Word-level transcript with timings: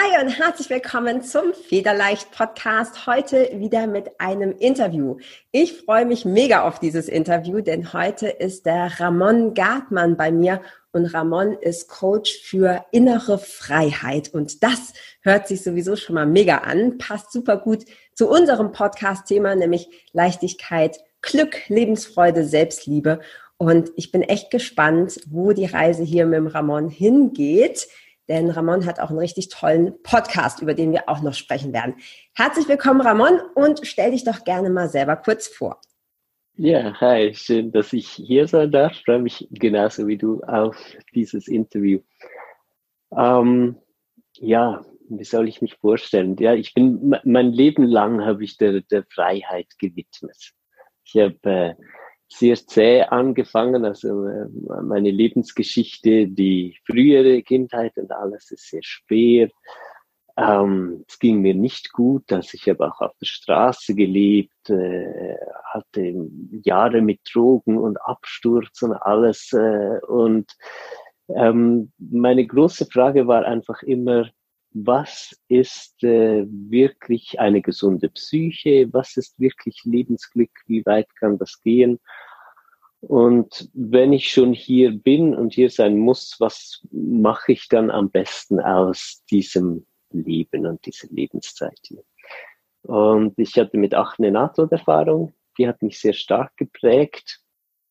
Hi 0.00 0.22
und 0.22 0.28
herzlich 0.28 0.70
willkommen 0.70 1.22
zum 1.22 1.52
Federleicht 1.52 2.30
Podcast. 2.30 3.08
Heute 3.08 3.50
wieder 3.54 3.88
mit 3.88 4.20
einem 4.20 4.52
Interview. 4.52 5.16
Ich 5.50 5.72
freue 5.72 6.06
mich 6.06 6.24
mega 6.24 6.62
auf 6.62 6.78
dieses 6.78 7.08
Interview, 7.08 7.62
denn 7.62 7.92
heute 7.92 8.28
ist 8.28 8.64
der 8.64 9.00
Ramon 9.00 9.54
Gartmann 9.54 10.16
bei 10.16 10.30
mir 10.30 10.60
und 10.92 11.06
Ramon 11.06 11.54
ist 11.54 11.88
Coach 11.88 12.42
für 12.44 12.84
innere 12.92 13.38
Freiheit 13.38 14.32
und 14.32 14.62
das 14.62 14.92
hört 15.22 15.48
sich 15.48 15.64
sowieso 15.64 15.96
schon 15.96 16.14
mal 16.14 16.26
mega 16.26 16.58
an, 16.58 16.98
passt 16.98 17.32
super 17.32 17.56
gut 17.56 17.84
zu 18.14 18.28
unserem 18.30 18.70
Podcast-Thema, 18.70 19.56
nämlich 19.56 19.88
Leichtigkeit, 20.12 21.00
Glück, 21.22 21.68
Lebensfreude, 21.68 22.44
Selbstliebe. 22.44 23.18
Und 23.56 23.90
ich 23.96 24.12
bin 24.12 24.22
echt 24.22 24.52
gespannt, 24.52 25.18
wo 25.28 25.52
die 25.52 25.66
Reise 25.66 26.04
hier 26.04 26.24
mit 26.24 26.36
dem 26.36 26.46
Ramon 26.46 26.88
hingeht 26.88 27.88
denn 28.28 28.50
Ramon 28.50 28.86
hat 28.86 29.00
auch 29.00 29.10
einen 29.10 29.18
richtig 29.18 29.48
tollen 29.48 30.00
Podcast, 30.02 30.60
über 30.62 30.74
den 30.74 30.92
wir 30.92 31.08
auch 31.08 31.22
noch 31.22 31.34
sprechen 31.34 31.72
werden. 31.72 31.96
Herzlich 32.34 32.68
willkommen, 32.68 33.00
Ramon, 33.00 33.40
und 33.54 33.86
stell 33.86 34.10
dich 34.10 34.24
doch 34.24 34.44
gerne 34.44 34.70
mal 34.70 34.88
selber 34.88 35.16
kurz 35.16 35.48
vor. 35.48 35.80
Ja, 36.54 37.00
hi, 37.00 37.32
schön, 37.34 37.70
dass 37.70 37.92
ich 37.92 38.08
hier 38.08 38.48
sein 38.48 38.72
darf. 38.72 38.92
Ich 38.92 39.04
freue 39.04 39.20
mich 39.20 39.46
genauso 39.50 40.06
wie 40.08 40.16
du 40.16 40.42
auf 40.42 40.76
dieses 41.14 41.46
Interview. 41.46 42.00
Ähm, 43.16 43.76
ja, 44.34 44.84
wie 45.08 45.24
soll 45.24 45.48
ich 45.48 45.62
mich 45.62 45.76
vorstellen? 45.76 46.36
Ja, 46.38 46.54
ich 46.54 46.74
bin 46.74 47.14
mein 47.24 47.52
Leben 47.52 47.84
lang 47.84 48.24
habe 48.24 48.44
ich 48.44 48.56
der, 48.58 48.80
der 48.82 49.04
Freiheit 49.04 49.68
gewidmet. 49.78 50.52
Ich 51.04 51.16
habe 51.16 51.38
äh, 51.44 51.74
sehr 52.28 52.56
zäh 52.56 53.02
angefangen. 53.02 53.84
Also 53.84 54.26
äh, 54.26 54.46
meine 54.82 55.10
Lebensgeschichte, 55.10 56.28
die 56.28 56.76
frühere 56.86 57.42
Kindheit 57.42 57.96
und 57.96 58.12
alles 58.12 58.50
ist 58.50 58.68
sehr 58.68 58.82
schwer. 58.82 59.48
Ähm, 60.36 61.04
es 61.08 61.18
ging 61.18 61.40
mir 61.40 61.54
nicht 61.54 61.92
gut, 61.92 62.30
also 62.32 62.50
ich 62.52 62.68
habe 62.68 62.86
auch 62.86 63.00
auf 63.00 63.12
der 63.20 63.26
Straße 63.26 63.96
gelebt, 63.96 64.70
äh, 64.70 65.34
hatte 65.64 66.14
Jahre 66.62 67.00
mit 67.00 67.20
Drogen 67.32 67.76
und 67.76 68.00
Absturz 68.02 68.82
und 68.82 68.92
alles. 68.92 69.52
Äh, 69.52 69.98
und 70.06 70.52
ähm, 71.34 71.92
meine 71.98 72.46
große 72.46 72.86
Frage 72.86 73.26
war 73.26 73.44
einfach 73.46 73.82
immer, 73.82 74.30
was 74.72 75.36
ist 75.48 76.02
äh, 76.04 76.44
wirklich 76.48 77.40
eine 77.40 77.62
gesunde 77.62 78.08
Psyche, 78.10 78.88
was 78.92 79.16
ist 79.16 79.38
wirklich 79.40 79.82
Lebensglück, 79.84 80.50
wie 80.66 80.84
weit 80.86 81.08
kann 81.16 81.38
das 81.38 81.60
gehen. 81.62 81.98
Und 83.00 83.70
wenn 83.74 84.12
ich 84.12 84.30
schon 84.30 84.52
hier 84.52 84.90
bin 84.90 85.34
und 85.34 85.54
hier 85.54 85.70
sein 85.70 85.98
muss, 85.98 86.36
was 86.40 86.84
mache 86.90 87.52
ich 87.52 87.68
dann 87.68 87.90
am 87.90 88.10
besten 88.10 88.60
aus 88.60 89.22
diesem 89.30 89.86
Leben 90.10 90.66
und 90.66 90.84
dieser 90.84 91.08
Lebenszeit 91.08 91.78
hier? 91.82 92.02
Und 92.82 93.38
ich 93.38 93.56
hatte 93.58 93.78
mit 93.78 93.94
acht 93.94 94.18
eine 94.18 94.32
NATO-Erfahrung, 94.32 95.34
die 95.58 95.68
hat 95.68 95.82
mich 95.82 96.00
sehr 96.00 96.12
stark 96.12 96.56
geprägt. 96.56 97.40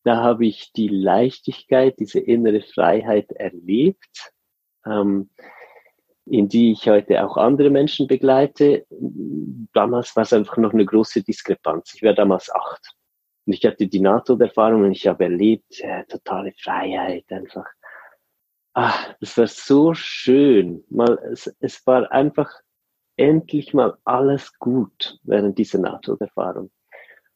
Da 0.03 0.17
habe 0.17 0.45
ich 0.45 0.71
die 0.73 0.87
Leichtigkeit, 0.87 1.99
diese 1.99 2.19
innere 2.19 2.61
Freiheit 2.61 3.31
erlebt. 3.31 4.33
Ähm, 4.85 5.29
in 6.29 6.47
die 6.47 6.71
ich 6.71 6.87
heute 6.87 7.23
auch 7.25 7.37
andere 7.37 7.69
Menschen 7.69 8.07
begleite. 8.07 8.85
Damals 9.73 10.15
war 10.15 10.23
es 10.23 10.33
einfach 10.33 10.57
noch 10.57 10.73
eine 10.73 10.85
große 10.85 11.23
Diskrepanz. 11.23 11.93
Ich 11.95 12.03
war 12.03 12.13
damals 12.13 12.53
acht. 12.53 12.95
Und 13.45 13.53
ich 13.53 13.65
hatte 13.65 13.87
die 13.87 13.99
NATO-Erfahrung 13.99 14.83
und 14.83 14.91
ich 14.91 15.07
habe 15.07 15.25
erlebt, 15.25 15.79
ja, 15.79 16.03
totale 16.03 16.53
Freiheit 16.61 17.25
einfach. 17.29 17.65
Ah, 18.73 18.93
es 19.21 19.37
war 19.37 19.47
so 19.47 19.93
schön. 19.93 20.83
Mal, 20.89 21.17
es, 21.31 21.55
es 21.59 21.85
war 21.87 22.11
einfach 22.11 22.51
endlich 23.15 23.73
mal 23.73 23.97
alles 24.03 24.57
gut 24.59 25.17
während 25.23 25.57
dieser 25.57 25.79
NATO-Erfahrung. 25.79 26.69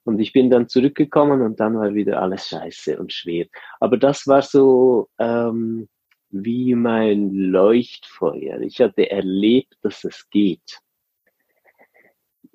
Und 0.03 0.19
ich 0.19 0.33
bin 0.33 0.49
dann 0.49 0.67
zurückgekommen 0.67 1.41
und 1.41 1.59
dann 1.59 1.77
war 1.77 1.93
wieder 1.93 2.21
alles 2.21 2.47
scheiße 2.47 2.99
und 2.99 3.13
schwer. 3.13 3.45
Aber 3.79 3.97
das 3.97 4.27
war 4.27 4.41
so, 4.41 5.09
ähm, 5.19 5.87
wie 6.31 6.75
mein 6.75 7.31
Leuchtfeuer. 7.31 8.61
Ich 8.61 8.79
hatte 8.79 9.09
erlebt, 9.09 9.77
dass 9.81 10.03
es 10.03 10.29
geht. 10.29 10.79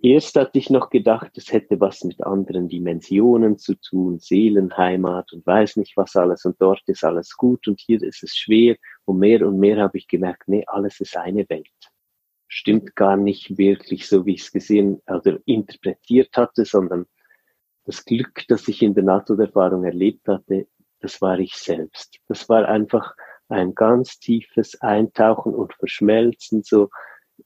Erst 0.02 0.36
hatte 0.36 0.58
ich 0.58 0.68
noch 0.68 0.90
gedacht, 0.90 1.32
es 1.36 1.52
hätte 1.52 1.80
was 1.80 2.04
mit 2.04 2.22
anderen 2.22 2.68
Dimensionen 2.68 3.58
zu 3.58 3.74
tun, 3.74 4.18
Seelenheimat 4.18 5.32
und 5.32 5.46
weiß 5.46 5.76
nicht 5.76 5.96
was 5.96 6.14
alles 6.16 6.44
und 6.44 6.60
dort 6.60 6.82
ist 6.86 7.02
alles 7.02 7.36
gut 7.36 7.66
und 7.66 7.80
hier 7.80 8.02
ist 8.02 8.22
es 8.22 8.36
schwer 8.36 8.76
und 9.04 9.18
mehr 9.18 9.46
und 9.46 9.58
mehr 9.58 9.78
habe 9.78 9.96
ich 9.96 10.06
gemerkt, 10.06 10.48
nee, 10.48 10.64
alles 10.66 11.00
ist 11.00 11.16
eine 11.16 11.48
Welt. 11.48 11.66
Stimmt 12.46 12.94
gar 12.94 13.16
nicht 13.16 13.56
wirklich 13.56 14.06
so, 14.06 14.26
wie 14.26 14.34
ich 14.34 14.42
es 14.42 14.52
gesehen 14.52 15.00
oder 15.08 15.38
interpretiert 15.46 16.36
hatte, 16.36 16.64
sondern 16.64 17.06
das 17.84 18.04
Glück, 18.04 18.44
das 18.48 18.68
ich 18.68 18.82
in 18.82 18.94
der 18.94 19.04
NATO-Erfahrung 19.04 19.84
erlebt 19.84 20.28
hatte, 20.28 20.66
das 21.00 21.22
war 21.22 21.38
ich 21.38 21.54
selbst. 21.54 22.18
Das 22.28 22.48
war 22.48 22.68
einfach 22.68 23.14
ein 23.48 23.74
ganz 23.74 24.18
tiefes 24.18 24.80
Eintauchen 24.80 25.54
und 25.54 25.74
Verschmelzen 25.74 26.62
so 26.62 26.90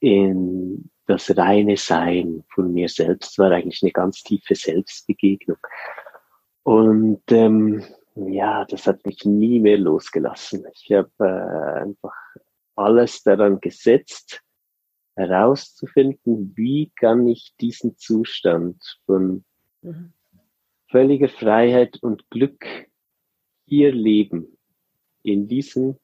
in 0.00 0.91
das 1.06 1.37
reine 1.37 1.77
Sein 1.77 2.44
von 2.55 2.72
mir 2.72 2.88
selbst 2.88 3.38
war 3.38 3.50
eigentlich 3.50 3.83
eine 3.83 3.93
ganz 3.93 4.22
tiefe 4.22 4.55
Selbstbegegnung. 4.55 5.59
Und 6.62 7.22
ähm, 7.31 7.84
ja, 8.15 8.65
das 8.65 8.87
hat 8.87 9.05
mich 9.05 9.25
nie 9.25 9.59
mehr 9.59 9.78
losgelassen. 9.78 10.65
Ich 10.72 10.93
habe 10.93 11.10
äh, 11.19 11.81
einfach 11.83 12.15
alles 12.77 13.22
daran 13.22 13.60
gesetzt, 13.60 14.43
herauszufinden, 15.16 16.53
wie 16.56 16.93
kann 16.97 17.27
ich 17.27 17.55
diesen 17.60 17.97
Zustand 17.99 18.99
von 19.05 19.44
mhm. 19.83 20.12
völliger 20.89 21.28
Freiheit 21.28 21.99
und 22.03 22.31
Glück 22.31 22.65
hier 23.66 23.93
leben 23.93 24.59
in 25.22 25.48
diesem 25.48 25.98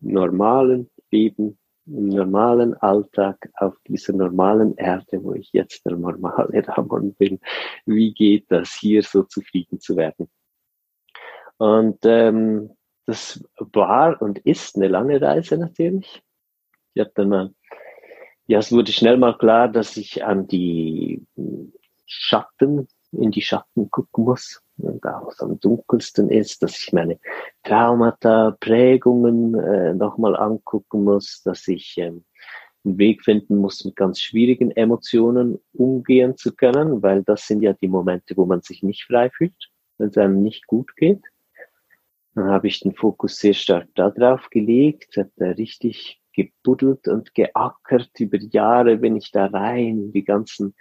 normalen 0.00 0.90
Leben, 1.10 1.58
im 1.86 2.08
normalen 2.08 2.74
Alltag, 2.74 3.50
auf 3.54 3.76
dieser 3.86 4.12
normalen 4.12 4.76
Erde, 4.76 5.22
wo 5.22 5.34
ich 5.34 5.52
jetzt 5.52 5.84
der 5.86 5.96
normale 5.96 6.66
Ramon 6.68 7.14
bin, 7.14 7.40
wie 7.86 8.12
geht 8.12 8.50
das 8.50 8.74
hier 8.74 9.02
so 9.02 9.22
zufrieden 9.22 9.80
zu 9.80 9.96
werden? 9.96 10.28
Und 11.56 11.98
ähm, 12.04 12.70
das 13.06 13.42
war 13.58 14.20
und 14.20 14.38
ist 14.40 14.76
eine 14.76 14.88
lange 14.88 15.20
Reise 15.20 15.56
natürlich. 15.56 16.22
Ich 16.94 17.06
dann 17.14 17.28
mal, 17.28 17.54
ja, 18.46 18.58
es 18.58 18.70
wurde 18.70 18.92
schnell 18.92 19.16
mal 19.16 19.36
klar, 19.36 19.68
dass 19.68 19.96
ich 19.96 20.24
an 20.24 20.46
die 20.46 21.24
Schatten 22.06 22.86
in 23.12 23.30
die 23.30 23.42
Schatten 23.42 23.90
gucken 23.90 24.24
muss 24.24 24.62
und 24.78 25.04
auch 25.06 25.32
am 25.38 25.58
dunkelsten 25.60 26.30
ist, 26.30 26.62
dass 26.62 26.78
ich 26.78 26.92
meine 26.92 27.18
Traumata, 27.64 28.56
Prägungen 28.60 29.54
äh, 29.54 29.94
nochmal 29.94 30.36
angucken 30.36 31.04
muss, 31.04 31.42
dass 31.42 31.66
ich 31.68 31.96
ähm, 31.98 32.24
einen 32.84 32.98
Weg 32.98 33.22
finden 33.24 33.56
muss, 33.56 33.84
mit 33.84 33.96
ganz 33.96 34.20
schwierigen 34.20 34.70
Emotionen 34.70 35.58
umgehen 35.72 36.36
zu 36.36 36.54
können, 36.54 37.02
weil 37.02 37.22
das 37.24 37.46
sind 37.46 37.62
ja 37.62 37.72
die 37.72 37.88
Momente, 37.88 38.36
wo 38.36 38.46
man 38.46 38.62
sich 38.62 38.82
nicht 38.82 39.04
frei 39.04 39.30
fühlt, 39.30 39.70
wenn 39.98 40.08
es 40.08 40.16
einem 40.16 40.42
nicht 40.42 40.66
gut 40.66 40.94
geht. 40.96 41.22
Dann 42.34 42.50
habe 42.50 42.68
ich 42.68 42.80
den 42.80 42.94
Fokus 42.94 43.38
sehr 43.38 43.54
stark 43.54 43.88
darauf 43.94 44.48
gelegt, 44.50 45.16
habe 45.16 45.32
da 45.36 45.50
richtig 45.50 46.20
gebuddelt 46.32 47.08
und 47.08 47.34
geackert. 47.34 48.10
Über 48.20 48.38
Jahre 48.38 48.98
bin 48.98 49.16
ich 49.16 49.32
da 49.32 49.46
rein, 49.46 50.12
die 50.12 50.24
ganzen 50.24 50.74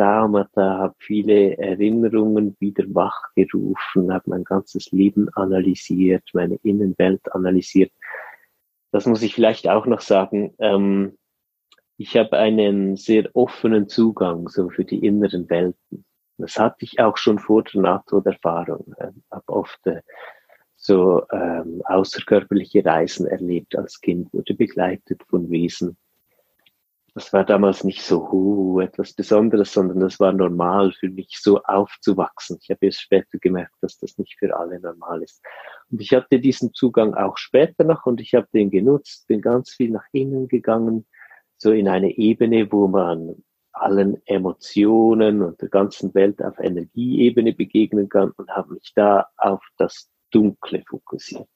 Traumata, 0.00 0.78
habe 0.78 0.94
viele 0.98 1.58
Erinnerungen 1.58 2.56
wieder 2.58 2.84
wachgerufen, 2.94 4.10
habe 4.10 4.30
mein 4.30 4.44
ganzes 4.44 4.90
Leben 4.92 5.28
analysiert, 5.34 6.22
meine 6.32 6.58
Innenwelt 6.62 7.20
analysiert. 7.34 7.92
Das 8.92 9.04
muss 9.04 9.20
ich 9.20 9.34
vielleicht 9.34 9.68
auch 9.68 9.84
noch 9.84 10.00
sagen. 10.00 10.54
Ähm, 10.58 11.18
ich 11.98 12.16
habe 12.16 12.38
einen 12.38 12.96
sehr 12.96 13.28
offenen 13.34 13.90
Zugang 13.90 14.48
so 14.48 14.70
für 14.70 14.86
die 14.86 15.04
inneren 15.04 15.50
Welten. 15.50 16.06
Das 16.38 16.58
hatte 16.58 16.86
ich 16.86 16.98
auch 16.98 17.18
schon 17.18 17.38
vor 17.38 17.62
der 17.64 17.82
NATO-Erfahrung. 17.82 18.86
Ich 18.96 19.04
ähm, 19.04 19.22
habe 19.30 19.52
oft 19.52 19.86
äh, 19.86 20.00
so 20.76 21.26
ähm, 21.30 21.82
außerkörperliche 21.84 22.82
Reisen 22.86 23.26
erlebt 23.26 23.76
als 23.76 24.00
Kind, 24.00 24.32
wurde 24.32 24.54
begleitet 24.54 25.22
von 25.28 25.50
Wesen, 25.50 25.98
das 27.20 27.34
war 27.34 27.44
damals 27.44 27.84
nicht 27.84 28.00
so 28.00 28.26
uh, 28.32 28.80
etwas 28.80 29.12
Besonderes, 29.12 29.74
sondern 29.74 30.00
das 30.00 30.18
war 30.20 30.32
normal 30.32 30.90
für 30.92 31.10
mich, 31.10 31.38
so 31.38 31.62
aufzuwachsen. 31.64 32.56
Ich 32.62 32.70
habe 32.70 32.86
erst 32.86 33.02
später 33.02 33.36
gemerkt, 33.38 33.74
dass 33.82 33.98
das 33.98 34.16
nicht 34.16 34.38
für 34.38 34.56
alle 34.56 34.80
normal 34.80 35.22
ist. 35.22 35.44
Und 35.90 36.00
ich 36.00 36.14
hatte 36.14 36.40
diesen 36.40 36.72
Zugang 36.72 37.12
auch 37.12 37.36
später 37.36 37.84
noch 37.84 38.06
und 38.06 38.22
ich 38.22 38.32
habe 38.34 38.48
den 38.54 38.70
genutzt, 38.70 39.26
bin 39.28 39.42
ganz 39.42 39.70
viel 39.70 39.90
nach 39.90 40.06
innen 40.12 40.48
gegangen, 40.48 41.06
so 41.58 41.72
in 41.72 41.88
eine 41.88 42.16
Ebene, 42.16 42.72
wo 42.72 42.88
man 42.88 43.44
allen 43.72 44.22
Emotionen 44.26 45.42
und 45.42 45.60
der 45.60 45.68
ganzen 45.68 46.14
Welt 46.14 46.42
auf 46.42 46.58
Energieebene 46.58 47.52
begegnen 47.52 48.08
kann 48.08 48.30
und 48.30 48.50
habe 48.50 48.72
mich 48.72 48.92
da 48.94 49.26
auf 49.36 49.62
das 49.76 50.10
Dunkle 50.30 50.82
fokussiert. 50.88 51.50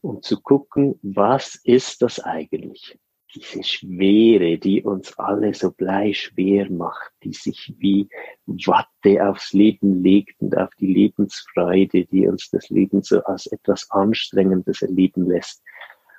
Um 0.00 0.22
zu 0.22 0.40
gucken, 0.40 0.98
was 1.02 1.54
ist 1.64 2.00
das 2.00 2.18
eigentlich? 2.18 2.98
Diese 3.34 3.64
Schwere, 3.64 4.58
die 4.58 4.82
uns 4.82 5.18
alle 5.18 5.54
so 5.54 5.72
bleischwer 5.72 6.70
macht, 6.70 7.12
die 7.24 7.32
sich 7.32 7.74
wie 7.78 8.08
Watte 8.46 9.28
aufs 9.28 9.52
Leben 9.52 10.02
legt 10.02 10.40
und 10.40 10.56
auf 10.56 10.70
die 10.78 10.92
Lebensfreude, 10.92 12.04
die 12.04 12.28
uns 12.28 12.50
das 12.50 12.68
Leben 12.70 13.02
so 13.02 13.22
als 13.24 13.46
etwas 13.46 13.90
Anstrengendes 13.90 14.82
erleben 14.82 15.28
lässt. 15.28 15.62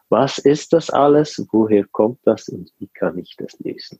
Was 0.10 0.38
ist 0.38 0.74
das 0.74 0.90
alles? 0.90 1.46
Woher 1.52 1.86
kommt 1.86 2.20
das 2.24 2.50
und 2.50 2.72
wie 2.80 2.88
kann 2.88 3.18
ich 3.18 3.36
das 3.38 3.58
lösen? 3.60 4.00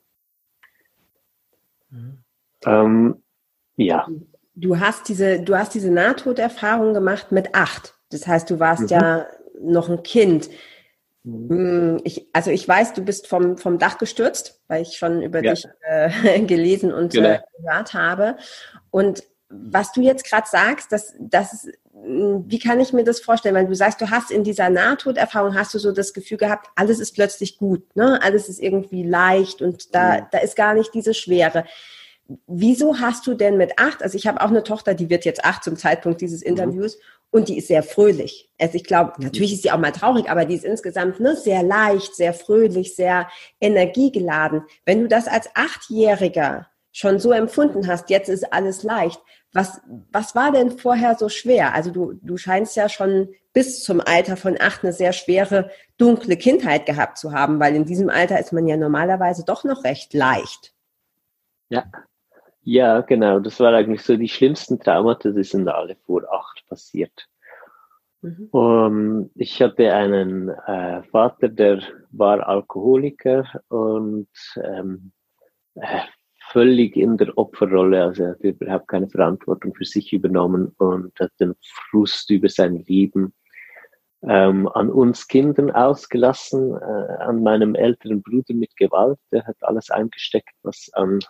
Mhm. 1.90 2.18
Ähm, 2.64 3.22
ja. 3.76 4.08
Du 4.54 4.78
hast 4.78 5.08
diese, 5.08 5.40
du 5.40 5.56
hast 5.56 5.74
diese 5.74 5.90
Nahtoderfahrung 5.90 6.94
gemacht 6.94 7.32
mit 7.32 7.54
acht. 7.54 7.94
Das 8.10 8.26
heißt, 8.26 8.50
du 8.50 8.60
warst 8.60 8.82
mhm. 8.82 8.88
ja 8.88 9.26
noch 9.60 9.88
ein 9.88 10.02
Kind. 10.02 10.48
Mhm. 11.26 11.48
Hm, 11.48 12.00
ich, 12.04 12.28
also 12.32 12.50
ich 12.50 12.66
weiß, 12.66 12.94
du 12.94 13.02
bist 13.02 13.26
vom, 13.26 13.58
vom 13.58 13.78
Dach 13.78 13.98
gestürzt, 13.98 14.60
weil 14.68 14.82
ich 14.82 14.96
schon 14.96 15.22
über 15.22 15.42
ja. 15.44 15.52
dich 15.52 15.66
äh, 15.82 16.40
gelesen 16.46 16.94
und 16.94 17.12
genau. 17.12 17.30
äh, 17.30 17.40
gehört 17.58 17.94
habe. 17.94 18.36
Und 18.90 19.24
was 19.48 19.92
du 19.92 20.00
jetzt 20.00 20.24
gerade 20.24 20.46
sagst, 20.48 20.92
das, 20.92 21.14
das 21.18 21.68
hm, 21.92 22.44
wie 22.46 22.60
kann 22.60 22.78
ich 22.78 22.92
mir 22.92 23.02
das 23.02 23.20
vorstellen? 23.20 23.56
Weil 23.56 23.66
du 23.66 23.74
sagst, 23.74 24.00
du 24.00 24.10
hast 24.10 24.30
in 24.30 24.44
dieser 24.44 24.70
Nahtoderfahrung 24.70 25.56
hast 25.56 25.74
du 25.74 25.78
so 25.78 25.90
das 25.90 26.14
Gefühl 26.14 26.38
gehabt, 26.38 26.68
alles 26.76 27.00
ist 27.00 27.12
plötzlich 27.12 27.58
gut, 27.58 27.96
ne? 27.96 28.20
Alles 28.22 28.48
ist 28.48 28.60
irgendwie 28.60 29.02
leicht 29.02 29.62
und 29.62 29.94
da, 29.94 30.18
mhm. 30.20 30.26
da 30.30 30.38
ist 30.38 30.54
gar 30.54 30.74
nicht 30.74 30.94
diese 30.94 31.12
Schwere. 31.12 31.64
Wieso 32.46 32.98
hast 33.00 33.26
du 33.26 33.34
denn 33.34 33.56
mit 33.56 33.78
acht, 33.78 34.02
also 34.02 34.16
ich 34.16 34.26
habe 34.26 34.40
auch 34.40 34.48
eine 34.48 34.64
Tochter, 34.64 34.94
die 34.94 35.10
wird 35.10 35.24
jetzt 35.24 35.44
acht 35.44 35.62
zum 35.64 35.76
Zeitpunkt 35.76 36.20
dieses 36.20 36.42
mhm. 36.42 36.50
Interviews 36.50 36.96
mhm. 36.96 37.02
Und 37.36 37.48
die 37.48 37.58
ist 37.58 37.68
sehr 37.68 37.82
fröhlich. 37.82 38.50
Also 38.58 38.76
ich 38.76 38.84
glaube, 38.84 39.12
mhm. 39.18 39.24
natürlich 39.24 39.52
ist 39.52 39.62
sie 39.62 39.70
auch 39.70 39.78
mal 39.78 39.92
traurig, 39.92 40.30
aber 40.30 40.46
die 40.46 40.54
ist 40.54 40.64
insgesamt 40.64 41.20
ne, 41.20 41.36
sehr 41.36 41.62
leicht, 41.62 42.16
sehr 42.16 42.32
fröhlich, 42.32 42.96
sehr 42.96 43.28
energiegeladen. 43.60 44.62
Wenn 44.86 45.02
du 45.02 45.08
das 45.08 45.28
als 45.28 45.50
Achtjähriger 45.54 46.66
schon 46.92 47.18
so 47.18 47.32
empfunden 47.32 47.86
hast, 47.88 48.08
jetzt 48.08 48.30
ist 48.30 48.54
alles 48.54 48.82
leicht. 48.82 49.20
Was, 49.52 49.82
was 50.10 50.34
war 50.34 50.50
denn 50.50 50.78
vorher 50.78 51.16
so 51.16 51.28
schwer? 51.28 51.74
Also 51.74 51.90
du, 51.90 52.14
du 52.22 52.38
scheinst 52.38 52.74
ja 52.74 52.88
schon 52.88 53.28
bis 53.52 53.84
zum 53.84 54.00
Alter 54.00 54.38
von 54.38 54.56
acht 54.58 54.82
eine 54.82 54.94
sehr 54.94 55.12
schwere, 55.12 55.70
dunkle 55.98 56.38
Kindheit 56.38 56.86
gehabt 56.86 57.18
zu 57.18 57.32
haben, 57.32 57.60
weil 57.60 57.76
in 57.76 57.84
diesem 57.84 58.08
Alter 58.08 58.40
ist 58.40 58.54
man 58.54 58.66
ja 58.66 58.78
normalerweise 58.78 59.44
doch 59.44 59.62
noch 59.62 59.84
recht 59.84 60.14
leicht. 60.14 60.72
Ja, 61.68 61.84
ja, 62.66 63.00
genau. 63.00 63.38
Das 63.38 63.60
war 63.60 63.72
eigentlich 63.72 64.02
so 64.02 64.16
die 64.16 64.28
schlimmsten 64.28 64.80
Traumata, 64.80 65.30
die 65.30 65.44
sind 65.44 65.68
alle 65.68 65.94
vor 66.04 66.22
acht 66.32 66.66
passiert. 66.68 67.28
Mhm. 68.22 68.48
Um, 68.50 69.30
ich 69.36 69.62
hatte 69.62 69.92
einen 69.94 70.48
äh, 70.48 71.04
Vater, 71.04 71.48
der 71.48 71.80
war 72.10 72.44
Alkoholiker 72.48 73.44
und 73.68 74.28
ähm, 74.56 75.12
äh, 75.76 76.00
völlig 76.50 76.96
in 76.96 77.16
der 77.16 77.38
Opferrolle, 77.38 78.02
also 78.02 78.24
er 78.24 78.30
hat 78.30 78.40
überhaupt 78.40 78.88
keine 78.88 79.08
Verantwortung 79.08 79.72
für 79.74 79.84
sich 79.84 80.12
übernommen 80.12 80.74
und 80.78 81.12
hat 81.20 81.30
den 81.38 81.54
Frust 81.90 82.30
über 82.30 82.48
sein 82.48 82.84
Leben 82.88 83.32
ähm, 84.22 84.66
an 84.68 84.90
uns 84.90 85.28
Kindern 85.28 85.70
ausgelassen, 85.70 86.74
äh, 86.74 87.22
an 87.22 87.44
meinem 87.44 87.76
älteren 87.76 88.22
Bruder 88.22 88.54
mit 88.54 88.76
Gewalt. 88.76 89.18
Der 89.30 89.46
hat 89.46 89.56
alles 89.60 89.88
eingesteckt, 89.90 90.54
was 90.62 90.90
an 90.94 91.20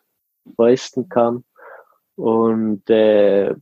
Fäusten 0.54 1.08
kam. 1.08 1.44
Und 2.16 2.88
äh, 2.88 3.54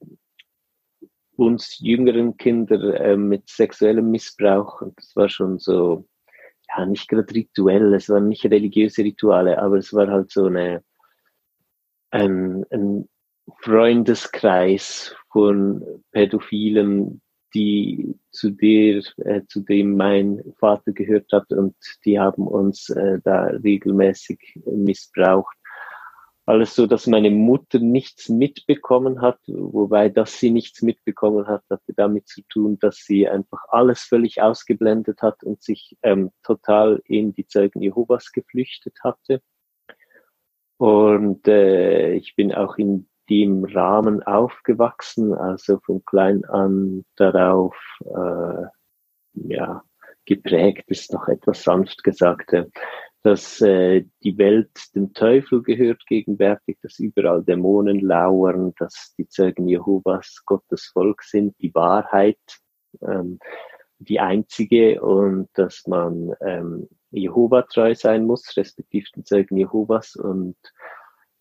uns 1.36 1.78
jüngeren 1.80 2.36
Kinder 2.36 3.00
äh, 3.00 3.16
mit 3.16 3.48
sexuellem 3.48 4.10
Missbrauch. 4.10 4.82
Und 4.82 4.98
das 4.98 5.16
war 5.16 5.28
schon 5.28 5.58
so, 5.58 6.06
ja, 6.68 6.86
nicht 6.86 7.08
gerade 7.08 7.34
rituell, 7.34 7.92
es 7.94 8.08
waren 8.08 8.28
nicht 8.28 8.44
religiöse 8.44 9.02
Rituale, 9.02 9.60
aber 9.60 9.78
es 9.78 9.92
war 9.92 10.08
halt 10.08 10.30
so 10.30 10.46
eine 10.46 10.82
ein, 12.14 12.64
ein 12.70 13.08
Freundeskreis 13.62 15.14
von 15.32 15.84
Pädophilen, 16.12 17.20
die 17.52 18.14
zu 18.30 18.50
der, 18.50 19.02
äh, 19.18 19.42
zu 19.48 19.60
dem 19.60 19.96
mein 19.96 20.42
Vater 20.58 20.92
gehört 20.92 21.30
hat 21.32 21.50
und 21.52 21.74
die 22.04 22.18
haben 22.18 22.46
uns 22.46 22.88
äh, 22.90 23.18
da 23.24 23.46
regelmäßig 23.46 24.60
missbraucht. 24.64 25.56
Alles 26.46 26.74
so, 26.74 26.86
dass 26.86 27.06
meine 27.06 27.30
Mutter 27.30 27.78
nichts 27.78 28.28
mitbekommen 28.28 29.22
hat, 29.22 29.38
wobei, 29.46 30.10
dass 30.10 30.38
sie 30.38 30.50
nichts 30.50 30.82
mitbekommen 30.82 31.46
hat, 31.46 31.62
hatte 31.70 31.94
damit 31.94 32.28
zu 32.28 32.42
tun, 32.50 32.78
dass 32.78 32.96
sie 32.96 33.26
einfach 33.26 33.64
alles 33.68 34.02
völlig 34.02 34.42
ausgeblendet 34.42 35.22
hat 35.22 35.42
und 35.42 35.62
sich 35.62 35.96
ähm, 36.02 36.32
total 36.42 37.00
in 37.06 37.32
die 37.32 37.46
Zeugen 37.46 37.80
Jehovas 37.80 38.30
geflüchtet 38.30 38.98
hatte. 39.02 39.40
Und 40.76 41.48
äh, 41.48 42.12
ich 42.12 42.36
bin 42.36 42.52
auch 42.52 42.76
in 42.76 43.08
dem 43.30 43.64
Rahmen 43.64 44.22
aufgewachsen, 44.22 45.32
also 45.32 45.78
von 45.80 46.04
klein 46.04 46.44
an 46.44 47.06
darauf 47.16 47.74
äh, 48.00 48.66
ja, 49.32 49.82
geprägt 50.26 50.84
ist 50.88 51.12
noch 51.12 51.28
etwas 51.28 51.62
sanft 51.62 52.04
gesagt, 52.04 52.52
äh, 52.52 52.66
dass 53.24 53.62
äh, 53.62 54.04
die 54.22 54.36
Welt 54.36 54.70
dem 54.94 55.14
Teufel 55.14 55.62
gehört 55.62 56.04
gegenwärtig, 56.06 56.76
dass 56.82 56.98
überall 56.98 57.42
Dämonen 57.42 58.00
lauern, 58.00 58.74
dass 58.78 59.14
die 59.16 59.26
Zeugen 59.26 59.66
Jehovas 59.66 60.42
Gottes 60.44 60.90
Volk 60.92 61.22
sind, 61.22 61.56
die 61.58 61.74
Wahrheit, 61.74 62.38
ähm, 63.00 63.38
die 63.98 64.20
einzige 64.20 65.00
und 65.00 65.48
dass 65.54 65.86
man 65.86 66.34
ähm, 66.42 66.86
Jehova 67.12 67.62
treu 67.62 67.94
sein 67.94 68.26
muss, 68.26 68.54
respektive 68.58 69.06
den 69.16 69.24
Zeugen 69.24 69.56
Jehovas 69.56 70.16
und 70.16 70.56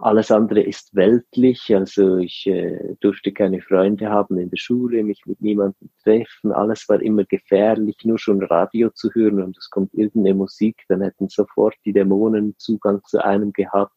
alles 0.03 0.31
andere 0.31 0.61
ist 0.61 0.93
weltlich, 0.95 1.73
also 1.73 2.17
ich 2.17 2.45
äh, 2.45 2.95
durfte 2.99 3.31
keine 3.31 3.61
Freunde 3.61 4.09
haben 4.09 4.37
in 4.37 4.49
der 4.49 4.57
Schule, 4.57 5.01
mich 5.01 5.25
mit 5.25 5.39
niemandem 5.39 5.89
treffen, 6.03 6.51
alles 6.51 6.89
war 6.89 7.01
immer 7.01 7.23
gefährlich, 7.23 7.95
nur 8.03 8.19
schon 8.19 8.43
Radio 8.43 8.89
zu 8.89 9.09
hören. 9.13 9.41
Und 9.41 9.57
es 9.57 9.69
kommt 9.69 9.93
irgendeine 9.93 10.35
Musik, 10.35 10.83
dann 10.89 11.01
hätten 11.01 11.29
sofort 11.29 11.75
die 11.85 11.93
Dämonen 11.93 12.53
Zugang 12.57 13.01
zu 13.05 13.23
einem 13.23 13.53
gehabt. 13.53 13.95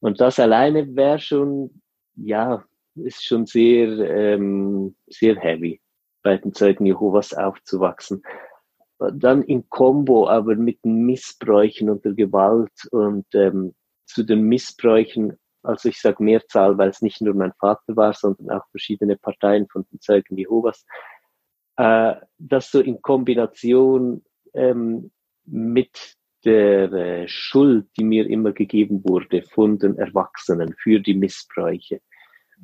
Und 0.00 0.18
das 0.18 0.40
alleine 0.40 0.96
wäre 0.96 1.18
schon, 1.18 1.82
ja, 2.16 2.64
ist 2.94 3.22
schon 3.22 3.44
sehr, 3.44 3.88
ähm, 4.10 4.96
sehr 5.08 5.36
heavy, 5.36 5.80
bei 6.22 6.38
den 6.38 6.54
Zeugen 6.54 6.86
Jehovas 6.86 7.34
aufzuwachsen. 7.34 8.22
Dann 8.98 9.42
in 9.42 9.68
Kombo 9.68 10.28
aber 10.28 10.54
mit 10.54 10.78
Missbräuchen 10.86 11.90
und 11.90 12.02
der 12.04 12.14
Gewalt 12.14 12.72
und 12.92 13.26
ähm, 13.34 13.74
zu 14.06 14.22
den 14.22 14.42
Missbräuchen, 14.42 15.38
also 15.62 15.88
ich 15.88 16.00
sage 16.00 16.22
Mehrzahl, 16.22 16.76
weil 16.78 16.90
es 16.90 17.02
nicht 17.02 17.20
nur 17.20 17.34
mein 17.34 17.52
Vater 17.58 17.96
war, 17.96 18.12
sondern 18.12 18.50
auch 18.50 18.66
verschiedene 18.70 19.16
Parteien 19.16 19.68
von 19.68 19.84
den 19.90 20.00
Zeugen 20.00 20.36
Jehovas, 20.36 20.84
äh, 21.76 22.14
das 22.38 22.70
so 22.70 22.80
in 22.80 23.00
Kombination 23.00 24.24
ähm, 24.54 25.10
mit 25.44 26.16
der 26.44 26.92
äh, 26.92 27.28
Schuld, 27.28 27.86
die 27.96 28.04
mir 28.04 28.28
immer 28.28 28.52
gegeben 28.52 29.02
wurde 29.04 29.42
von 29.42 29.78
den 29.78 29.96
Erwachsenen 29.96 30.74
für 30.78 30.98
die 31.00 31.14
Missbräuche. 31.14 32.00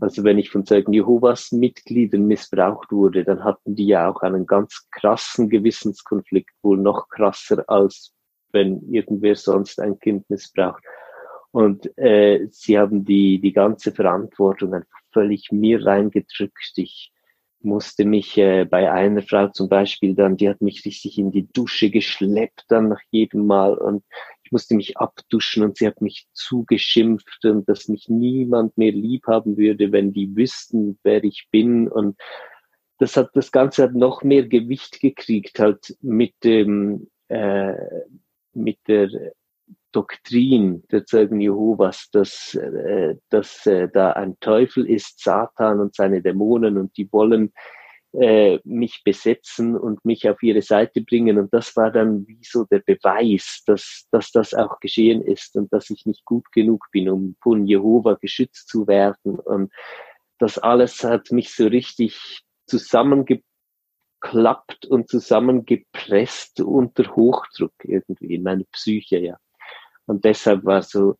Also 0.01 0.23
wenn 0.23 0.39
ich 0.39 0.51
von 0.51 0.65
Zeugen 0.65 0.93
Jehovas 0.93 1.51
Mitgliedern 1.51 2.27
missbraucht 2.27 2.93
wurde, 2.93 3.25
dann 3.25 3.43
hatten 3.43 3.75
die 3.75 3.87
ja 3.87 4.09
auch 4.09 4.23
einen 4.23 4.47
ganz 4.47 4.89
krassen 4.93 5.49
Gewissenskonflikt, 5.49 6.51
wohl 6.63 6.79
noch 6.79 7.09
krasser 7.09 7.65
als 7.69 8.15
wenn 8.53 8.81
irgendwer 8.91 9.37
sonst 9.37 9.81
ein 9.81 9.99
Kind 9.99 10.29
missbraucht. 10.31 10.83
Und 11.51 11.97
äh, 11.99 12.47
sie 12.51 12.79
haben 12.79 13.05
die, 13.05 13.41
die 13.41 13.53
ganze 13.53 13.93
Verantwortung 13.93 14.75
einfach 14.75 15.01
völlig 15.13 15.51
mir 15.51 15.85
reingedrückt. 15.85 16.73
Ich 16.77 17.13
musste 17.61 18.05
mich 18.05 18.37
äh, 18.39 18.65
bei 18.65 18.91
einer 18.93 19.23
Frau 19.23 19.49
zum 19.49 19.69
Beispiel 19.69 20.15
dann, 20.15 20.37
die 20.37 20.49
hat 20.49 20.61
mich 20.61 20.85
richtig 20.85 21.19
in 21.19 21.33
die 21.33 21.51
Dusche 21.53 21.91
geschleppt 21.91 22.65
dann 22.69 22.89
nach 22.89 23.01
jedem 23.11 23.47
Mal 23.47 23.77
und 23.77 24.05
ich 24.45 24.53
musste 24.53 24.77
mich 24.77 24.97
abduschen 24.97 25.63
und 25.65 25.77
sie 25.77 25.87
hat 25.87 26.01
mich 26.01 26.29
zugeschimpft 26.33 27.45
und 27.45 27.69
dass 27.69 27.89
mich 27.89 28.09
niemand 28.09 28.79
mehr 28.79 28.93
lieb 28.93 29.27
haben 29.27 29.57
würde, 29.57 29.93
wenn 29.93 30.13
die 30.13 30.35
wüssten, 30.37 30.99
wer 31.03 31.23
ich 31.25 31.49
bin 31.51 31.89
und 31.89 32.17
das 32.99 33.17
hat 33.17 33.31
das 33.35 33.53
Ganze 33.53 33.85
hat 33.85 33.95
noch 33.95 34.23
mehr 34.23 34.47
Gewicht 34.47 35.01
gekriegt 35.01 35.59
halt 35.59 35.97
mit 36.01 36.35
dem 36.45 37.09
äh, 37.29 37.75
mit 38.55 38.79
der 38.87 39.11
Doktrin 39.93 40.83
der 40.91 41.07
Zeugen 41.07 41.41
Jehovas, 41.41 42.11
dass, 42.11 42.55
äh, 42.55 43.17
dass 43.31 43.67
äh, 43.67 43.89
da 43.89 44.13
ein 44.13 44.39
Teufel 44.41 44.89
ist, 44.89 45.23
Satan 45.23 45.81
und 45.81 45.95
seine 45.95 46.23
Dämonen 46.23 46.77
und 46.77 46.97
die 46.97 47.11
wollen 47.13 47.53
äh, 48.13 48.59
mich 48.65 49.03
besetzen 49.05 49.77
und 49.77 50.05
mich 50.05 50.29
auf 50.29 50.43
ihre 50.43 50.63
Seite 50.63 51.03
bringen. 51.03 51.39
Und 51.39 51.53
das 51.53 51.77
war 51.77 51.91
dann 51.91 52.27
wie 52.27 52.41
so 52.43 52.65
der 52.65 52.81
Beweis, 52.81 53.63
dass, 53.67 54.07
dass 54.11 54.31
das 54.31 54.55
auch 54.55 54.81
geschehen 54.81 55.23
ist 55.23 55.57
und 55.57 55.73
dass 55.73 55.91
ich 55.91 56.07
nicht 56.07 56.25
gut 56.25 56.51
genug 56.53 56.87
bin, 56.91 57.11
um 57.11 57.37
von 57.43 57.67
Jehova 57.67 58.15
geschützt 58.15 58.69
zu 58.69 58.87
werden. 58.87 59.39
Und 59.39 59.73
das 60.39 60.59
alles 60.59 61.05
hat 61.05 61.33
mich 61.33 61.55
so 61.55 61.67
richtig 61.67 62.43
zusammengeklappt 62.67 64.87
und 64.89 65.09
zusammengepresst 65.09 66.61
unter 66.61 67.15
Hochdruck 67.15 67.75
irgendwie 67.85 68.35
in 68.35 68.43
meine 68.43 68.65
Psyche, 68.73 69.19
ja. 69.19 69.39
Und 70.09 70.25
deshalb 70.25 70.65
war 70.65 70.83
so, 70.83 71.17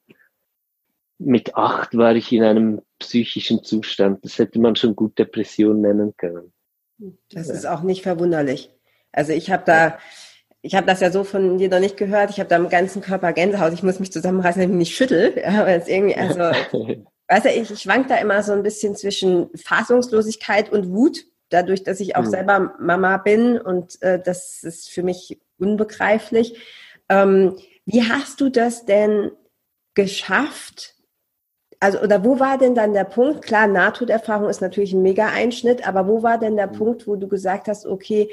mit 1.19 1.57
acht 1.57 1.97
war 1.97 2.15
ich 2.15 2.33
in 2.33 2.43
einem 2.43 2.81
psychischen 2.99 3.63
Zustand. 3.63 4.25
Das 4.25 4.39
hätte 4.39 4.59
man 4.61 4.77
schon 4.77 4.97
gut 4.97 5.19
Depression 5.19 5.81
nennen 5.81 6.15
können. 6.17 6.53
Das 7.31 7.49
ist 7.49 7.67
auch 7.67 7.83
nicht 7.83 8.03
verwunderlich. 8.03 8.71
Also 9.13 9.33
ich 9.33 9.51
habe 9.51 9.63
da, 9.67 9.99
ich 10.63 10.75
habe 10.75 10.87
das 10.87 11.01
ja 11.01 11.11
so 11.11 11.25
von 11.25 11.59
dir 11.59 11.69
noch 11.69 11.81
nicht 11.81 11.97
gehört. 11.97 12.31
Ich 12.31 12.41
habe 12.41 12.49
da 12.49 12.57
im 12.57 12.69
ganzen 12.69 13.03
Körper 13.03 13.33
Gänsehaut. 13.33 13.73
Ich 13.73 13.83
muss 13.83 14.01
mich 14.01 14.13
zusammenreißen, 14.13 14.61
wenn 14.61 14.71
ich 14.71 14.77
mich 14.77 14.89
nicht 14.89 14.97
schüttel. 14.97 15.35
Aber 15.47 15.69
es 15.69 15.89
irgendwie, 15.89 16.17
also, 16.17 16.39
weißt 17.29 17.45
du, 17.45 17.51
ich, 17.51 17.71
ich 17.71 17.81
schwank 17.81 18.09
da 18.09 18.17
immer 18.17 18.43
so 18.43 18.53
ein 18.53 18.63
bisschen 18.63 18.97
zwischen 18.97 19.51
Fassungslosigkeit 19.55 20.73
und 20.73 20.91
Wut. 20.91 21.25
Dadurch, 21.51 21.83
dass 21.83 22.01
ich 22.01 22.17
auch 22.17 22.25
mhm. 22.25 22.31
selber 22.31 22.75
Mama 22.79 23.17
bin 23.17 23.59
und 23.59 24.01
äh, 24.03 24.21
das 24.23 24.63
ist 24.63 24.91
für 24.91 25.03
mich 25.03 25.41
unbegreiflich. 25.59 26.59
Ähm, 27.09 27.57
wie 27.91 28.03
hast 28.03 28.43
du 28.43 28.51
das 28.51 28.85
denn 28.85 29.31
geschafft, 29.95 30.95
also 31.81 32.01
oder 32.01 32.23
wo 32.23 32.39
war 32.39 32.59
denn 32.59 32.75
dann 32.75 32.93
der 32.93 33.05
Punkt? 33.05 33.41
Klar, 33.41 33.67
Nahtoderfahrung 33.67 34.51
ist 34.51 34.61
natürlich 34.61 34.93
ein 34.93 35.01
Mega-Einschnitt, 35.01 35.89
aber 35.89 36.07
wo 36.07 36.23
war 36.23 36.37
denn 36.39 36.57
der 36.57 36.67
mhm. 36.67 36.73
Punkt, 36.73 37.07
wo 37.07 37.17
du 37.17 37.29
gesagt 37.29 37.67
hast, 37.67 37.87
okay, 37.87 38.31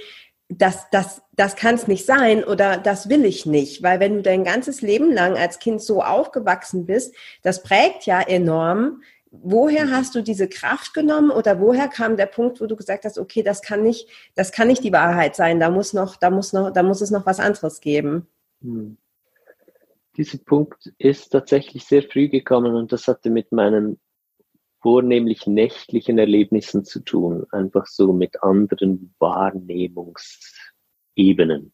das, 0.50 0.90
das, 0.92 1.22
das 1.32 1.56
kann 1.56 1.76
es 1.76 1.88
nicht 1.88 2.06
sein 2.06 2.44
oder 2.44 2.76
das 2.76 3.08
will 3.08 3.24
ich 3.24 3.46
nicht? 3.46 3.82
Weil 3.82 4.02
wenn 4.02 4.16
du 4.16 4.22
dein 4.24 4.44
ganzes 4.44 4.82
Leben 4.82 5.14
lang 5.14 5.38
als 5.38 5.60
Kind 5.60 5.82
so 5.82 6.04
aufgewachsen 6.04 6.86
bist, 6.86 7.16
das 7.42 7.64
prägt 7.64 8.06
ja 8.06 8.20
enorm. 8.20 9.04
Woher 9.32 9.86
mhm. 9.86 9.92
hast 9.92 10.16
du 10.16 10.22
diese 10.22 10.50
Kraft 10.50 10.94
genommen 10.94 11.32
oder 11.32 11.62
woher 11.62 11.88
kam 11.88 12.18
der 12.18 12.26
Punkt, 12.26 12.60
wo 12.60 12.66
du 12.66 12.76
gesagt 12.76 13.06
hast, 13.06 13.18
okay, 13.18 13.42
das 13.42 13.62
kann 13.62 13.84
nicht, 13.84 14.10
das 14.36 14.52
kann 14.52 14.68
nicht 14.68 14.84
die 14.84 14.92
Wahrheit 14.92 15.38
sein, 15.38 15.62
da 15.62 15.70
muss 15.70 15.94
noch, 15.94 16.18
da 16.18 16.30
muss 16.30 16.52
noch, 16.52 16.72
da 16.72 16.84
muss 16.84 17.00
es 17.00 17.10
noch 17.10 17.26
was 17.26 17.40
anderes 17.40 17.80
geben? 17.80 18.28
Hm 18.62 18.98
dieser 20.18 20.40
Punkt 20.40 20.92
ist 20.98 21.30
tatsächlich 21.30 21.86
sehr 21.86 22.04
früh 22.04 22.28
gekommen 22.30 22.76
und 22.76 22.92
das 22.92 23.08
hatte 23.08 23.30
mit 23.30 23.52
meinen 23.52 24.00
vornehmlich 24.82 25.46
nächtlichen 25.48 26.18
Erlebnissen 26.20 26.86
zu 26.86 27.00
tun, 27.00 27.46
einfach 27.52 27.88
so 27.88 28.14
mit 28.14 28.44
anderen 28.44 29.16
Wahrnehmungsebenen. 29.20 31.74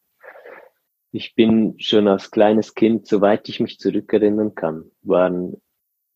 Ich 1.12 1.36
bin 1.36 1.78
schon 1.78 2.08
als 2.08 2.32
kleines 2.32 2.74
Kind, 2.74 3.06
soweit 3.06 3.50
ich 3.50 3.60
mich 3.60 3.80
zurückerinnern 3.80 4.56
kann, 4.56 4.90
waren, 5.02 5.62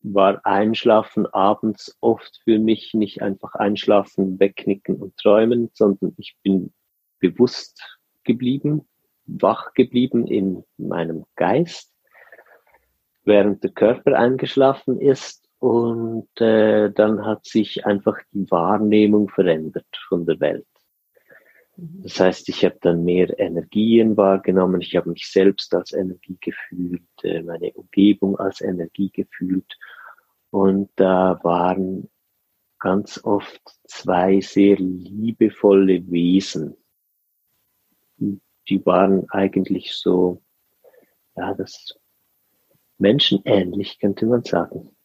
war 0.00 0.40
Einschlafen 0.46 1.26
abends 1.26 1.98
oft 2.00 2.40
für 2.44 2.58
mich 2.58 2.94
nicht 2.94 3.20
einfach 3.20 3.54
Einschlafen, 3.54 4.40
wegknicken 4.40 4.96
und 4.96 5.14
träumen, 5.18 5.70
sondern 5.74 6.14
ich 6.16 6.38
bin 6.42 6.72
bewusst 7.18 7.98
geblieben, 8.24 8.88
wach 9.26 9.74
geblieben 9.74 10.26
in 10.26 10.64
meinem 10.78 11.26
Geist 11.34 11.92
während 13.26 13.62
der 13.64 13.72
Körper 13.72 14.16
eingeschlafen 14.16 15.00
ist 15.00 15.48
und 15.58 16.28
äh, 16.40 16.90
dann 16.90 17.24
hat 17.24 17.44
sich 17.44 17.84
einfach 17.86 18.18
die 18.32 18.50
Wahrnehmung 18.50 19.28
verändert 19.28 19.86
von 20.08 20.26
der 20.26 20.38
Welt. 20.40 20.66
Mhm. 21.76 22.02
Das 22.02 22.20
heißt, 22.20 22.48
ich 22.48 22.64
habe 22.64 22.78
dann 22.80 23.04
mehr 23.04 23.38
Energien 23.38 24.16
wahrgenommen, 24.16 24.80
ich 24.80 24.96
habe 24.96 25.10
mich 25.10 25.30
selbst 25.30 25.74
als 25.74 25.92
Energie 25.92 26.38
gefühlt, 26.40 27.02
äh, 27.22 27.42
meine 27.42 27.72
Umgebung 27.72 28.38
als 28.38 28.60
Energie 28.60 29.10
gefühlt 29.10 29.76
und 30.50 30.90
da 30.96 31.38
waren 31.42 32.08
ganz 32.78 33.22
oft 33.24 33.60
zwei 33.84 34.40
sehr 34.40 34.76
liebevolle 34.76 36.08
Wesen. 36.10 36.76
Die 38.18 38.84
waren 38.84 39.28
eigentlich 39.30 39.94
so, 39.94 40.42
ja, 41.36 41.54
das 41.54 41.98
menschenähnlich, 42.98 43.98
könnte 43.98 44.26
man 44.26 44.42
sagen. 44.44 44.96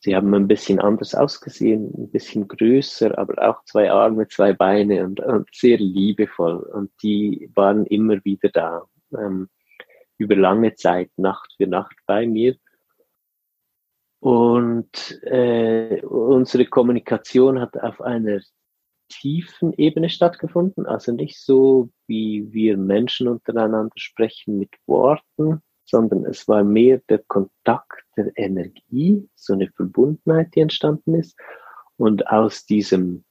Sie 0.00 0.14
haben 0.14 0.34
ein 0.34 0.48
bisschen 0.48 0.80
anders 0.80 1.14
ausgesehen, 1.14 1.90
ein 1.96 2.10
bisschen 2.10 2.46
größer, 2.46 3.16
aber 3.16 3.48
auch 3.48 3.64
zwei 3.64 3.90
Arme, 3.90 4.28
zwei 4.28 4.52
Beine 4.52 5.04
und, 5.04 5.20
und 5.20 5.48
sehr 5.54 5.78
liebevoll. 5.78 6.58
Und 6.58 6.90
die 7.02 7.50
waren 7.54 7.86
immer 7.86 8.22
wieder 8.24 8.50
da, 8.50 8.82
ähm, 9.16 9.48
über 10.18 10.36
lange 10.36 10.74
Zeit, 10.74 11.10
Nacht 11.16 11.54
für 11.56 11.66
Nacht 11.66 11.96
bei 12.06 12.26
mir. 12.26 12.56
Und 14.20 15.20
äh, 15.22 16.02
unsere 16.02 16.66
Kommunikation 16.66 17.60
hat 17.60 17.78
auf 17.78 18.00
einer 18.00 18.40
tiefen 19.08 19.72
Ebene 19.74 20.08
stattgefunden, 20.08 20.86
also 20.86 21.12
nicht 21.12 21.38
so, 21.38 21.90
wie 22.06 22.52
wir 22.52 22.76
Menschen 22.76 23.28
untereinander 23.28 23.92
sprechen 23.96 24.58
mit 24.58 24.70
Worten, 24.86 25.62
sondern 25.84 26.24
es 26.24 26.48
war 26.48 26.64
mehr 26.64 27.00
der 27.08 27.18
Kontakt 27.18 28.04
der 28.16 28.32
Energie, 28.36 29.28
so 29.34 29.52
eine 29.52 29.68
Verbundenheit, 29.68 30.54
die 30.54 30.60
entstanden 30.60 31.14
ist. 31.14 31.38
Und 31.96 32.26
aus 32.28 32.66
diesem 32.66 33.24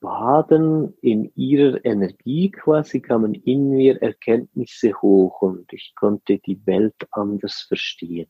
Baden 0.00 0.94
in 1.00 1.32
ihrer 1.34 1.82
Energie 1.84 2.50
quasi 2.50 3.00
kamen 3.00 3.34
in 3.34 3.70
mir 3.70 4.02
Erkenntnisse 4.02 4.92
hoch 5.00 5.40
und 5.40 5.72
ich 5.72 5.94
konnte 5.96 6.38
die 6.38 6.66
Welt 6.66 7.08
anders 7.10 7.64
verstehen. 7.68 8.28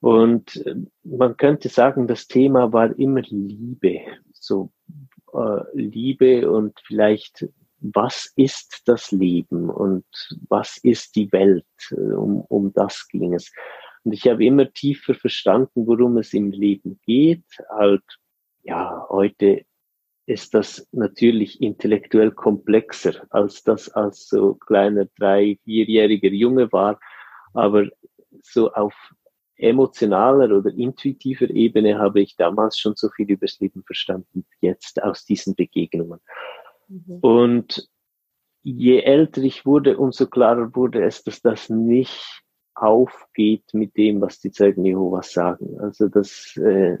Und 0.00 0.56
äh, 0.66 0.76
man 1.02 1.36
könnte 1.36 1.68
sagen, 1.68 2.06
das 2.06 2.26
Thema 2.26 2.72
war 2.72 2.98
immer 2.98 3.22
Liebe, 3.22 4.00
so 4.32 4.70
äh, 5.34 5.60
Liebe 5.74 6.50
und 6.50 6.80
vielleicht 6.86 7.48
was 7.78 8.32
ist 8.36 8.82
das 8.86 9.10
Leben 9.12 9.70
und 9.70 10.04
was 10.48 10.78
ist 10.82 11.16
die 11.16 11.30
Welt? 11.32 11.64
Um, 11.90 12.40
um 12.48 12.72
das 12.72 13.06
ging 13.08 13.34
es. 13.34 13.52
Und 14.04 14.12
ich 14.12 14.26
habe 14.28 14.44
immer 14.44 14.72
tiefer 14.72 15.14
verstanden, 15.14 15.86
worum 15.86 16.16
es 16.18 16.32
im 16.32 16.52
Leben 16.52 17.00
geht. 17.04 17.44
Halt, 17.68 18.04
ja, 18.62 19.06
heute 19.08 19.64
ist 20.26 20.54
das 20.54 20.88
natürlich 20.92 21.60
intellektuell 21.60 22.32
komplexer, 22.32 23.26
als 23.30 23.62
das 23.62 23.88
als 23.90 24.28
so 24.28 24.54
kleiner 24.54 25.06
drei-, 25.18 25.58
vierjähriger 25.64 26.30
Junge 26.30 26.72
war. 26.72 26.98
Aber 27.52 27.88
so 28.42 28.72
auf 28.72 28.94
emotionaler 29.56 30.56
oder 30.56 30.70
intuitiver 30.70 31.48
Ebene 31.50 31.98
habe 31.98 32.20
ich 32.20 32.36
damals 32.36 32.78
schon 32.78 32.94
so 32.96 33.08
viel 33.08 33.30
übers 33.30 33.58
Leben 33.60 33.82
verstanden, 33.84 34.44
jetzt 34.60 35.02
aus 35.02 35.24
diesen 35.24 35.54
Begegnungen. 35.54 36.20
Mhm. 36.88 37.18
Und 37.20 37.88
je 38.62 39.00
älter 39.00 39.42
ich 39.42 39.64
wurde, 39.64 39.98
umso 39.98 40.26
klarer 40.26 40.74
wurde 40.74 41.04
es, 41.04 41.22
dass 41.22 41.40
das 41.40 41.70
nicht 41.70 42.42
aufgeht 42.74 43.72
mit 43.72 43.96
dem, 43.96 44.20
was 44.20 44.40
die 44.40 44.50
Zeugen 44.50 44.84
Jehovas 44.84 45.32
sagen. 45.32 45.80
Also 45.80 46.08
dass 46.08 46.56
äh, 46.56 46.96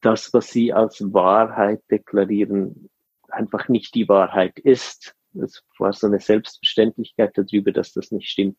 das, 0.00 0.32
was 0.32 0.48
sie 0.50 0.72
als 0.72 1.12
Wahrheit 1.12 1.82
deklarieren, 1.90 2.88
einfach 3.28 3.68
nicht 3.68 3.94
die 3.94 4.08
Wahrheit 4.08 4.58
ist. 4.58 5.14
Es 5.34 5.62
war 5.78 5.92
so 5.92 6.06
eine 6.06 6.20
Selbstverständlichkeit 6.20 7.36
darüber, 7.36 7.72
dass 7.72 7.92
das 7.92 8.10
nicht 8.10 8.28
stimmt. 8.28 8.58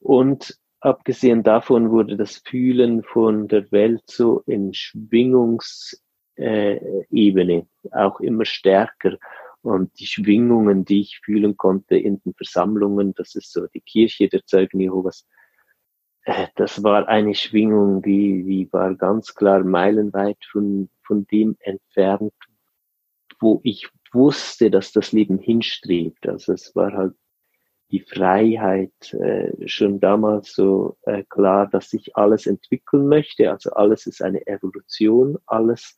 Und 0.00 0.58
abgesehen 0.80 1.42
davon 1.42 1.90
wurde 1.90 2.16
das 2.16 2.38
Fühlen 2.38 3.04
von 3.04 3.46
der 3.46 3.70
Welt 3.70 4.02
so 4.06 4.40
in 4.46 4.74
Schwingungs 4.74 6.02
äh, 6.36 7.04
Ebene 7.10 7.66
auch 7.90 8.20
immer 8.20 8.44
stärker. 8.44 9.18
Und 9.62 9.98
die 10.00 10.06
Schwingungen, 10.06 10.84
die 10.84 11.02
ich 11.02 11.20
fühlen 11.24 11.56
konnte 11.56 11.96
in 11.96 12.20
den 12.22 12.34
Versammlungen, 12.34 13.14
das 13.14 13.34
ist 13.36 13.52
so 13.52 13.66
die 13.68 13.80
Kirche 13.80 14.28
der 14.28 14.44
Zeugen 14.44 14.80
Jehovas, 14.80 15.26
äh, 16.24 16.48
das 16.56 16.82
war 16.82 17.08
eine 17.08 17.34
Schwingung, 17.34 18.02
die, 18.02 18.42
die 18.42 18.72
war 18.72 18.94
ganz 18.94 19.34
klar 19.34 19.62
meilenweit 19.64 20.38
von, 20.50 20.88
von 21.04 21.26
dem 21.28 21.56
entfernt, 21.60 22.32
wo 23.40 23.60
ich 23.64 23.88
wusste, 24.12 24.70
dass 24.70 24.92
das 24.92 25.12
Leben 25.12 25.38
hinstrebt. 25.38 26.28
Also 26.28 26.52
es 26.52 26.74
war 26.74 26.92
halt 26.92 27.14
die 27.90 28.00
Freiheit 28.00 29.12
äh, 29.14 29.68
schon 29.68 30.00
damals 30.00 30.54
so 30.54 30.96
äh, 31.02 31.24
klar, 31.24 31.68
dass 31.68 31.92
ich 31.92 32.16
alles 32.16 32.46
entwickeln 32.46 33.06
möchte. 33.06 33.50
Also 33.50 33.70
alles 33.72 34.06
ist 34.06 34.22
eine 34.22 34.46
Evolution, 34.46 35.38
alles 35.46 35.96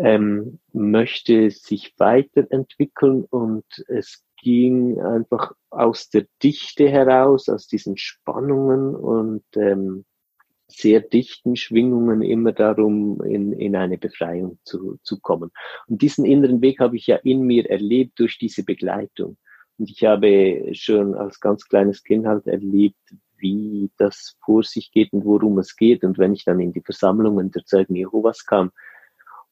ähm, 0.00 0.58
möchte 0.72 1.50
sich 1.50 1.94
weiterentwickeln 1.98 3.24
und 3.24 3.64
es 3.88 4.24
ging 4.42 4.98
einfach 5.00 5.52
aus 5.68 6.08
der 6.08 6.26
Dichte 6.42 6.88
heraus, 6.88 7.48
aus 7.48 7.66
diesen 7.66 7.98
Spannungen 7.98 8.94
und 8.94 9.44
ähm, 9.56 10.04
sehr 10.68 11.00
dichten 11.00 11.56
Schwingungen 11.56 12.22
immer 12.22 12.52
darum, 12.52 13.20
in, 13.22 13.52
in 13.52 13.76
eine 13.76 13.98
Befreiung 13.98 14.58
zu, 14.64 14.98
zu 15.02 15.20
kommen. 15.20 15.50
Und 15.86 16.00
diesen 16.00 16.24
inneren 16.24 16.62
Weg 16.62 16.80
habe 16.80 16.96
ich 16.96 17.06
ja 17.06 17.16
in 17.16 17.42
mir 17.42 17.68
erlebt 17.68 18.18
durch 18.18 18.38
diese 18.38 18.64
Begleitung. 18.64 19.36
Und 19.78 19.90
ich 19.90 20.04
habe 20.04 20.70
schon 20.72 21.14
als 21.14 21.40
ganz 21.40 21.66
kleines 21.66 22.02
Kind 22.02 22.26
halt 22.26 22.46
erlebt, 22.46 22.98
wie 23.36 23.90
das 23.96 24.36
vor 24.44 24.62
sich 24.62 24.92
geht 24.92 25.12
und 25.12 25.24
worum 25.24 25.58
es 25.58 25.76
geht. 25.76 26.04
Und 26.04 26.18
wenn 26.18 26.32
ich 26.32 26.44
dann 26.44 26.60
in 26.60 26.72
die 26.72 26.82
Versammlungen 26.82 27.50
der 27.50 27.64
Zeugen 27.64 27.96
Jehovas 27.96 28.46
kam 28.46 28.70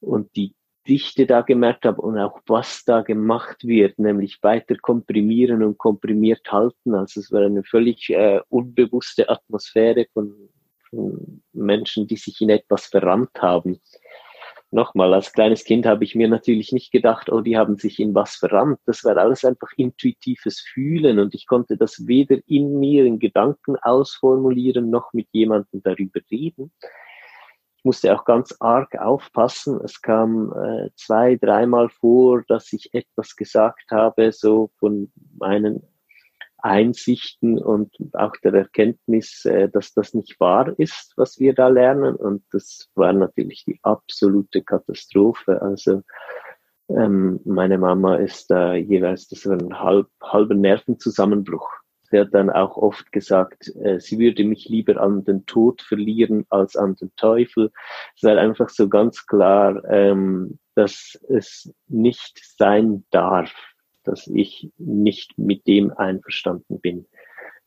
und 0.01 0.35
die 0.37 0.55
Dichte 0.89 1.27
da 1.27 1.43
gemerkt 1.43 1.85
habe 1.85 2.01
und 2.01 2.19
auch 2.19 2.41
was 2.47 2.83
da 2.85 3.03
gemacht 3.03 3.65
wird, 3.65 3.99
nämlich 3.99 4.39
weiter 4.43 4.75
komprimieren 4.77 5.63
und 5.63 5.77
komprimiert 5.77 6.51
halten. 6.51 6.95
Also 6.95 7.21
es 7.21 7.31
war 7.31 7.43
eine 7.43 7.63
völlig 7.63 8.09
äh, 8.09 8.41
unbewusste 8.49 9.29
Atmosphäre 9.29 10.07
von, 10.15 10.35
von 10.89 11.43
Menschen, 11.53 12.07
die 12.07 12.17
sich 12.17 12.41
in 12.41 12.49
etwas 12.49 12.87
verrannt 12.87 13.37
haben. 13.39 13.81
Nochmal, 14.71 15.15
als 15.15 15.33
kleines 15.33 15.65
Kind 15.65 15.87
habe 15.87 16.05
ich 16.05 16.15
mir 16.15 16.29
natürlich 16.29 16.73
nicht 16.73 16.91
gedacht, 16.91 17.31
oh, 17.31 17.41
die 17.41 17.57
haben 17.57 17.77
sich 17.77 17.99
in 18.01 18.15
was 18.15 18.37
verrannt. 18.37 18.79
Das 18.87 19.05
war 19.05 19.17
alles 19.17 19.45
einfach 19.45 19.71
intuitives 19.77 20.61
Fühlen 20.61 21.19
und 21.19 21.35
ich 21.35 21.47
konnte 21.47 21.77
das 21.77 22.07
weder 22.07 22.39
in 22.47 22.79
mir 22.79 23.05
in 23.05 23.19
Gedanken 23.19 23.77
ausformulieren 23.77 24.91
noch 24.91 25.13
mit 25.13 25.29
jemandem 25.33 25.83
darüber 25.83 26.21
reden 26.31 26.71
musste 27.89 28.15
auch 28.15 28.27
ganz 28.27 28.55
arg 28.61 28.99
aufpassen. 28.99 29.81
Es 29.83 30.03
kam 30.03 30.53
äh, 30.53 30.91
zwei, 30.95 31.37
dreimal 31.37 31.89
vor, 31.89 32.43
dass 32.47 32.71
ich 32.75 32.93
etwas 32.93 33.35
gesagt 33.35 33.91
habe, 33.91 34.31
so 34.31 34.71
von 34.79 35.11
meinen 35.39 35.83
Einsichten 36.59 37.59
und 37.59 37.91
auch 38.13 38.35
der 38.45 38.53
Erkenntnis, 38.53 39.47
äh, 39.47 39.71
dass 39.71 39.95
das 39.95 40.13
nicht 40.13 40.39
wahr 40.39 40.79
ist, 40.79 41.15
was 41.17 41.39
wir 41.41 41.55
da 41.55 41.69
lernen. 41.69 42.15
Und 42.15 42.45
das 42.51 42.91
war 42.95 43.15
natürlich 43.15 43.65
die 43.65 43.81
absolute 43.83 44.63
Katastrophe. 44.63 45.63
Also 45.63 46.03
ähm, 46.91 47.41
meine 47.47 47.79
Mama 47.79 48.17
ist 48.17 48.51
da 48.51 48.75
jeweils, 48.75 49.29
das 49.29 49.47
war 49.47 49.57
ein 49.57 49.81
halb, 49.81 50.09
halber 50.23 50.55
Nervenzusammenbruch 50.55 51.71
Sie 52.11 52.19
hat 52.19 52.33
dann 52.33 52.51
auch 52.51 52.77
oft 52.77 53.13
gesagt, 53.13 53.75
äh, 53.83 54.01
sie 54.01 54.19
würde 54.19 54.45
mich 54.45 54.69
lieber 54.69 55.01
an 55.01 55.25
den 55.25 55.45
Tod 55.47 55.83
verlieren 55.83 56.47
als 56.49 56.77
an 56.77 56.97
den 56.97 57.15
Teufel. 57.17 57.71
Es 58.17 58.23
war 58.23 58.39
einfach 58.39 58.71
so 58.71 58.89
ganz 58.89 59.27
klar, 59.27 59.83
ähm, 59.91 60.59
dass 60.75 61.19
es 61.29 61.73
nicht 61.87 62.41
sein 62.57 63.05
darf, 63.11 63.53
dass 64.05 64.27
ich 64.27 64.71
nicht 64.79 65.37
mit 65.37 65.67
dem 65.67 65.91
einverstanden 65.93 66.81
bin, 66.81 67.07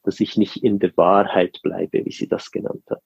dass 0.04 0.20
ich 0.20 0.38
nicht 0.38 0.64
in 0.64 0.80
der 0.80 0.96
Wahrheit 0.98 1.60
bleibe, 1.62 2.04
wie 2.06 2.12
sie 2.12 2.28
das 2.28 2.52
genannt 2.52 2.84
hat. 2.90 3.04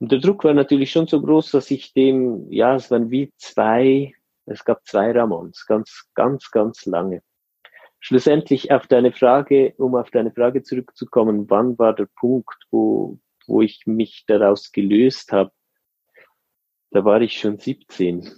Und 0.00 0.12
der 0.12 0.20
Druck 0.20 0.44
war 0.44 0.54
natürlich 0.54 0.92
schon 0.92 1.06
so 1.06 1.20
groß, 1.22 1.52
dass 1.52 1.70
ich 1.70 1.92
dem, 1.94 2.52
ja, 2.52 2.76
es 2.76 2.90
waren 2.90 3.10
wie 3.10 3.32
zwei, 3.36 4.12
es 4.44 4.64
gab 4.64 4.86
zwei 4.86 5.10
Ramons, 5.10 5.66
ganz, 5.66 6.08
ganz, 6.14 6.50
ganz 6.50 6.84
lange 6.86 7.22
schlussendlich 8.00 8.70
auf 8.70 8.86
deine 8.86 9.12
Frage, 9.12 9.74
um 9.78 9.94
auf 9.94 10.10
deine 10.10 10.32
Frage 10.32 10.62
zurückzukommen, 10.62 11.48
wann 11.50 11.78
war 11.78 11.94
der 11.94 12.08
Punkt, 12.16 12.56
wo, 12.70 13.18
wo 13.46 13.62
ich 13.62 13.86
mich 13.86 14.24
daraus 14.26 14.72
gelöst 14.72 15.32
habe? 15.32 15.50
Da 16.90 17.04
war 17.04 17.20
ich 17.20 17.38
schon 17.38 17.58
17. 17.58 18.30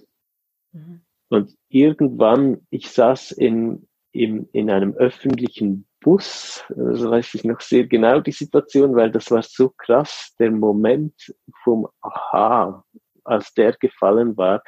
Mhm. 0.73 1.03
Und 1.29 1.57
irgendwann, 1.69 2.67
ich 2.71 2.91
saß 2.91 3.31
in, 3.33 3.89
in, 4.13 4.49
in 4.53 4.71
einem 4.71 4.95
öffentlichen 4.95 5.87
Bus, 6.01 6.65
also 6.71 7.11
weiß 7.11 7.35
ich 7.35 7.45
noch 7.45 7.61
sehr 7.61 7.87
genau 7.87 8.21
die 8.21 8.33
Situation, 8.33 8.97
weil 8.97 9.11
das 9.11 9.31
war 9.31 9.43
so 9.43 9.69
krass, 9.69 10.35
der 10.39 10.51
Moment 10.51 11.15
vom 11.63 11.87
Aha, 12.01 12.85
als 13.23 13.53
der 13.55 13.73
gefallen 13.75 14.37
war, 14.37 14.63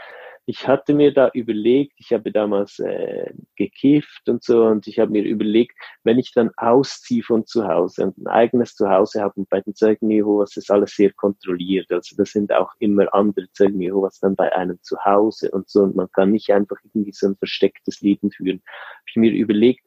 ich 0.47 0.67
hatte 0.67 0.95
mir 0.95 1.15
da 1.15 1.31
überlegt, 1.35 1.93
ich 1.99 2.13
habe 2.13 2.33
damals 2.33 2.79
äh, 2.81 3.33
gekifft 3.57 4.29
und 4.29 4.43
so, 4.43 4.65
und 4.65 4.87
ich 4.87 4.99
habe 4.99 5.13
mir 5.13 5.23
überlegt, 5.23 5.77
wenn 6.03 6.19
ich 6.19 6.33
dann 6.33 6.51
ausziehe 6.57 7.23
von 7.23 7.47
zu 7.47 7.67
Hause 7.69 8.07
und 8.07 8.19
ein 8.19 8.27
eigenes 8.27 8.75
Zuhause 8.75 9.23
habe 9.23 9.35
und 9.37 9.49
bei 9.49 9.61
den 9.61 9.75
Zeugen 9.75 10.11
Jehovas 10.11 10.57
ist 10.57 10.71
alles 10.71 10.97
sehr 10.97 11.13
kontrolliert. 11.13 11.91
Also 11.93 12.17
das 12.17 12.31
sind 12.31 12.53
auch 12.53 12.73
immer 12.81 13.13
andere 13.15 13.47
Zeugen 13.53 13.81
Jehovas 13.81 14.19
dann 14.19 14.35
bei 14.35 14.53
einem 14.55 14.79
zu 14.83 14.97
Hause 15.05 15.51
und 15.53 15.69
so, 15.69 15.83
und 15.83 15.95
man 15.95 16.11
kann 16.13 16.33
nicht 16.33 16.51
einfach 16.51 16.77
irgendwie 16.85 17.13
so 17.13 17.29
ein 17.29 17.37
verstecktes 17.37 18.01
Leben 18.01 18.31
führen. 18.33 18.63
Habe 18.67 19.05
ich 19.09 19.17
mir 19.17 19.33
überlegt, 19.33 19.87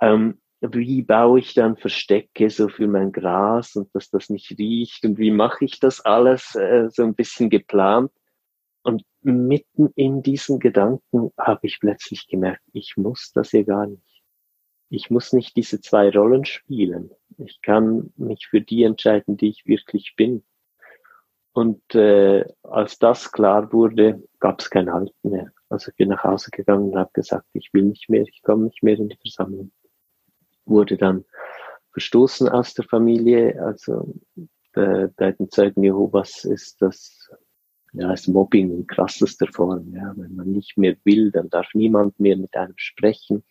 ähm, 0.00 0.40
wie 0.60 1.02
baue 1.02 1.38
ich 1.38 1.54
dann 1.54 1.76
Verstecke 1.78 2.50
so 2.50 2.68
für 2.68 2.86
mein 2.86 3.12
Gras 3.12 3.76
und 3.76 3.94
dass 3.94 4.10
das 4.10 4.28
nicht 4.28 4.58
riecht 4.58 5.04
und 5.06 5.18
wie 5.18 5.30
mache 5.30 5.64
ich 5.64 5.80
das 5.80 6.04
alles 6.04 6.54
äh, 6.54 6.88
so 6.90 7.02
ein 7.02 7.14
bisschen 7.14 7.48
geplant. 7.48 8.10
Und 8.82 9.04
mitten 9.22 9.92
in 9.94 10.22
diesen 10.22 10.58
Gedanken 10.58 11.32
habe 11.38 11.66
ich 11.66 11.80
plötzlich 11.80 12.26
gemerkt, 12.26 12.62
ich 12.72 12.96
muss 12.96 13.32
das 13.32 13.50
hier 13.50 13.64
gar 13.64 13.86
nicht. 13.86 14.22
Ich 14.88 15.10
muss 15.10 15.32
nicht 15.32 15.54
diese 15.56 15.80
zwei 15.80 16.10
Rollen 16.10 16.44
spielen. 16.44 17.10
Ich 17.38 17.60
kann 17.62 18.12
mich 18.16 18.48
für 18.48 18.60
die 18.60 18.82
entscheiden, 18.82 19.36
die 19.36 19.50
ich 19.50 19.66
wirklich 19.66 20.14
bin. 20.16 20.44
Und 21.52 21.94
äh, 21.94 22.44
als 22.62 22.98
das 22.98 23.32
klar 23.32 23.72
wurde, 23.72 24.22
gab 24.38 24.60
es 24.60 24.70
kein 24.70 24.90
Halten 24.92 25.30
mehr. 25.30 25.52
Also 25.68 25.90
ich 25.90 25.96
bin 25.96 26.08
nach 26.08 26.24
Hause 26.24 26.50
gegangen 26.50 26.90
und 26.90 26.98
habe 26.98 27.10
gesagt, 27.12 27.46
ich 27.52 27.70
will 27.72 27.84
nicht 27.84 28.08
mehr, 28.08 28.22
ich 28.22 28.42
komme 28.42 28.64
nicht 28.64 28.82
mehr 28.82 28.96
in 28.96 29.08
die 29.08 29.18
Versammlung. 29.20 29.72
Wurde 30.64 30.96
dann 30.96 31.24
verstoßen 31.92 32.48
aus 32.48 32.74
der 32.74 32.84
Familie. 32.84 33.60
Also 33.62 34.14
äh, 34.74 35.08
bei 35.16 35.32
den 35.32 35.50
Zeugen 35.50 35.82
Jehovas 35.82 36.44
ist 36.44 36.82
das 36.82 37.30
ja, 37.92 38.12
ist 38.12 38.28
Mobbing 38.28 38.70
in 38.70 38.86
krassester 38.86 39.46
Form. 39.48 39.92
Ja. 39.94 40.12
Wenn 40.16 40.34
man 40.34 40.50
nicht 40.50 40.76
mehr 40.78 40.96
will, 41.04 41.30
dann 41.30 41.50
darf 41.50 41.68
niemand 41.74 42.18
mehr 42.20 42.36
mit 42.36 42.56
einem 42.56 42.74
sprechen. 42.76 43.44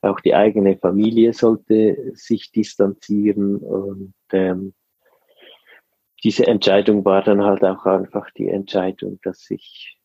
Auch 0.00 0.20
die 0.20 0.34
eigene 0.34 0.76
Familie 0.76 1.32
sollte 1.32 2.12
sich 2.14 2.52
distanzieren 2.52 3.56
und 3.56 4.14
ähm, 4.32 4.74
diese 6.22 6.46
Entscheidung 6.46 7.04
war 7.04 7.22
dann 7.22 7.42
halt 7.42 7.62
auch 7.62 7.84
einfach 7.84 8.30
die 8.30 8.48
Entscheidung, 8.48 9.18
dass 9.22 9.50
ich 9.50 9.98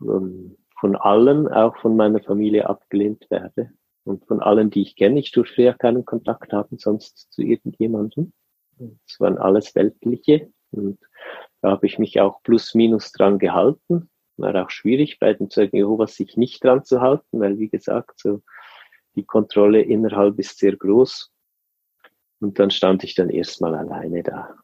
ähm, 0.00 0.56
von 0.78 0.96
allen, 0.96 1.48
auch 1.48 1.76
von 1.78 1.96
meiner 1.96 2.20
Familie 2.20 2.68
abgelehnt 2.68 3.30
werde 3.30 3.70
und 4.04 4.24
von 4.26 4.40
allen, 4.40 4.70
die 4.70 4.82
ich 4.82 4.96
kenne. 4.96 5.20
Ich 5.20 5.32
durfte 5.32 5.62
ja 5.62 5.74
keinen 5.74 6.06
Kontakt 6.06 6.52
haben, 6.52 6.78
sonst 6.78 7.30
zu 7.32 7.42
irgendjemandem. 7.42 8.32
Es 9.06 9.20
waren 9.20 9.36
alles 9.36 9.74
Weltliche 9.74 10.50
und 10.70 10.98
da 11.62 11.70
habe 11.70 11.86
ich 11.86 11.98
mich 11.98 12.20
auch 12.20 12.42
plus 12.42 12.74
minus 12.74 13.12
dran 13.12 13.38
gehalten. 13.38 14.08
War 14.36 14.54
auch 14.64 14.70
schwierig 14.70 15.18
bei 15.18 15.34
den 15.34 15.50
Zeugen 15.50 15.76
Jehovas 15.76 16.14
sich 16.14 16.36
nicht 16.36 16.64
dran 16.64 16.84
zu 16.84 17.00
halten, 17.00 17.40
weil 17.40 17.58
wie 17.58 17.68
gesagt, 17.68 18.18
so 18.18 18.42
die 19.14 19.24
Kontrolle 19.24 19.82
innerhalb 19.82 20.38
ist 20.38 20.58
sehr 20.58 20.76
groß. 20.76 21.30
Und 22.40 22.58
dann 22.58 22.70
stand 22.70 23.04
ich 23.04 23.14
dann 23.14 23.28
erstmal 23.28 23.74
alleine 23.74 24.22
da. 24.22 24.54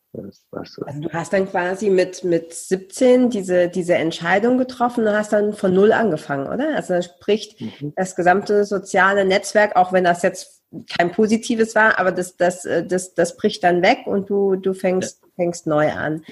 So. 0.64 0.82
Also 0.86 1.00
du 1.00 1.12
hast 1.12 1.34
dann 1.34 1.46
quasi 1.46 1.90
mit, 1.90 2.24
mit 2.24 2.54
17 2.54 3.28
diese, 3.28 3.68
diese 3.68 3.96
Entscheidung 3.96 4.56
getroffen 4.56 5.06
und 5.06 5.12
hast 5.12 5.34
dann 5.34 5.52
von 5.52 5.74
Null 5.74 5.92
angefangen, 5.92 6.46
oder? 6.46 6.74
Also 6.74 7.02
sprich, 7.02 7.56
mhm. 7.60 7.92
das 7.96 8.16
gesamte 8.16 8.64
soziale 8.64 9.26
Netzwerk, 9.26 9.76
auch 9.76 9.92
wenn 9.92 10.04
das 10.04 10.22
jetzt 10.22 10.64
kein 10.96 11.12
positives 11.12 11.74
war, 11.74 11.98
aber 11.98 12.12
das, 12.12 12.36
das, 12.36 12.66
das, 12.86 13.14
das 13.14 13.36
bricht 13.36 13.62
dann 13.62 13.82
weg 13.82 14.06
und 14.06 14.30
du, 14.30 14.56
du 14.56 14.72
fängst, 14.72 15.20
ja. 15.22 15.28
fängst 15.36 15.66
neu 15.66 15.90
an. 15.92 16.24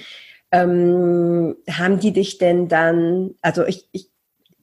Ähm, 0.51 1.55
haben 1.69 1.99
die 1.99 2.13
dich 2.13 2.37
denn 2.37 2.67
dann, 2.67 3.35
also 3.41 3.65
ich, 3.65 3.89
ich, 3.91 4.09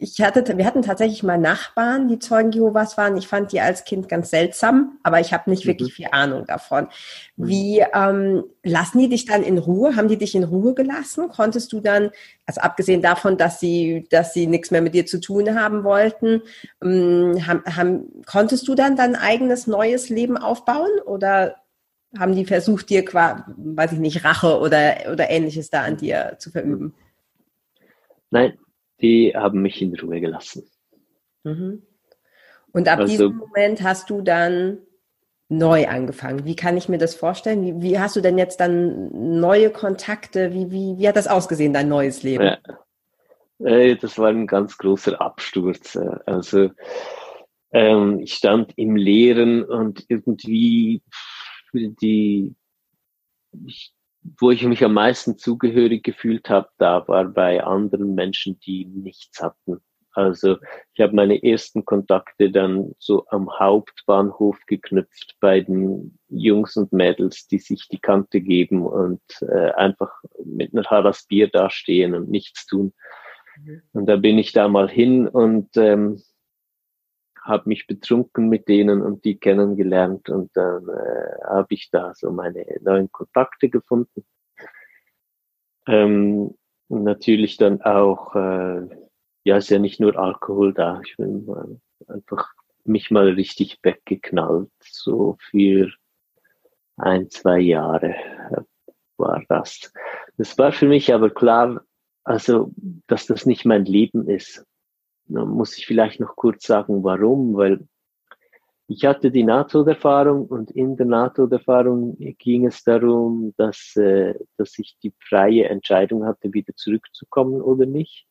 ich 0.03 0.21
hatte, 0.21 0.59
wir 0.59 0.66
hatten 0.66 0.83
tatsächlich 0.83 1.23
mal 1.23 1.38
Nachbarn, 1.38 2.09
die 2.09 2.18
Zeugen 2.18 2.51
Jehovas 2.51 2.99
waren. 2.99 3.16
Ich 3.16 3.29
fand 3.29 3.53
die 3.53 3.61
als 3.61 3.85
Kind 3.85 4.09
ganz 4.09 4.31
seltsam, 4.31 4.99
aber 5.05 5.21
ich 5.21 5.33
habe 5.33 5.49
nicht 5.49 5.64
mhm. 5.64 5.68
wirklich 5.68 5.95
viel 5.95 6.09
Ahnung 6.11 6.45
davon. 6.45 6.88
Mhm. 7.37 7.49
Wie 7.49 7.85
ähm, 7.95 8.45
lassen 8.64 8.99
die 8.99 9.09
dich 9.09 9.27
dann 9.27 9.45
in 9.45 9.59
Ruhe? 9.59 9.95
Haben 9.95 10.09
die 10.09 10.16
dich 10.16 10.35
in 10.35 10.42
Ruhe 10.42 10.75
gelassen? 10.75 11.29
Konntest 11.29 11.73
du 11.73 11.81
dann, 11.81 12.11
also 12.47 12.61
abgesehen 12.61 13.01
davon, 13.01 13.37
dass 13.37 13.61
sie, 13.61 14.07
dass 14.11 14.35
sie 14.35 14.49
nichts 14.49 14.73
mehr 14.73 14.83
mit 14.83 14.95
dir 14.95 15.07
zu 15.07 15.21
tun 15.21 15.55
haben 15.55 15.85
wollten, 15.85 16.42
ähm, 16.83 17.47
haben, 17.47 17.62
haben, 17.64 18.23
konntest 18.27 18.66
du 18.66 18.75
dann 18.75 18.97
dein 18.97 19.14
eigenes 19.14 19.68
neues 19.68 20.09
Leben 20.09 20.37
aufbauen 20.37 20.90
oder 21.07 21.62
haben 22.18 22.35
die 22.35 22.44
versucht, 22.44 22.90
dir 22.90 23.05
quasi, 23.05 23.42
weiß 23.57 23.92
ich 23.92 23.98
nicht, 23.98 24.25
Rache 24.25 24.59
oder, 24.59 25.11
oder 25.11 25.31
ähnliches 25.31 25.70
da 25.70 25.83
an 25.83 25.96
dir 25.96 26.37
zu 26.38 26.51
verüben? 26.51 26.94
Nein, 28.31 28.59
die 29.01 29.33
haben 29.35 29.62
mich 29.62 29.81
in 29.83 29.94
Ruhe 29.98 30.20
gelassen. 30.20 30.64
Mhm. 31.44 31.83
Und 32.72 32.88
ab 32.88 33.01
also, 33.01 33.11
diesem 33.11 33.37
Moment 33.37 33.83
hast 33.83 34.11
du 34.11 34.22
dann 34.22 34.79
neu 35.48 35.87
angefangen. 35.87 36.44
Wie 36.44 36.57
kann 36.57 36.77
ich 36.77 36.88
mir 36.88 36.98
das 36.98 37.14
vorstellen? 37.14 37.62
Wie, 37.62 37.83
wie 37.83 37.98
hast 37.98 38.16
du 38.16 38.20
denn 38.20 38.38
jetzt 38.38 38.61
dann 38.61 39.40
neue 39.40 39.70
Kontakte? 39.70 40.53
Wie, 40.55 40.70
wie, 40.70 40.98
wie 40.98 41.09
hat 41.09 41.16
das 41.16 41.29
ausgesehen, 41.29 41.75
dein 41.75 41.88
neues 41.88 42.22
Leben? 42.22 42.44
Ja. 42.44 42.59
Äh, 43.59 43.96
das 43.96 44.18
war 44.18 44.29
ein 44.29 44.46
ganz 44.46 44.79
großer 44.79 45.20
Absturz. 45.20 45.98
Also 46.27 46.70
ähm, 47.72 48.20
ich 48.20 48.35
stand 48.35 48.72
im 48.77 48.96
Leeren 48.96 49.62
und 49.62 50.05
irgendwie 50.09 51.03
die, 51.73 52.55
ich, 53.67 53.95
wo 54.39 54.51
ich 54.51 54.65
mich 54.65 54.85
am 54.85 54.95
meisten 54.95 55.39
zugehörig 55.39 56.03
gefühlt 56.03 56.49
habe, 56.49 56.69
da 56.79 57.07
war 57.09 57.25
bei 57.25 57.63
anderen 57.63 58.15
Menschen, 58.15 58.59
die 58.61 58.85
nichts 58.85 59.43
hatten. 59.43 59.81
Also 60.15 60.59
ich 60.93 61.01
habe 61.01 61.15
meine 61.15 61.43
ersten 61.43 61.85
Kontakte 61.85 62.51
dann 62.51 62.95
so 62.99 63.27
am 63.29 63.51
Hauptbahnhof 63.59 64.59
geknüpft 64.67 65.37
bei 65.41 65.61
den 65.61 66.19
Jungs 66.29 66.77
und 66.77 66.93
Mädels, 66.93 67.47
die 67.49 67.59
sich 67.59 67.89
die 67.89 67.99
Kante 67.99 68.43
geben 68.43 68.87
und 68.87 69.23
äh, 69.41 69.71
einfach 69.73 70.13
mit 70.45 70.75
einer 70.75 70.85
Haras 70.85 71.25
Bier 71.27 71.49
dastehen 71.49 72.15
und 72.15 72.29
nichts 72.29 72.67
tun. 72.67 72.93
Mhm. 73.57 73.83
Und 73.93 74.07
da 74.07 74.17
bin 74.17 74.39
ich 74.39 74.53
da 74.53 74.69
mal 74.69 74.89
hin 74.89 75.27
und 75.27 75.71
ähm, 75.77 76.23
habe 77.44 77.68
mich 77.68 77.87
betrunken 77.87 78.48
mit 78.48 78.68
denen 78.68 79.02
und 79.02 79.24
die 79.24 79.37
kennengelernt 79.37 80.28
und 80.31 80.50
dann 80.57 80.88
äh, 80.88 81.44
habe 81.44 81.74
ich 81.74 81.90
da 81.90 82.14
so 82.14 82.31
meine 82.31 82.64
neuen 82.81 83.11
Kontakte 83.11 83.68
gefunden. 83.68 84.24
Ähm, 85.87 86.55
natürlich 86.88 87.57
dann 87.57 87.83
auch, 87.83 88.35
äh, 88.37 88.87
ja, 89.44 89.57
ist 89.57 89.70
ja 89.70 89.78
nicht 89.78 90.00
nur 90.00 90.16
Alkohol 90.16 90.72
da, 90.72 91.00
ich 91.05 91.16
bin 91.16 91.44
mal 91.46 91.81
einfach 92.07 92.52
mich 92.85 93.11
mal 93.11 93.28
richtig 93.28 93.78
weggeknallt, 93.83 94.70
so 94.81 95.37
für 95.50 95.90
ein, 96.96 97.31
zwei 97.31 97.59
Jahre 97.59 98.14
war 99.16 99.42
das. 99.48 99.92
Das 100.37 100.59
war 100.59 100.72
für 100.72 100.87
mich 100.87 101.12
aber 101.12 101.31
klar, 101.31 101.85
also, 102.24 102.72
dass 103.07 103.26
das 103.26 103.46
nicht 103.46 103.64
mein 103.64 103.85
Leben 103.85 104.28
ist. 104.28 104.64
Da 105.35 105.45
muss 105.45 105.77
ich 105.79 105.87
vielleicht 105.87 106.21
noch 106.21 106.37
kurz 106.37 106.66
sagen, 106.66 107.03
warum, 107.05 107.55
weil 107.55 107.87
ich 108.88 109.05
hatte 109.07 109.31
die 109.31 109.45
NATO-Erfahrung 109.45 110.47
und 110.47 110.71
in 110.71 110.97
der 110.97 111.07
NATO-Erfahrung 111.07 112.16
ging 112.38 112.66
es 112.66 112.85
darum, 112.85 113.55
dass, 113.57 113.97
äh, 113.97 114.35
dass 114.59 114.79
ich 114.79 114.99
die 115.03 115.14
freie 115.18 115.68
Entscheidung 115.68 116.27
hatte, 116.27 116.53
wieder 116.53 116.75
zurückzukommen 116.75 117.62
oder 117.62 117.87
nicht. 117.87 118.27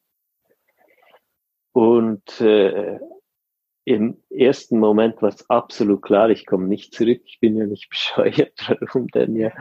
Und 1.73 2.41
äh, 2.41 2.99
im 3.85 4.21
ersten 4.29 4.77
Moment 4.77 5.21
war 5.21 5.29
es 5.29 5.49
absolut 5.49 6.01
klar, 6.03 6.29
ich 6.29 6.45
komme 6.45 6.67
nicht 6.67 6.93
zurück, 6.93 7.21
ich 7.25 7.39
bin 7.39 7.55
ja 7.55 7.65
nicht 7.65 7.89
bescheuert, 7.89 8.53
warum 8.67 9.07
denn 9.07 9.35
ja. 9.35 9.51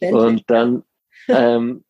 Und 0.00 0.50
dann 0.50 0.82
ähm, 1.28 1.84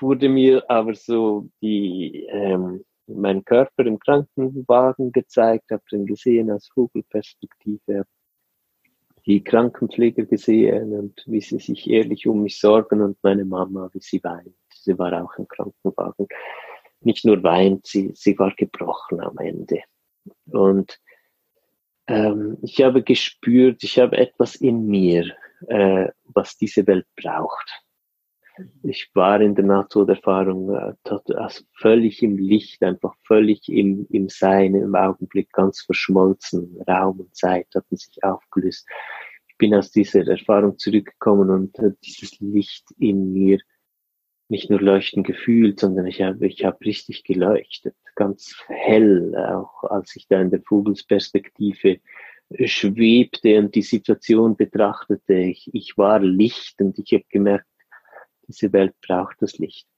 wurde 0.00 0.28
mir 0.28 0.68
aber 0.68 0.94
so 0.94 1.48
die 1.60 2.26
ähm, 2.30 2.84
meinen 3.14 3.44
Körper 3.44 3.86
im 3.86 3.98
Krankenwagen 3.98 5.12
gezeigt, 5.12 5.70
habe 5.70 5.82
den 5.90 6.06
gesehen 6.06 6.50
aus 6.50 6.68
Vogelperspektive, 6.72 8.04
die 9.26 9.44
Krankenpfleger 9.44 10.24
gesehen 10.24 10.92
und 10.92 11.22
wie 11.26 11.40
sie 11.40 11.58
sich 11.58 11.88
ehrlich 11.88 12.26
um 12.26 12.42
mich 12.42 12.58
sorgen 12.58 13.00
und 13.00 13.18
meine 13.22 13.44
Mama, 13.44 13.88
wie 13.92 14.00
sie 14.00 14.22
weint. 14.24 14.54
Sie 14.74 14.98
war 14.98 15.12
auch 15.22 15.36
im 15.38 15.46
Krankenwagen. 15.46 16.26
Nicht 17.00 17.24
nur 17.24 17.42
weint, 17.42 17.86
sie, 17.86 18.12
sie 18.14 18.38
war 18.38 18.52
gebrochen 18.56 19.20
am 19.20 19.38
Ende. 19.38 19.80
Und 20.50 20.98
ähm, 22.08 22.58
ich 22.62 22.82
habe 22.82 23.02
gespürt, 23.02 23.82
ich 23.84 23.98
habe 23.98 24.16
etwas 24.16 24.56
in 24.56 24.86
mir, 24.86 25.24
äh, 25.68 26.08
was 26.24 26.56
diese 26.56 26.86
Welt 26.86 27.06
braucht 27.16 27.82
ich 28.82 29.10
war 29.14 29.40
in 29.40 29.54
der 29.54 29.64
Nahtoderfahrung 29.64 30.74
äh, 30.74 30.94
also 31.34 31.64
völlig 31.74 32.22
im 32.22 32.36
Licht, 32.36 32.82
einfach 32.82 33.14
völlig 33.24 33.68
im, 33.68 34.06
im 34.10 34.28
Sein, 34.28 34.74
im 34.74 34.94
Augenblick 34.94 35.52
ganz 35.52 35.82
verschmolzen. 35.82 36.78
Raum 36.86 37.20
und 37.20 37.34
Zeit 37.34 37.68
hatten 37.74 37.96
sich 37.96 38.22
aufgelöst. 38.22 38.86
Ich 39.48 39.56
bin 39.56 39.74
aus 39.74 39.90
dieser 39.90 40.26
Erfahrung 40.26 40.78
zurückgekommen 40.78 41.50
und 41.50 41.78
äh, 41.78 41.92
dieses 42.04 42.38
Licht 42.40 42.90
in 42.98 43.32
mir 43.32 43.58
nicht 44.48 44.68
nur 44.68 44.80
leuchten 44.80 45.22
gefühlt, 45.22 45.80
sondern 45.80 46.06
ich 46.06 46.20
habe 46.20 46.46
ich 46.46 46.64
hab 46.64 46.80
richtig 46.82 47.24
geleuchtet, 47.24 47.96
ganz 48.16 48.54
hell, 48.66 49.34
auch 49.34 49.84
als 49.84 50.14
ich 50.14 50.28
da 50.28 50.40
in 50.42 50.50
der 50.50 50.60
Vogelsperspektive 50.60 52.00
schwebte 52.66 53.58
und 53.58 53.74
die 53.74 53.82
Situation 53.82 54.56
betrachtete. 54.56 55.34
Ich, 55.34 55.70
ich 55.72 55.96
war 55.96 56.20
Licht 56.20 56.80
und 56.82 56.98
ich 56.98 57.12
habe 57.14 57.24
gemerkt, 57.30 57.66
diese 58.52 58.72
Welt 58.72 58.94
braucht 59.00 59.40
das 59.40 59.58
Licht. 59.58 59.88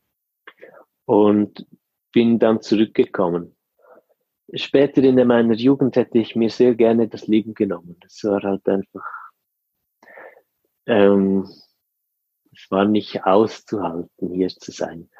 Und 1.04 1.66
bin 2.12 2.38
dann 2.38 2.62
zurückgekommen. 2.62 3.56
Später 4.54 5.02
in 5.02 5.26
meiner 5.26 5.54
Jugend 5.54 5.96
hätte 5.96 6.18
ich 6.18 6.36
mir 6.36 6.48
sehr 6.48 6.74
gerne 6.74 7.08
das 7.08 7.26
Leben 7.26 7.54
genommen. 7.54 7.96
Das 8.00 8.22
war 8.24 8.40
halt 8.42 8.66
einfach, 8.68 9.04
ähm, 10.86 11.48
es 12.52 12.70
war 12.70 12.84
nicht 12.84 13.24
auszuhalten, 13.24 14.32
hier 14.32 14.48
zu 14.48 14.70
sein. 14.70 15.10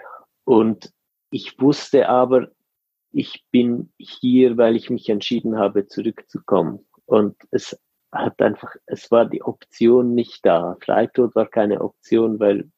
Und 0.44 0.92
ich 1.30 1.60
wusste 1.60 2.08
aber, 2.08 2.48
ich 3.10 3.44
bin 3.50 3.92
hier, 3.98 4.56
weil 4.56 4.76
ich 4.76 4.90
mich 4.90 5.08
entschieden 5.08 5.58
habe, 5.58 5.86
zurückzukommen. 5.86 6.86
Und 7.06 7.36
es 7.50 7.78
hat 8.12 8.40
einfach, 8.40 8.74
es 8.86 9.10
war 9.10 9.26
die 9.26 9.42
Option 9.42 10.14
nicht 10.14 10.46
da. 10.46 10.76
Freitod 10.80 11.34
war 11.34 11.46
keine 11.46 11.80
Option, 11.80 12.38
weil 12.38 12.70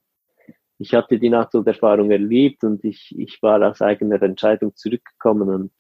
ich 0.78 0.94
hatte 0.94 1.18
die 1.18 1.30
Nahtoderfahrung 1.30 2.10
erlebt 2.10 2.64
und 2.64 2.84
ich, 2.84 3.14
ich 3.16 3.42
war 3.42 3.62
aus 3.68 3.80
eigener 3.80 4.20
Entscheidung 4.22 4.74
zurückgekommen 4.74 5.48
und 5.48 5.72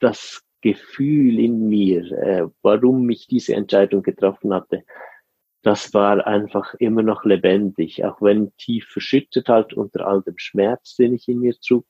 das 0.00 0.42
Gefühl 0.62 1.38
in 1.38 1.68
mir, 1.68 2.10
äh, 2.12 2.48
warum 2.62 3.08
ich 3.10 3.26
diese 3.26 3.54
Entscheidung 3.54 4.02
getroffen 4.02 4.54
hatte, 4.54 4.84
das 5.62 5.94
war 5.94 6.26
einfach 6.26 6.74
immer 6.74 7.02
noch 7.02 7.24
lebendig, 7.24 8.04
auch 8.04 8.20
wenn 8.20 8.54
tief 8.56 8.86
verschüttet 8.88 9.48
halt 9.48 9.74
unter 9.74 10.06
all 10.06 10.22
dem 10.22 10.38
Schmerz, 10.38 10.96
den 10.96 11.14
ich 11.14 11.28
in 11.28 11.40
mir 11.40 11.54
trug. 11.60 11.86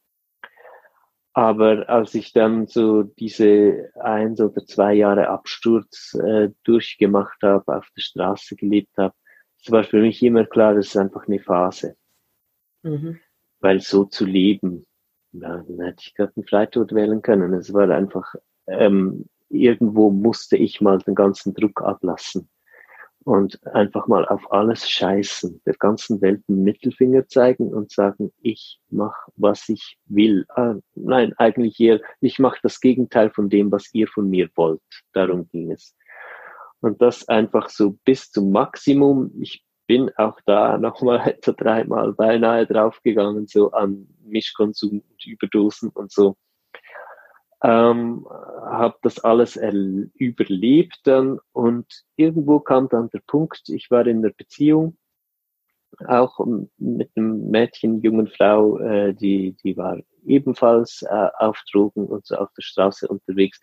Aber 1.34 1.88
als 1.88 2.14
ich 2.14 2.34
dann 2.34 2.66
so 2.66 3.04
diese 3.04 3.90
eins 3.98 4.40
oder 4.40 4.66
zwei 4.66 4.92
Jahre 4.92 5.28
Absturz 5.28 6.14
äh, 6.14 6.50
durchgemacht 6.64 7.42
habe, 7.42 7.78
auf 7.78 7.88
der 7.96 8.02
Straße 8.02 8.56
gelebt 8.56 8.98
habe, 8.98 9.14
es 9.62 9.70
war 9.70 9.84
für 9.84 10.00
mich 10.00 10.22
immer 10.22 10.44
klar, 10.44 10.74
das 10.74 10.88
ist 10.88 10.96
einfach 10.96 11.26
eine 11.26 11.38
Phase. 11.38 11.96
Mhm. 12.82 13.20
Weil 13.60 13.80
so 13.80 14.04
zu 14.04 14.24
leben, 14.24 14.84
ja, 15.32 15.64
dann 15.66 15.80
hätte 15.80 16.02
ich 16.04 16.14
gerade 16.14 16.32
einen 16.36 16.46
Freitod 16.46 16.92
wählen 16.92 17.22
können. 17.22 17.54
Es 17.54 17.72
war 17.72 17.88
einfach, 17.88 18.34
ähm, 18.66 19.26
irgendwo 19.48 20.10
musste 20.10 20.56
ich 20.56 20.80
mal 20.80 20.98
den 20.98 21.14
ganzen 21.14 21.54
Druck 21.54 21.80
ablassen 21.82 22.48
und 23.24 23.64
einfach 23.68 24.08
mal 24.08 24.26
auf 24.26 24.50
alles 24.50 24.88
scheißen, 24.90 25.62
der 25.64 25.74
ganzen 25.74 26.20
Welt 26.20 26.42
einen 26.48 26.64
Mittelfinger 26.64 27.28
zeigen 27.28 27.72
und 27.72 27.92
sagen, 27.92 28.32
ich 28.40 28.80
mache, 28.90 29.30
was 29.36 29.68
ich 29.68 29.96
will. 30.06 30.44
Ah, 30.48 30.74
nein, 30.94 31.32
eigentlich 31.36 31.78
eher, 31.78 32.00
ich 32.20 32.38
mache 32.40 32.58
das 32.62 32.80
Gegenteil 32.80 33.30
von 33.30 33.48
dem, 33.48 33.70
was 33.70 33.94
ihr 33.94 34.08
von 34.08 34.28
mir 34.28 34.48
wollt. 34.56 34.82
Darum 35.12 35.48
ging 35.48 35.70
es. 35.70 35.94
Und 36.82 37.00
das 37.00 37.28
einfach 37.28 37.70
so 37.70 37.96
bis 38.04 38.30
zum 38.30 38.50
Maximum. 38.50 39.30
Ich 39.40 39.64
bin 39.86 40.10
auch 40.16 40.38
da 40.46 40.78
nochmal 40.78 41.20
etwa 41.28 41.52
dreimal 41.52 42.12
beinahe 42.12 42.66
draufgegangen, 42.66 43.46
so 43.46 43.70
an 43.70 44.08
Mischkonsum 44.24 45.02
und 45.08 45.26
Überdosen 45.26 45.90
und 45.90 46.10
so. 46.10 46.36
Ähm, 47.62 48.26
habe 48.28 48.96
das 49.02 49.20
alles 49.20 49.56
überlebt 49.56 50.98
dann 51.04 51.38
und 51.52 51.86
irgendwo 52.16 52.58
kam 52.58 52.88
dann 52.88 53.08
der 53.10 53.22
Punkt, 53.24 53.68
ich 53.68 53.88
war 53.88 54.04
in 54.08 54.18
einer 54.18 54.32
Beziehung, 54.36 54.96
auch 56.08 56.44
mit 56.78 57.10
einem 57.14 57.50
Mädchen, 57.50 58.00
jungen 58.00 58.26
Frau, 58.26 58.78
äh, 58.78 59.14
die, 59.14 59.56
die 59.62 59.76
war 59.76 59.98
ebenfalls 60.24 61.02
äh, 61.02 61.28
auf 61.38 61.62
Drogen 61.70 62.06
und 62.06 62.26
so 62.26 62.34
auf 62.34 62.48
der 62.56 62.62
Straße 62.62 63.06
unterwegs 63.06 63.60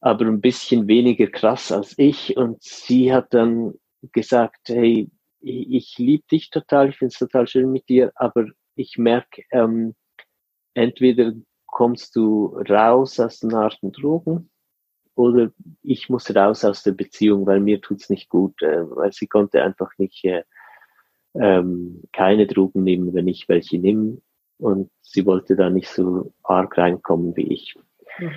aber 0.00 0.26
ein 0.26 0.40
bisschen 0.40 0.86
weniger 0.88 1.26
krass 1.26 1.72
als 1.72 1.94
ich. 1.98 2.36
Und 2.36 2.62
sie 2.62 3.12
hat 3.12 3.32
dann 3.34 3.74
gesagt, 4.12 4.68
hey, 4.68 5.10
ich, 5.40 5.98
liebe 5.98 6.24
dich 6.30 6.50
total, 6.50 6.90
ich 6.90 6.98
finde 6.98 7.12
es 7.12 7.18
total 7.18 7.46
schön 7.46 7.70
mit 7.70 7.88
dir, 7.88 8.12
aber 8.14 8.46
ich 8.74 8.98
merke, 8.98 9.42
ähm, 9.50 9.94
entweder 10.74 11.32
kommst 11.66 12.16
du 12.16 12.56
raus 12.68 13.20
aus 13.20 13.40
den 13.40 13.54
harten 13.54 13.92
Drogen 13.92 14.50
oder 15.14 15.50
ich 15.82 16.08
muss 16.08 16.34
raus 16.34 16.64
aus 16.64 16.82
der 16.82 16.92
Beziehung, 16.92 17.46
weil 17.46 17.60
mir 17.60 17.80
tut's 17.80 18.10
nicht 18.10 18.28
gut, 18.28 18.60
äh, 18.62 18.88
weil 18.90 19.12
sie 19.12 19.26
konnte 19.26 19.62
einfach 19.62 19.90
nicht 19.98 20.24
äh, 20.24 20.42
ähm, 21.34 22.02
keine 22.12 22.46
Drogen 22.46 22.82
nehmen, 22.82 23.14
wenn 23.14 23.28
ich 23.28 23.48
welche 23.48 23.78
nehme 23.78 24.18
und 24.58 24.90
sie 25.02 25.26
wollte 25.26 25.54
da 25.54 25.70
nicht 25.70 25.88
so 25.88 26.32
arg 26.42 26.76
reinkommen 26.76 27.36
wie 27.36 27.52
ich. 27.52 27.74
Mhm. 28.18 28.32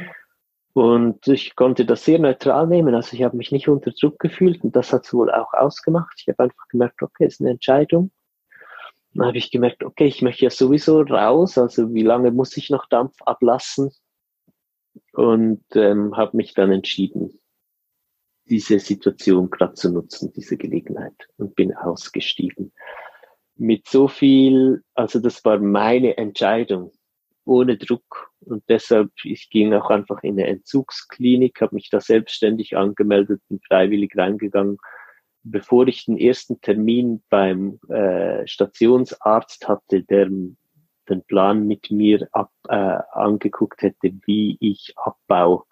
Und 0.79 1.27
ich 1.27 1.55
konnte 1.55 1.85
das 1.85 2.05
sehr 2.05 2.19
neutral 2.19 2.67
nehmen. 2.67 2.95
Also 2.95 3.15
ich 3.15 3.23
habe 3.23 3.35
mich 3.37 3.51
nicht 3.51 3.67
unter 3.67 3.91
Druck 3.91 4.19
gefühlt 4.19 4.63
und 4.63 4.75
das 4.75 4.93
hat 4.93 5.05
es 5.05 5.13
wohl 5.13 5.31
auch 5.31 5.53
ausgemacht. 5.53 6.13
Ich 6.21 6.27
habe 6.27 6.43
einfach 6.43 6.67
gemerkt, 6.69 7.01
okay, 7.01 7.25
ist 7.25 7.41
eine 7.41 7.51
Entscheidung. 7.51 8.11
Dann 9.13 9.27
habe 9.27 9.37
ich 9.37 9.51
gemerkt, 9.51 9.83
okay, 9.83 10.05
ich 10.05 10.21
möchte 10.21 10.45
ja 10.45 10.49
sowieso 10.49 11.01
raus. 11.01 11.57
Also 11.57 11.93
wie 11.93 12.03
lange 12.03 12.31
muss 12.31 12.55
ich 12.55 12.69
noch 12.69 12.87
Dampf 12.87 13.21
ablassen? 13.23 13.91
und 15.13 15.63
ähm, 15.75 16.15
habe 16.15 16.37
mich 16.37 16.53
dann 16.53 16.71
entschieden, 16.71 17.39
diese 18.45 18.79
Situation 18.79 19.49
gerade 19.49 19.73
zu 19.73 19.91
nutzen, 19.91 20.33
diese 20.33 20.57
Gelegenheit 20.57 21.27
und 21.37 21.55
bin 21.55 21.75
ausgestiegen. 21.75 22.71
Mit 23.55 23.87
so 23.87 24.07
viel, 24.07 24.83
also 24.95 25.19
das 25.19 25.43
war 25.45 25.59
meine 25.59 26.17
Entscheidung, 26.17 26.91
ohne 27.49 27.77
Druck 27.77 28.31
und 28.41 28.63
deshalb, 28.69 29.11
ich 29.23 29.49
ging 29.49 29.73
auch 29.73 29.89
einfach 29.89 30.23
in 30.23 30.39
eine 30.39 30.47
Entzugsklinik, 30.47 31.61
habe 31.61 31.75
mich 31.75 31.89
da 31.89 31.99
selbstständig 31.99 32.77
angemeldet, 32.77 33.41
bin 33.49 33.59
freiwillig 33.67 34.13
reingegangen. 34.15 34.77
Bevor 35.43 35.87
ich 35.87 36.05
den 36.05 36.17
ersten 36.17 36.61
Termin 36.61 37.23
beim 37.29 37.79
äh, 37.89 38.45
Stationsarzt 38.47 39.67
hatte, 39.67 40.03
der 40.03 40.29
den 41.09 41.23
Plan 41.25 41.65
mit 41.65 41.91
mir 41.91 42.27
ab, 42.31 42.51
äh, 42.67 42.99
angeguckt 43.11 43.81
hätte, 43.81 44.11
wie 44.25 44.57
ich 44.59 44.93
abbau. 44.95 45.65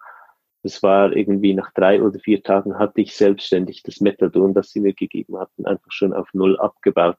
Das 0.62 0.82
war 0.82 1.14
irgendwie 1.14 1.54
nach 1.54 1.72
drei 1.72 2.02
oder 2.02 2.18
vier 2.18 2.42
Tagen 2.42 2.78
hatte 2.78 3.00
ich 3.00 3.14
selbstständig 3.14 3.82
das 3.84 4.00
Methadon, 4.00 4.54
das 4.54 4.70
sie 4.70 4.80
mir 4.80 4.94
gegeben 4.94 5.38
hatten, 5.38 5.66
einfach 5.66 5.92
schon 5.92 6.12
auf 6.12 6.28
Null 6.32 6.58
abgebaut. 6.58 7.18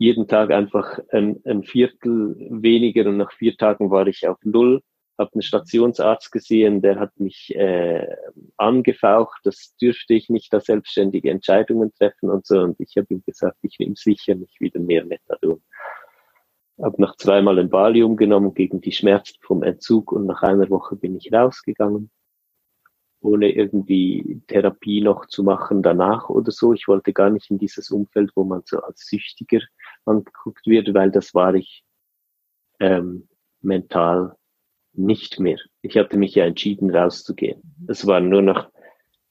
Jeden 0.00 0.26
Tag 0.26 0.50
einfach 0.50 0.98
ein, 1.10 1.40
ein 1.44 1.62
Viertel 1.62 2.34
weniger 2.50 3.08
und 3.08 3.18
nach 3.18 3.32
vier 3.32 3.56
Tagen 3.56 3.90
war 3.90 4.06
ich 4.06 4.26
auf 4.26 4.38
Null. 4.42 4.80
Habe 5.18 5.34
einen 5.34 5.42
Stationsarzt 5.42 6.32
gesehen, 6.32 6.80
der 6.80 6.98
hat 6.98 7.20
mich 7.20 7.54
äh, 7.54 8.06
angefaucht, 8.56 9.40
das 9.44 9.76
dürfte 9.80 10.14
ich 10.14 10.30
nicht, 10.30 10.52
da 10.52 10.60
selbstständige 10.60 11.30
Entscheidungen 11.30 11.92
treffen 11.92 12.30
und 12.30 12.46
so. 12.46 12.60
Und 12.60 12.80
ich 12.80 12.96
habe 12.96 13.08
ihm 13.10 13.22
gesagt, 13.24 13.58
ich 13.62 13.78
nehme 13.78 13.94
sicher 13.94 14.34
nicht 14.34 14.58
wieder 14.60 14.80
mehr 14.80 15.04
Methadon 15.04 15.60
habe 16.82 17.00
noch 17.00 17.16
zweimal 17.16 17.58
ein 17.58 17.72
Valium 17.72 18.16
genommen 18.16 18.54
gegen 18.54 18.80
die 18.80 18.92
Schmerzen 18.92 19.36
vom 19.42 19.62
Entzug 19.62 20.12
und 20.12 20.26
nach 20.26 20.42
einer 20.42 20.70
Woche 20.70 20.96
bin 20.96 21.16
ich 21.16 21.32
rausgegangen, 21.32 22.10
ohne 23.20 23.50
irgendwie 23.52 24.42
Therapie 24.46 25.02
noch 25.02 25.26
zu 25.26 25.44
machen 25.44 25.82
danach 25.82 26.28
oder 26.28 26.50
so. 26.50 26.72
Ich 26.72 26.88
wollte 26.88 27.12
gar 27.12 27.30
nicht 27.30 27.50
in 27.50 27.58
dieses 27.58 27.90
Umfeld, 27.90 28.30
wo 28.34 28.44
man 28.44 28.62
so 28.64 28.80
als 28.80 29.06
Süchtiger 29.06 29.60
angeguckt 30.04 30.66
wird, 30.66 30.92
weil 30.94 31.10
das 31.10 31.34
war 31.34 31.54
ich 31.54 31.84
ähm, 32.78 33.28
mental 33.60 34.36
nicht 34.92 35.38
mehr. 35.38 35.58
Ich 35.82 35.96
hatte 35.96 36.16
mich 36.16 36.34
ja 36.34 36.44
entschieden, 36.44 36.94
rauszugehen. 36.94 37.62
Es 37.86 38.06
war 38.06 38.20
nur 38.20 38.42
noch 38.42 38.70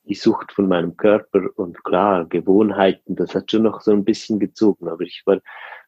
die 0.03 0.15
Sucht 0.15 0.51
von 0.51 0.67
meinem 0.67 0.97
Körper 0.97 1.49
und 1.55 1.83
klar, 1.83 2.25
Gewohnheiten, 2.25 3.15
das 3.15 3.35
hat 3.35 3.51
schon 3.51 3.63
noch 3.63 3.81
so 3.81 3.91
ein 3.91 4.03
bisschen 4.03 4.39
gezogen, 4.39 4.87
aber 4.87 5.03
ich 5.03 5.21
war 5.25 5.39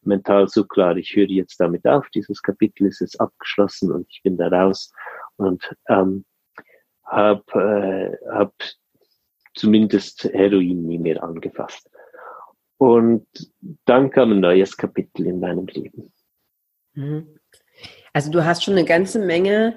mental 0.04 0.48
so 0.48 0.63
klar, 0.63 0.96
ich 0.98 1.15
höre 1.15 1.30
jetzt 1.30 1.60
damit 1.60 1.86
auf, 1.88 2.08
dieses 2.10 2.41
Kapitel 2.41 2.88
ist 2.88 3.00
jetzt 3.00 3.20
abgeschlossen 3.20 3.91
und 3.91 4.08
ich 4.10 4.22
bin 4.24 4.38
da 4.38 4.48
raus 4.48 4.91
und 5.38 5.76
ähm, 5.89 6.26
habe 7.04 8.17
äh, 8.22 8.30
hab 8.32 8.54
zumindest 9.56 10.26
Heroin 10.26 10.86
nie 10.86 11.00
mehr 11.00 11.24
angefasst. 11.24 11.89
Und 12.82 13.28
dann 13.86 14.10
kam 14.10 14.32
ein 14.32 14.39
neues 14.39 14.76
Kapitel 14.76 15.28
in 15.28 15.39
meinem 15.39 15.67
Leben. 15.67 16.12
Mhm. 16.96 17.38
Also 18.12 18.32
du 18.32 18.44
hast 18.44 18.63
schon 18.63 18.74
eine 18.74 18.86
ganze 18.86 19.20
Menge 19.20 19.76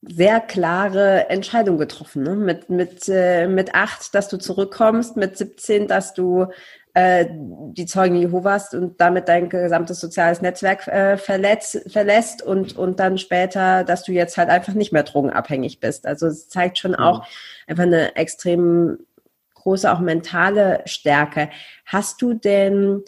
sehr 0.00 0.38
klare 0.38 1.28
Entscheidung 1.28 1.76
getroffen. 1.76 2.22
Ne? 2.22 2.36
Mit, 2.36 2.70
mit, 2.70 3.08
äh, 3.08 3.48
mit 3.48 3.74
acht, 3.74 4.14
dass 4.14 4.28
du 4.28 4.36
zurückkommst, 4.36 5.16
mit 5.16 5.36
17, 5.36 5.88
dass 5.88 6.14
du 6.14 6.46
äh, 6.94 7.26
die 7.28 7.86
Zeugen 7.86 8.14
Jehovas 8.14 8.72
und 8.74 9.00
damit 9.00 9.26
dein 9.26 9.48
gesamtes 9.48 9.98
soziales 9.98 10.40
Netzwerk 10.40 10.86
äh, 10.86 11.16
verletzt, 11.16 11.90
verlässt 11.90 12.42
und, 12.42 12.78
und 12.78 13.00
dann 13.00 13.18
später, 13.18 13.82
dass 13.82 14.04
du 14.04 14.12
jetzt 14.12 14.36
halt 14.36 14.50
einfach 14.50 14.74
nicht 14.74 14.92
mehr 14.92 15.02
drogenabhängig 15.02 15.80
bist. 15.80 16.06
Also 16.06 16.28
es 16.28 16.48
zeigt 16.48 16.78
schon 16.78 16.92
mhm. 16.92 16.98
auch 16.98 17.26
einfach 17.66 17.82
eine 17.82 18.14
extrem 18.14 18.98
große, 19.66 19.92
auch 19.92 19.98
mentale 19.98 20.80
Stärke. 20.84 21.50
Hast 21.84 22.22
du 22.22 22.34
denn 22.34 23.02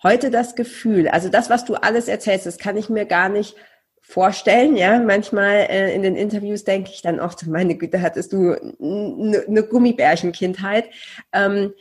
heute 0.00 0.30
das 0.30 0.54
Gefühl, 0.54 1.08
also 1.08 1.28
das, 1.28 1.50
was 1.50 1.64
du 1.64 1.74
alles 1.74 2.06
erzählst, 2.06 2.46
das 2.46 2.56
kann 2.56 2.76
ich 2.76 2.88
mir 2.88 3.04
gar 3.04 3.28
nicht 3.28 3.56
vorstellen. 4.00 4.76
Ja, 4.76 5.00
manchmal 5.00 5.66
äh, 5.68 5.92
in 5.92 6.02
den 6.02 6.14
Interviews 6.14 6.62
denke 6.62 6.90
ich 6.94 7.02
dann 7.02 7.18
oft, 7.18 7.46
meine 7.48 7.74
Güte, 7.74 8.00
hattest 8.00 8.32
du 8.32 8.52
eine 8.52 9.62
Gummibärchenkindheit. 9.68 10.88
Ähm, 11.32 11.74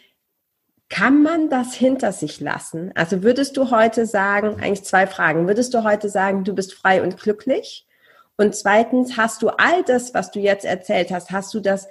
kann 0.90 1.22
man 1.22 1.52
das 1.52 1.76
hinter 1.76 2.12
sich 2.12 2.40
lassen? 2.40 2.92
Also 2.96 3.22
würdest 3.22 3.56
du 3.56 3.70
heute 3.70 4.08
sagen, 4.08 4.56
eigentlich 4.60 4.84
zwei 4.84 5.06
Fragen, 5.06 5.46
würdest 5.46 5.76
du 5.76 5.84
heute 5.84 6.10
sagen, 6.10 6.44
du 6.44 6.56
bist 6.56 6.74
frei 6.74 7.04
und 7.04 7.18
glücklich? 7.22 7.86
Und 8.36 8.56
zweitens, 8.56 9.16
hast 9.16 9.44
du 9.44 9.50
all 9.50 9.84
das, 9.84 10.16
was 10.16 10.32
du 10.32 10.40
jetzt 10.40 10.66
erzählt 10.66 11.12
hast, 11.12 11.30
hast 11.30 11.54
du 11.54 11.60
das 11.60 11.88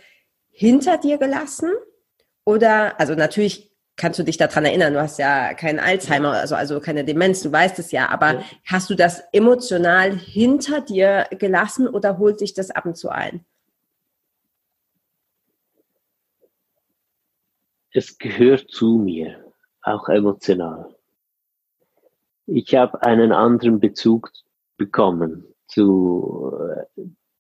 hinter 0.59 0.99
dir 0.99 1.18
gelassen? 1.18 1.71
Oder, 2.44 2.99
also 2.99 3.14
natürlich 3.14 3.71
kannst 3.94 4.18
du 4.18 4.25
dich 4.25 4.37
daran 4.38 4.64
erinnern, 4.64 4.92
du 4.92 5.01
hast 5.01 5.18
ja 5.18 5.55
keinen 5.55 5.79
Alzheimer, 5.79 6.33
also, 6.33 6.57
also 6.57 6.81
keine 6.81 7.05
Demenz, 7.05 7.42
du 7.42 7.53
weißt 7.53 7.79
es 7.79 7.92
ja, 7.92 8.09
aber 8.09 8.35
ja. 8.35 8.44
hast 8.64 8.90
du 8.90 8.97
das 8.97 9.23
emotional 9.33 10.16
hinter 10.16 10.81
dir 10.81 11.27
gelassen 11.38 11.87
oder 11.87 12.18
holt 12.18 12.40
dich 12.40 12.55
das 12.55 12.71
ab 12.71 12.87
und 12.87 12.97
zu 12.97 13.09
ein? 13.09 13.44
Es 17.92 18.18
gehört 18.18 18.68
zu 18.68 18.99
mir, 18.99 19.53
auch 19.83 20.09
emotional. 20.09 20.97
Ich 22.47 22.75
habe 22.75 23.01
einen 23.03 23.31
anderen 23.31 23.79
Bezug 23.79 24.33
bekommen 24.77 25.44
zu, 25.68 26.53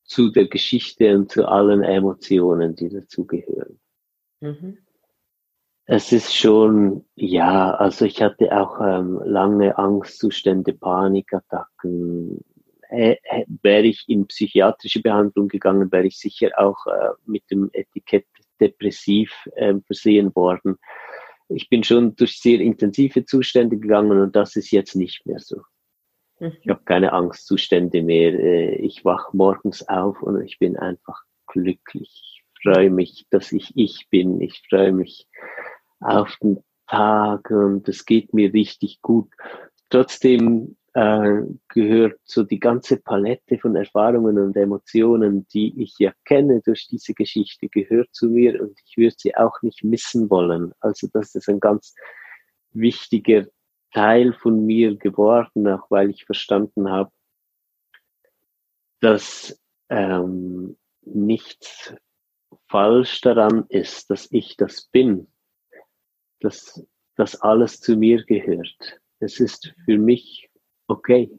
zu 0.08 0.30
der 0.30 0.48
Geschichte 0.48 1.14
und 1.14 1.30
zu 1.30 1.46
allen 1.46 1.82
Emotionen, 1.82 2.74
die 2.74 2.88
dazugehören. 2.88 3.78
Mhm. 4.40 4.78
Es 5.84 6.12
ist 6.12 6.34
schon, 6.34 7.04
ja, 7.14 7.70
also 7.74 8.04
ich 8.04 8.20
hatte 8.20 8.50
auch 8.52 8.80
ähm, 8.80 9.20
lange 9.24 9.78
Angstzustände, 9.78 10.74
Panikattacken. 10.74 12.44
Äh, 12.90 13.16
wäre 13.62 13.84
ich 13.84 14.04
in 14.08 14.26
psychiatrische 14.26 15.00
Behandlung 15.00 15.48
gegangen, 15.48 15.92
wäre 15.92 16.06
ich 16.06 16.18
sicher 16.18 16.50
auch 16.56 16.86
äh, 16.86 17.10
mit 17.26 17.42
dem 17.50 17.70
Etikett 17.72 18.26
depressiv 18.60 19.32
äh, 19.56 19.74
versehen 19.86 20.34
worden. 20.34 20.78
Ich 21.48 21.68
bin 21.68 21.84
schon 21.84 22.16
durch 22.16 22.38
sehr 22.40 22.60
intensive 22.60 23.24
Zustände 23.24 23.78
gegangen 23.78 24.20
und 24.20 24.36
das 24.36 24.56
ist 24.56 24.70
jetzt 24.70 24.94
nicht 24.94 25.24
mehr 25.26 25.38
so. 25.38 25.62
Mhm. 26.40 26.52
Ich 26.62 26.68
habe 26.68 26.82
keine 26.84 27.12
Angstzustände 27.12 28.02
mehr. 28.02 28.32
Äh, 28.32 28.74
ich 28.76 29.04
wach 29.04 29.32
morgens 29.32 29.88
auf 29.88 30.22
und 30.22 30.42
ich 30.42 30.58
bin 30.58 30.76
einfach 30.76 31.22
glücklich. 31.46 32.42
Ich 32.54 32.62
freue 32.62 32.90
mich, 32.90 33.26
dass 33.30 33.52
ich 33.52 33.72
ich 33.76 34.08
bin. 34.10 34.40
Ich 34.40 34.62
freue 34.68 34.92
mich, 34.92 35.28
auf 36.00 36.36
den 36.42 36.62
Tag 36.86 37.50
und 37.50 37.88
es 37.88 38.04
geht 38.04 38.32
mir 38.32 38.52
richtig 38.52 39.00
gut. 39.02 39.30
Trotzdem 39.90 40.76
äh, 40.94 41.42
gehört 41.68 42.18
so 42.24 42.42
die 42.42 42.60
ganze 42.60 42.98
Palette 42.98 43.58
von 43.58 43.76
Erfahrungen 43.76 44.38
und 44.38 44.56
Emotionen, 44.56 45.46
die 45.48 45.82
ich 45.82 45.94
ja 45.98 46.12
kenne 46.24 46.60
durch 46.64 46.86
diese 46.88 47.14
Geschichte, 47.14 47.68
gehört 47.68 48.08
zu 48.12 48.28
mir 48.28 48.60
und 48.60 48.78
ich 48.86 48.96
würde 48.96 49.14
sie 49.18 49.36
auch 49.36 49.60
nicht 49.62 49.84
missen 49.84 50.30
wollen. 50.30 50.72
Also 50.80 51.08
das 51.12 51.34
ist 51.34 51.48
ein 51.48 51.60
ganz 51.60 51.94
wichtiger 52.72 53.46
Teil 53.92 54.32
von 54.32 54.64
mir 54.66 54.96
geworden, 54.96 55.66
auch 55.68 55.90
weil 55.90 56.10
ich 56.10 56.24
verstanden 56.24 56.90
habe, 56.90 57.10
dass 59.00 59.60
ähm, 59.88 60.76
nichts 61.02 61.94
falsch 62.68 63.20
daran 63.20 63.64
ist, 63.68 64.10
dass 64.10 64.30
ich 64.30 64.56
das 64.56 64.86
bin 64.86 65.28
dass 66.40 66.84
das 67.16 67.40
alles 67.40 67.80
zu 67.80 67.96
mir 67.96 68.24
gehört. 68.24 69.00
Es 69.20 69.40
ist 69.40 69.74
für 69.84 69.98
mich 69.98 70.50
okay. 70.86 71.30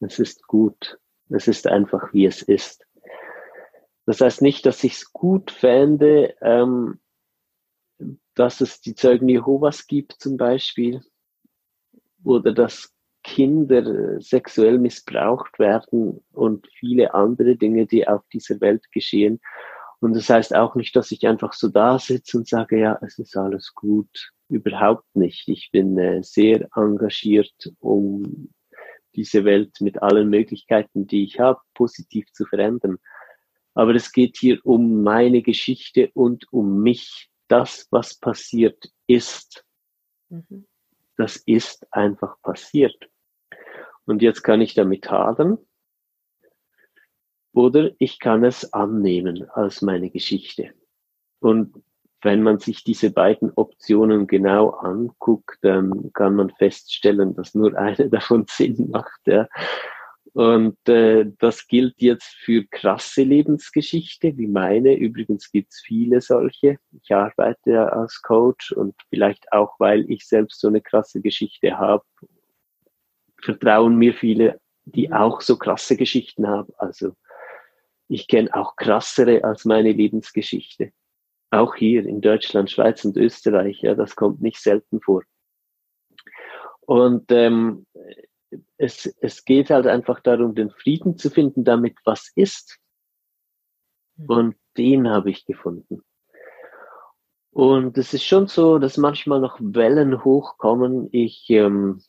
Es 0.00 0.18
ist 0.18 0.46
gut. 0.46 0.98
Es 1.30 1.48
ist 1.48 1.66
einfach, 1.66 2.12
wie 2.12 2.26
es 2.26 2.42
ist. 2.42 2.86
Das 4.06 4.20
heißt 4.20 4.42
nicht, 4.42 4.64
dass 4.64 4.82
ich 4.84 4.94
es 4.94 5.12
gut 5.12 5.50
fände, 5.50 6.34
ähm, 6.40 7.00
dass 8.34 8.60
es 8.60 8.80
die 8.80 8.94
Zeugen 8.94 9.28
Jehovas 9.28 9.86
gibt 9.86 10.12
zum 10.12 10.36
Beispiel 10.36 11.02
oder 12.24 12.52
dass 12.52 12.92
Kinder 13.22 14.20
sexuell 14.20 14.78
missbraucht 14.78 15.58
werden 15.58 16.24
und 16.32 16.66
viele 16.78 17.14
andere 17.14 17.56
Dinge, 17.56 17.86
die 17.86 18.06
auf 18.06 18.22
dieser 18.32 18.60
Welt 18.60 18.90
geschehen. 18.92 19.40
Und 20.00 20.14
das 20.14 20.30
heißt 20.30 20.54
auch 20.54 20.74
nicht, 20.76 20.94
dass 20.94 21.10
ich 21.10 21.26
einfach 21.26 21.52
so 21.52 21.68
da 21.68 21.98
sitze 21.98 22.38
und 22.38 22.48
sage, 22.48 22.78
ja, 22.78 22.98
es 23.02 23.18
ist 23.18 23.36
alles 23.36 23.74
gut. 23.74 24.32
Überhaupt 24.48 25.04
nicht. 25.14 25.48
Ich 25.48 25.70
bin 25.72 25.98
äh, 25.98 26.22
sehr 26.22 26.68
engagiert, 26.74 27.72
um 27.80 28.50
diese 29.14 29.44
Welt 29.44 29.80
mit 29.80 30.00
allen 30.00 30.30
Möglichkeiten, 30.30 31.06
die 31.06 31.24
ich 31.24 31.40
habe, 31.40 31.60
positiv 31.74 32.32
zu 32.32 32.46
verändern. 32.46 32.98
Aber 33.74 33.94
es 33.94 34.12
geht 34.12 34.36
hier 34.38 34.58
um 34.64 35.02
meine 35.02 35.42
Geschichte 35.42 36.10
und 36.14 36.50
um 36.52 36.82
mich. 36.82 37.28
Das, 37.48 37.88
was 37.90 38.14
passiert 38.14 38.90
ist, 39.06 39.64
mhm. 40.28 40.66
Das 41.18 41.36
ist 41.36 41.86
einfach 41.92 42.40
passiert. 42.42 43.10
Und 44.06 44.22
jetzt 44.22 44.42
kann 44.42 44.62
ich 44.62 44.74
damit 44.74 45.10
hadern 45.10 45.58
Oder 47.52 47.90
ich 47.98 48.20
kann 48.20 48.44
es 48.44 48.72
annehmen 48.72 49.50
als 49.50 49.82
meine 49.82 50.10
Geschichte. 50.10 50.72
Und 51.40 51.82
wenn 52.22 52.42
man 52.42 52.58
sich 52.58 52.84
diese 52.84 53.10
beiden 53.10 53.52
Optionen 53.54 54.26
genau 54.26 54.70
anguckt, 54.70 55.58
dann 55.62 56.12
kann 56.12 56.36
man 56.36 56.50
feststellen, 56.50 57.34
dass 57.34 57.54
nur 57.54 57.76
eine 57.76 58.08
davon 58.10 58.46
Sinn 58.48 58.90
macht. 58.90 59.20
Ja. 59.26 59.48
Und 60.34 60.76
äh, 60.88 61.26
das 61.38 61.66
gilt 61.66 61.94
jetzt 62.00 62.34
für 62.44 62.64
krasse 62.64 63.22
Lebensgeschichte 63.22 64.36
wie 64.36 64.46
meine. 64.46 64.94
Übrigens 64.94 65.50
gibt's 65.50 65.80
viele 65.80 66.20
solche. 66.20 66.78
Ich 67.02 67.12
arbeite 67.12 67.70
ja 67.70 67.86
als 67.86 68.20
Coach 68.22 68.72
und 68.72 68.94
vielleicht 69.08 69.50
auch, 69.52 69.74
weil 69.78 70.10
ich 70.10 70.26
selbst 70.26 70.60
so 70.60 70.68
eine 70.68 70.80
krasse 70.80 71.20
Geschichte 71.20 71.78
habe, 71.78 72.04
vertrauen 73.40 73.96
mir 73.96 74.14
viele, 74.14 74.60
die 74.84 75.12
auch 75.12 75.40
so 75.40 75.56
krasse 75.56 75.96
Geschichten 75.96 76.46
haben. 76.46 76.72
Also 76.78 77.12
ich 78.08 78.26
kenne 78.26 78.54
auch 78.54 78.76
krassere 78.76 79.44
als 79.44 79.64
meine 79.64 79.92
Lebensgeschichte. 79.92 80.92
Auch 81.50 81.74
hier 81.74 82.04
in 82.04 82.20
Deutschland, 82.20 82.70
Schweiz 82.70 83.04
und 83.04 83.16
Österreich, 83.16 83.80
ja, 83.80 83.94
das 83.94 84.16
kommt 84.16 84.42
nicht 84.42 84.60
selten 84.60 85.00
vor. 85.00 85.22
Und 86.80 87.30
ähm, 87.32 87.86
es, 88.76 89.06
es 89.20 89.44
geht 89.44 89.70
halt 89.70 89.86
einfach 89.86 90.20
darum, 90.20 90.54
den 90.54 90.70
Frieden 90.70 91.16
zu 91.16 91.30
finden, 91.30 91.64
damit 91.64 91.96
was 92.04 92.30
ist. 92.34 92.78
Mhm. 94.16 94.26
Und 94.26 94.56
den 94.76 95.08
habe 95.08 95.30
ich 95.30 95.44
gefunden. 95.44 96.02
Und 97.50 97.98
es 97.98 98.14
ist 98.14 98.24
schon 98.24 98.46
so, 98.46 98.78
dass 98.78 98.96
manchmal 98.96 99.40
noch 99.40 99.58
Wellen 99.60 100.24
hochkommen. 100.24 101.08
Ich, 101.12 101.46
ähm, 101.48 102.00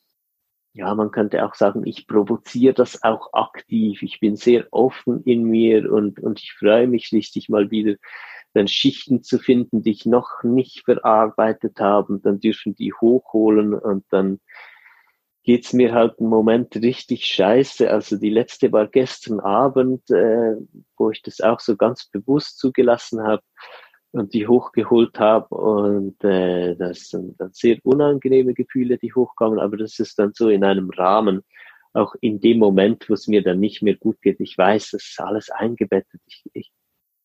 ja, 0.74 0.94
man 0.94 1.12
könnte 1.12 1.44
auch 1.44 1.56
sagen, 1.56 1.86
ich 1.88 2.08
provoziere 2.08 2.74
das 2.74 3.04
auch 3.04 3.34
aktiv. 3.34 4.04
Ich 4.04 4.20
bin 4.20 4.36
sehr 4.36 4.68
offen 4.72 5.24
in 5.24 5.44
mir 5.44 5.92
und, 5.92 6.20
und 6.20 6.40
ich 6.40 6.54
freue 6.54 6.88
mich 6.88 7.08
schließlich 7.08 7.50
mal 7.50 7.72
wieder 7.72 7.96
dann 8.54 8.68
Schichten 8.68 9.24
zu 9.24 9.38
finden, 9.40 9.84
die 9.84 9.92
ich 9.92 10.06
noch 10.06 10.44
nicht 10.44 10.84
verarbeitet 10.86 11.80
habe, 11.80 12.14
und 12.14 12.26
dann 12.26 12.40
dürfen 12.40 12.76
die 12.76 12.94
hochholen 12.94 13.74
und 13.74 14.06
dann 14.10 14.40
geht's 15.50 15.74
mir 15.74 15.96
halt 15.96 16.20
einen 16.20 16.30
Moment 16.30 16.76
richtig 16.76 17.26
scheiße. 17.26 17.90
Also 17.90 18.18
die 18.18 18.30
letzte 18.30 18.72
war 18.72 18.86
gestern 18.86 19.40
Abend, 19.40 20.08
äh, 20.12 20.58
wo 20.96 21.10
ich 21.10 21.24
das 21.24 21.42
auch 21.42 21.60
so 21.60 21.76
ganz 21.76 22.06
bewusst 22.06 22.60
zugelassen 22.60 23.24
habe 23.24 23.42
und 24.12 24.36
die 24.36 24.48
hochgeholt 24.48 25.18
habe 25.18 25.48
und 25.56 26.24
äh, 26.24 26.76
das 26.76 27.10
sind 27.10 27.42
dann 27.42 27.50
sehr 27.52 27.80
unangenehme 27.82 28.54
Gefühle, 28.54 29.00
die 29.00 29.12
hochkommen, 29.12 29.58
aber 29.58 29.78
das 29.78 29.98
ist 29.98 30.20
dann 30.20 30.34
so 30.36 30.50
in 30.50 30.64
einem 30.64 30.92
Rahmen, 30.92 31.42
auch 31.94 32.14
in 32.22 32.40
dem 32.40 32.60
Moment, 32.60 33.10
wo 33.10 33.16
es 33.16 33.28
mir 33.28 33.42
dann 33.42 33.60
nicht 33.60 33.82
mehr 33.82 33.96
gut 33.96 34.22
geht. 34.22 34.40
Ich 34.42 34.56
weiß, 34.56 34.92
das 34.92 35.04
ist 35.04 35.20
alles 35.20 35.50
eingebettet. 35.50 36.22
Ich, 36.28 36.44
ich 36.54 36.72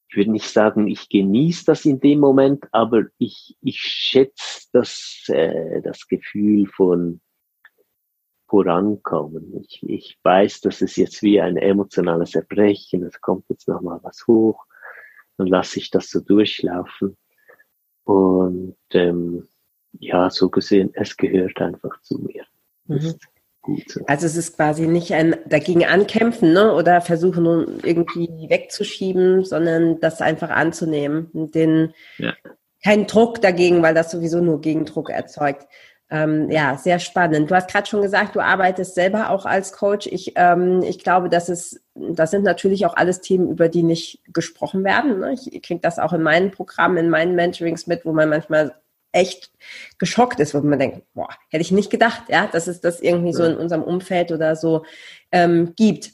ich 0.09 0.17
würde 0.17 0.31
nicht 0.31 0.49
sagen, 0.49 0.87
ich 0.87 1.09
genieße 1.09 1.65
das 1.65 1.85
in 1.85 1.99
dem 1.99 2.21
Moment, 2.21 2.67
aber 2.71 3.03
ich, 3.19 3.57
ich 3.61 3.81
schätze 3.81 4.69
das, 4.73 5.25
äh, 5.27 5.83
das 5.83 6.07
Gefühl 6.07 6.69
von 6.69 7.21
Vorankommen. 8.55 9.65
Ich, 9.65 9.83
ich 9.83 10.19
weiß, 10.23 10.61
dass 10.61 10.81
es 10.81 10.95
jetzt 10.95 11.23
wie 11.23 11.41
ein 11.41 11.57
emotionales 11.57 12.37
Erbrechen, 12.37 13.03
es 13.03 13.21
kommt 13.21 13.47
jetzt 13.49 13.67
nochmal 13.67 13.99
was 14.03 14.27
hoch, 14.29 14.65
dann 15.37 15.49
lasse 15.49 15.81
ich 15.81 15.91
das 15.91 16.09
so 16.09 16.21
durchlaufen. 16.21 17.17
Und 18.05 18.77
ähm, 18.93 19.49
ja, 19.99 20.31
so 20.31 20.51
gesehen, 20.51 20.91
es 20.95 21.17
gehört 21.17 21.61
einfach 21.61 22.01
zu 22.03 22.19
mir. 22.19 22.45
Mhm 22.87 23.15
gut. 23.65 23.99
Also 24.07 24.27
es 24.27 24.37
ist 24.37 24.57
quasi 24.57 24.87
nicht 24.87 25.13
ein 25.13 25.37
dagegen 25.47 25.85
ankämpfen 25.85 26.53
ne? 26.53 26.73
oder 26.75 27.01
versuchen 27.01 27.81
irgendwie 27.83 28.29
wegzuschieben, 28.49 29.45
sondern 29.45 29.99
das 30.01 30.21
einfach 30.21 30.51
anzunehmen. 30.51 31.31
Den, 31.33 31.95
ja. 32.19 32.35
Kein 32.85 33.07
Druck 33.07 33.41
dagegen, 33.41 33.83
weil 33.83 33.95
das 33.95 34.11
sowieso 34.11 34.43
nur 34.43 34.61
Gegendruck 34.61 35.09
erzeugt. 35.09 35.67
Ähm, 36.11 36.51
ja, 36.51 36.77
sehr 36.77 36.99
spannend. 36.99 37.51
Du 37.51 37.55
hast 37.55 37.71
gerade 37.71 37.87
schon 37.87 38.03
gesagt, 38.03 38.37
du 38.37 38.41
arbeitest 38.41 38.95
selber 38.95 39.31
auch 39.31 39.47
als 39.47 39.73
Coach. 39.73 40.07
Ich, 40.07 40.33
ähm, 40.37 40.83
ich 40.83 40.99
glaube, 40.99 41.29
das 41.31 41.49
ist, 41.49 41.81
das 41.95 42.31
sind 42.31 42.45
natürlich 42.45 42.85
auch 42.85 42.95
alles 42.95 43.21
Themen, 43.21 43.51
über 43.51 43.69
die 43.69 43.83
nicht 43.83 44.21
gesprochen 44.33 44.85
werden. 44.85 45.21
Ne? 45.21 45.33
Ich 45.33 45.63
kriege 45.63 45.81
das 45.81 45.99
auch 45.99 46.13
in 46.13 46.23
meinen 46.23 46.51
Programmen, 46.51 46.99
in 46.99 47.11
meinen 47.11 47.35
Mentorings 47.35 47.87
mit, 47.87 48.05
wo 48.05 48.13
man 48.13 48.29
manchmal 48.29 48.75
echt 49.13 49.51
geschockt 49.99 50.41
ist, 50.41 50.55
wo 50.55 50.61
man 50.61 50.79
denkt, 50.79 51.03
boah, 51.15 51.29
hätte 51.49 51.63
ich 51.63 51.73
nicht 51.73 51.91
gedacht, 51.91 52.25
ja, 52.29 52.49
dass 52.49 52.67
es 52.67 52.81
das 52.81 53.01
irgendwie 53.01 53.33
so 53.33 53.45
in 53.45 53.57
unserem 53.57 53.83
Umfeld 53.83 54.33
oder 54.33 54.57
so 54.57 54.85
ähm, 55.33 55.73
gibt. 55.77 56.11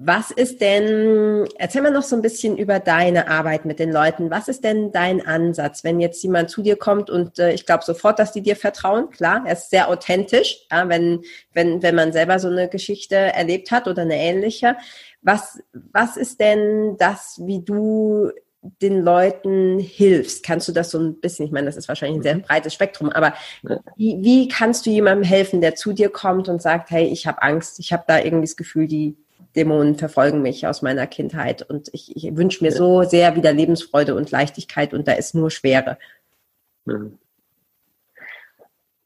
Was 0.00 0.30
ist 0.30 0.60
denn, 0.60 1.48
erzähl 1.56 1.82
mal 1.82 1.90
noch 1.90 2.04
so 2.04 2.14
ein 2.14 2.22
bisschen 2.22 2.56
über 2.56 2.78
deine 2.78 3.26
Arbeit 3.26 3.64
mit 3.64 3.80
den 3.80 3.90
Leuten. 3.90 4.30
Was 4.30 4.46
ist 4.46 4.62
denn 4.62 4.92
dein 4.92 5.26
Ansatz, 5.26 5.82
wenn 5.82 5.98
jetzt 5.98 6.22
jemand 6.22 6.50
zu 6.50 6.62
dir 6.62 6.76
kommt 6.76 7.10
und 7.10 7.40
äh, 7.40 7.52
ich 7.52 7.66
glaube 7.66 7.82
sofort, 7.82 8.20
dass 8.20 8.30
die 8.30 8.42
dir 8.42 8.54
vertrauen? 8.54 9.10
Klar, 9.10 9.42
er 9.44 9.54
ist 9.54 9.70
sehr 9.70 9.88
authentisch, 9.88 10.66
ja, 10.70 10.88
wenn, 10.88 11.22
wenn, 11.52 11.82
wenn 11.82 11.96
man 11.96 12.12
selber 12.12 12.38
so 12.38 12.46
eine 12.46 12.68
Geschichte 12.68 13.16
erlebt 13.16 13.72
hat 13.72 13.88
oder 13.88 14.02
eine 14.02 14.14
ähnliche. 14.14 14.76
Was, 15.22 15.60
was 15.72 16.16
ist 16.16 16.38
denn 16.38 16.96
das, 16.96 17.40
wie 17.44 17.64
du 17.64 18.30
den 18.80 19.02
Leuten 19.02 19.80
hilfst? 19.80 20.44
Kannst 20.44 20.68
du 20.68 20.72
das 20.72 20.92
so 20.92 21.00
ein 21.00 21.18
bisschen, 21.20 21.46
ich 21.46 21.52
meine, 21.52 21.66
das 21.66 21.76
ist 21.76 21.88
wahrscheinlich 21.88 22.20
ein 22.20 22.22
sehr 22.22 22.36
mhm. 22.36 22.42
breites 22.42 22.72
Spektrum, 22.72 23.10
aber 23.10 23.34
wie, 23.96 24.18
wie 24.20 24.46
kannst 24.46 24.86
du 24.86 24.90
jemandem 24.90 25.24
helfen, 25.24 25.60
der 25.60 25.74
zu 25.74 25.92
dir 25.92 26.08
kommt 26.08 26.48
und 26.48 26.62
sagt, 26.62 26.92
hey, 26.92 27.06
ich 27.06 27.26
habe 27.26 27.42
Angst, 27.42 27.80
ich 27.80 27.92
habe 27.92 28.04
da 28.06 28.20
irgendwie 28.20 28.46
das 28.46 28.56
Gefühl, 28.56 28.86
die 28.86 29.16
Dämonen 29.58 29.96
verfolgen 29.96 30.40
mich 30.40 30.66
aus 30.68 30.82
meiner 30.82 31.08
Kindheit 31.08 31.68
und 31.68 31.88
ich, 31.92 32.14
ich 32.14 32.36
wünsche 32.36 32.62
mir 32.62 32.70
so 32.70 33.02
sehr 33.02 33.34
wieder 33.34 33.52
Lebensfreude 33.52 34.14
und 34.14 34.30
Leichtigkeit 34.30 34.94
und 34.94 35.08
da 35.08 35.12
ist 35.12 35.34
nur 35.34 35.50
Schwere. 35.50 35.98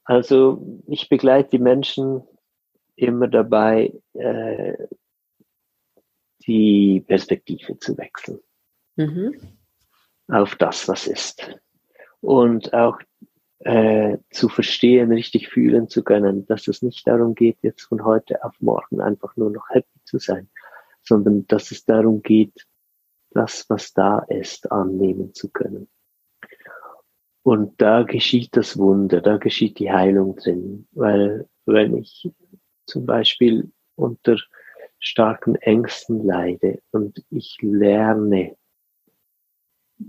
Also 0.03 0.61
ich 0.85 1.09
begleite 1.09 1.49
die 1.49 1.59
Menschen 1.59 2.21
immer 2.95 3.27
dabei, 3.27 3.93
äh, 4.13 4.77
die 6.45 7.03
Perspektive 7.07 7.79
zu 7.79 7.97
wechseln 7.97 8.39
mhm. 8.95 9.57
auf 10.27 10.55
das, 10.55 10.87
was 10.87 11.07
ist. 11.07 11.59
Und 12.21 12.73
auch 12.73 12.99
äh, 13.63 14.17
zu 14.29 14.49
verstehen, 14.49 15.11
richtig 15.11 15.49
fühlen 15.49 15.87
zu 15.87 16.03
können, 16.03 16.45
dass 16.45 16.67
es 16.67 16.81
nicht 16.81 17.07
darum 17.07 17.35
geht, 17.35 17.57
jetzt 17.61 17.83
von 17.83 18.03
heute 18.03 18.43
auf 18.43 18.55
morgen 18.59 19.01
einfach 19.01 19.35
nur 19.37 19.51
noch 19.51 19.69
happy 19.69 19.99
zu 20.03 20.19
sein, 20.19 20.49
sondern 21.01 21.47
dass 21.47 21.71
es 21.71 21.85
darum 21.85 22.21
geht, 22.21 22.67
das, 23.31 23.65
was 23.69 23.93
da 23.93 24.19
ist, 24.19 24.71
annehmen 24.71 25.33
zu 25.33 25.49
können. 25.49 25.87
Und 27.43 27.81
da 27.81 28.03
geschieht 28.03 28.55
das 28.55 28.77
Wunder, 28.77 29.21
da 29.21 29.37
geschieht 29.37 29.79
die 29.79 29.91
Heilung 29.91 30.35
drin, 30.35 30.87
weil 30.91 31.47
wenn 31.65 31.97
ich 31.97 32.29
zum 32.85 33.05
Beispiel 33.05 33.71
unter 33.95 34.37
starken 34.99 35.55
Ängsten 35.55 36.25
leide 36.25 36.81
und 36.91 37.23
ich 37.29 37.57
lerne, 37.61 38.55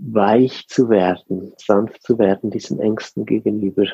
weich 0.01 0.67
zu 0.67 0.89
werden, 0.89 1.53
sanft 1.57 2.03
zu 2.03 2.17
werden 2.19 2.51
diesen 2.51 2.79
Ängsten 2.79 3.25
gegenüber. 3.25 3.87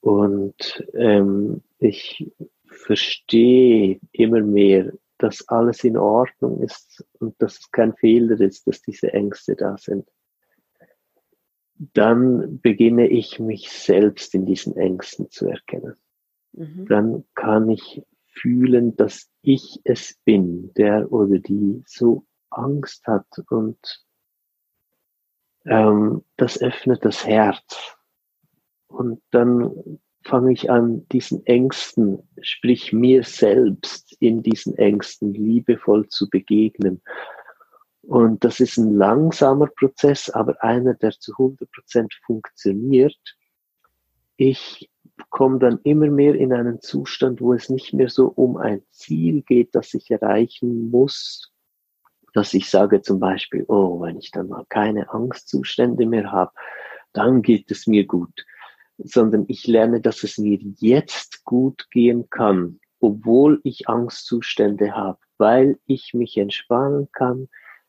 Und 0.00 0.84
ähm, 0.94 1.62
ich 1.78 2.30
verstehe 2.66 3.98
immer 4.12 4.40
mehr, 4.40 4.92
dass 5.18 5.48
alles 5.48 5.82
in 5.84 5.96
Ordnung 5.96 6.62
ist 6.62 7.04
und 7.18 7.34
dass 7.40 7.58
es 7.58 7.70
kein 7.70 7.94
Fehler 7.94 8.40
ist, 8.40 8.66
dass 8.66 8.82
diese 8.82 9.12
Ängste 9.12 9.56
da 9.56 9.76
sind. 9.78 10.08
Dann 11.78 12.60
beginne 12.60 13.08
ich 13.08 13.38
mich 13.38 13.70
selbst 13.70 14.34
in 14.34 14.46
diesen 14.46 14.76
Ängsten 14.76 15.30
zu 15.30 15.46
erkennen. 15.46 15.96
Mhm. 16.52 16.86
Dann 16.86 17.24
kann 17.34 17.68
ich 17.68 18.02
fühlen, 18.26 18.96
dass 18.96 19.30
ich 19.42 19.80
es 19.84 20.18
bin, 20.24 20.72
der 20.74 21.10
oder 21.10 21.38
die 21.38 21.82
so 21.86 22.24
Angst 22.50 23.06
hat 23.06 23.26
und 23.50 24.05
ähm, 25.66 26.22
das 26.36 26.60
öffnet 26.60 27.04
das 27.04 27.26
Herz. 27.26 27.96
Und 28.88 29.20
dann 29.30 29.98
fange 30.24 30.52
ich 30.52 30.70
an, 30.70 31.06
diesen 31.08 31.44
Ängsten, 31.46 32.22
sprich 32.40 32.92
mir 32.92 33.22
selbst 33.22 34.16
in 34.20 34.42
diesen 34.42 34.76
Ängsten 34.76 35.34
liebevoll 35.34 36.08
zu 36.08 36.28
begegnen. 36.28 37.00
Und 38.02 38.44
das 38.44 38.60
ist 38.60 38.76
ein 38.76 38.94
langsamer 38.94 39.66
Prozess, 39.66 40.30
aber 40.30 40.62
einer, 40.62 40.94
der 40.94 41.10
zu 41.12 41.32
100 41.32 41.70
Prozent 41.72 42.14
funktioniert. 42.24 43.18
Ich 44.36 44.90
komme 45.30 45.58
dann 45.58 45.80
immer 45.82 46.08
mehr 46.08 46.34
in 46.34 46.52
einen 46.52 46.80
Zustand, 46.80 47.40
wo 47.40 47.52
es 47.52 47.68
nicht 47.68 47.92
mehr 47.92 48.08
so 48.08 48.28
um 48.28 48.56
ein 48.56 48.82
Ziel 48.90 49.42
geht, 49.42 49.74
das 49.74 49.94
ich 49.94 50.10
erreichen 50.10 50.90
muss, 50.90 51.52
dass 52.36 52.54
ich 52.54 52.70
sage 52.70 53.02
zum 53.02 53.18
Beispiel, 53.18 53.64
oh, 53.68 54.00
wenn 54.02 54.18
ich 54.18 54.30
dann 54.30 54.48
mal 54.48 54.64
keine 54.68 55.12
Angstzustände 55.12 56.06
mehr 56.06 56.30
habe, 56.30 56.52
dann 57.12 57.42
geht 57.42 57.70
es 57.70 57.86
mir 57.86 58.06
gut, 58.06 58.44
sondern 58.98 59.44
ich 59.48 59.66
lerne, 59.66 60.00
dass 60.00 60.22
es 60.22 60.38
mir 60.38 60.58
jetzt 60.78 61.44
gut 61.44 61.90
gehen 61.90 62.28
kann 62.30 62.78
obwohl 63.00 63.60
ich 63.62 63.88
Angstzustände 63.88 64.94
habe, 64.94 65.18
weil 65.38 65.78
ich 65.86 66.14
mich 66.14 66.36
entspannen 66.36 67.08
kann, 67.12 67.48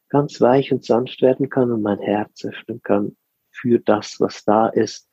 ganz 0.09 0.39
weich 0.41 0.71
und 0.71 0.85
sanft 0.85 1.21
werden 1.21 1.49
kann 1.49 1.71
und 1.71 1.81
mein 1.81 1.99
Herz 1.99 2.45
öffnen 2.45 2.81
kann 2.81 3.17
für 3.51 3.79
das, 3.79 4.19
was 4.19 4.43
da 4.45 4.67
ist 4.67 5.09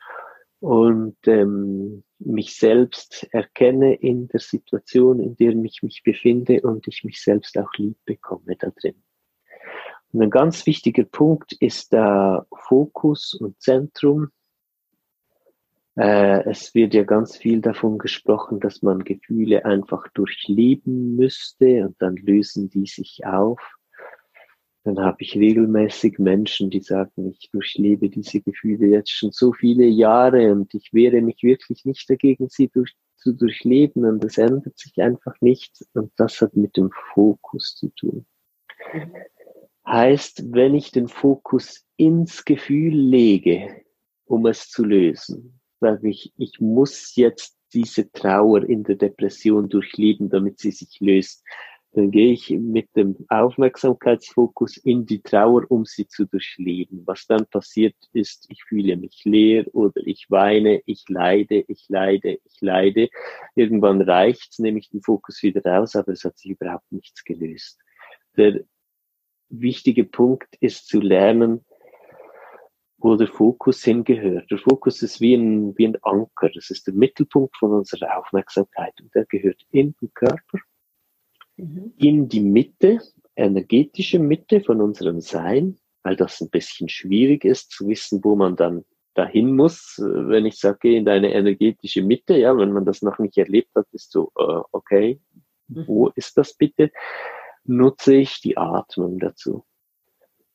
und 0.61 1.17
ähm, 1.27 2.05
mich 2.19 2.57
selbst 2.57 3.27
erkenne 3.33 3.95
in 3.95 4.29
der 4.29 4.41
Situation, 4.41 5.21
in 5.21 5.37
der 5.37 5.55
ich 5.65 5.83
mich 5.83 6.03
befinde 6.05 6.61
und 6.63 6.87
ich 6.89 7.05
mich 7.05 7.23
selbst 7.23 7.57
auch 7.59 7.73
lieb 7.77 7.97
bekomme 8.05 8.57
da 8.59 8.71
drin. 8.71 9.03
Und 10.15 10.23
ein 10.23 10.31
ganz 10.31 10.65
wichtiger 10.65 11.05
Punkt 11.05 11.53
ist 11.61 11.93
der 11.93 12.47
Fokus 12.69 13.35
und 13.35 13.61
Zentrum. 13.61 14.29
Äh, 15.97 16.49
es 16.49 16.75
wird 16.75 16.95
ja 16.95 17.05
ganz 17.05 17.37
viel 17.37 17.61
davon 17.61 17.99
gesprochen, 17.99 18.61
dass 18.61 18.81
man 18.81 19.05
Gefühle 19.05 19.67
einfach 19.67 20.09
durchleben 20.15 21.17
müsste 21.17 21.87
und 21.87 22.01
dann 22.01 22.17
lösen 22.17 22.71
die 22.71 22.87
sich 22.87 23.27
auf 23.27 23.61
dann 24.85 25.01
habe 25.01 25.17
ich 25.21 25.35
regelmäßig 25.35 26.19
Menschen, 26.19 26.69
die 26.69 26.83
sagen, 26.83 27.31
ich 27.31 27.51
durchlebe 27.51 28.11
diese 28.11 28.43
Gefühle 28.43 28.87
jetzt 28.89 29.11
schon 29.11 29.33
so 29.33 29.55
viele 29.55 29.87
Jahre 29.87 30.53
und 30.53 30.75
ich 30.75 30.93
wehre 30.93 31.23
mich 31.23 31.43
wirklich 31.43 31.87
nicht 31.87 32.09
dagegen, 32.09 32.49
sie 32.51 32.69
durch, 32.69 32.95
zu 33.17 33.33
durchleben 33.33 34.05
und 34.05 34.23
es 34.23 34.37
ändert 34.37 34.79
sich 34.79 35.01
einfach 35.01 35.35
nichts 35.41 35.89
und 35.95 36.13
das 36.17 36.39
hat 36.43 36.55
mit 36.55 36.77
dem 36.77 36.91
Fokus 37.15 37.75
zu 37.77 37.89
tun. 37.97 38.27
Heißt, 39.87 40.53
wenn 40.53 40.75
ich 40.75 40.93
den 40.93 41.09
Fokus 41.09 41.85
ins 41.97 42.45
Gefühl 42.45 42.95
lege, 42.95 43.83
um 44.25 44.47
es 44.47 44.71
zu 44.71 44.85
lösen, 44.85 45.61
sage 45.81 46.09
ich, 46.09 46.33
ich 46.37 46.61
muss 46.61 47.15
jetzt 47.17 47.59
diese 47.75 48.11
Trauer 48.13 48.65
in 48.65 48.85
der 48.85 48.97
Depression 48.97 49.69
durchleben, 49.69 50.31
damit 50.31 50.59
sie 50.59 50.71
sich 50.71 51.01
löst 51.01 51.45
dann 51.95 52.11
gehe 52.11 52.33
ich 52.33 52.51
mit 52.51 52.89
dem 52.97 53.17
Aufmerksamkeitsfokus 53.29 54.77
in 54.79 55.07
die 55.07 55.23
Trauer, 55.23 55.63
um 55.71 55.85
sie 55.85 56.09
zu 56.09 56.27
durchleben. 56.27 57.03
Was 57.07 57.27
dann 57.27 57.47
passiert 57.47 57.95
ist, 58.13 58.47
ich 58.51 58.65
fühle 58.65 58.97
mich 58.97 59.25
leer 59.25 59.73
oder 59.73 60.01
ich 60.05 60.27
weine, 60.29 60.83
ich 60.87 61.05
leide, 61.09 61.65
ich 61.69 61.85
leide, 61.89 62.39
ich 62.45 62.61
leide. 62.61 63.09
Irgendwann 63.55 64.03
reicht's, 64.03 64.59
nehme 64.59 64.81
ich 64.81 64.91
den 64.91 65.03
Fokus 65.03 65.41
wieder 65.45 65.65
raus, 65.65 65.95
aber 65.95 66.13
es 66.13 66.25
hat 66.25 66.37
sich 66.37 66.51
überhaupt 66.51 66.91
nichts 66.91 67.23
gelöst. 67.23 67.79
Der 68.37 68.65
wichtige 69.61 70.05
Punkt 70.05 70.55
ist 70.61 70.89
zu 70.89 71.01
lernen, 71.01 71.65
wo 72.99 73.17
der 73.17 73.29
Fokus 73.29 73.83
hingehört. 73.85 74.51
Der 74.51 74.59
Fokus 74.59 75.03
ist 75.03 75.21
wie 75.21 75.35
ein, 75.35 75.77
wie 75.77 75.89
ein 75.89 75.99
Anker. 76.03 76.51
Das 76.55 76.71
ist 76.71 76.87
der 76.87 76.95
Mittelpunkt 76.95 77.57
von 77.57 77.73
unserer 77.73 78.19
Aufmerksamkeit 78.19 78.95
und 79.01 79.15
der 79.15 79.27
gehört 79.27 79.61
in 79.71 79.95
den 80.01 80.13
Körper 80.15 80.59
mhm. 81.57 81.93
in 81.99 82.29
die 82.29 82.41
Mitte, 82.41 83.01
energetische 83.37 84.19
Mitte 84.19 84.61
von 84.61 84.81
unserem 84.81 85.21
Sein, 85.21 85.79
weil 86.03 86.17
das 86.17 86.41
ein 86.41 86.51
bisschen 86.51 86.89
schwierig 86.89 87.45
ist 87.45 87.71
zu 87.71 87.89
wissen, 87.89 88.23
wo 88.23 88.37
man 88.37 88.57
dann 88.57 88.85
dahin 89.15 89.55
muss. 89.55 89.97
Wenn 89.99 90.47
ich 90.47 90.59
sage, 90.59 90.97
in 90.97 91.05
deine 91.05 91.33
energetische 91.33 92.03
Mitte, 92.03 92.37
ja, 92.37 92.57
wenn 92.57 92.73
man 92.73 92.85
das 92.85 93.03
noch 93.03 93.19
nicht 93.19 93.37
erlebt 93.39 93.71
hat, 93.75 93.87
ist 93.93 94.13
so, 94.13 94.31
uh, 94.39 94.63
okay, 94.73 95.21
mhm. 95.69 95.85
wo 95.87 96.09
ist 96.09 96.37
das 96.37 96.55
bitte? 96.55 96.91
Nutze 97.65 98.15
ich 98.15 98.41
die 98.41 98.57
Atmung 98.57 99.19
dazu. 99.19 99.65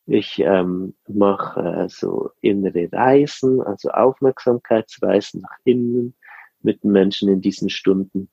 Ich 0.06 0.40
ähm, 0.40 0.96
mache 1.08 1.62
äh, 1.62 1.90
so 1.90 2.32
innere 2.42 2.90
Reisen, 2.92 3.62
also 3.62 3.90
Aufmerksamkeitsreisen 3.90 5.42
nach 5.42 5.58
innen 5.64 6.16
mit 6.62 6.84
den 6.84 6.92
Menschen 6.92 7.30
in 7.30 7.42
diesen 7.42 7.70
Stunden 7.70 8.30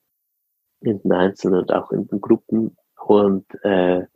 in 0.80 1.00
den 1.02 1.12
Einzelnen 1.12 1.60
und 1.60 1.72
auch 1.72 1.90
in 1.90 2.06
den 2.06 2.20
Gruppen 2.20 2.76
und 3.06 3.46
äh, 3.62 4.06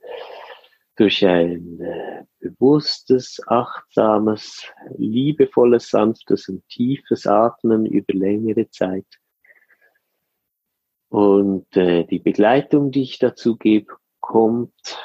durch 0.96 1.24
ein 1.24 1.80
äh, 1.80 2.24
bewusstes, 2.40 3.40
achtsames, 3.46 4.66
liebevolles, 4.96 5.88
sanftes 5.88 6.48
und 6.48 6.66
tiefes 6.68 7.26
Atmen 7.26 7.86
über 7.86 8.12
längere 8.12 8.68
Zeit. 8.68 9.06
Und 11.08 11.74
äh, 11.76 12.04
die 12.04 12.18
Begleitung, 12.18 12.90
die 12.90 13.02
ich 13.02 13.18
dazu 13.18 13.56
gebe, 13.56 13.94
kommt 14.30 14.96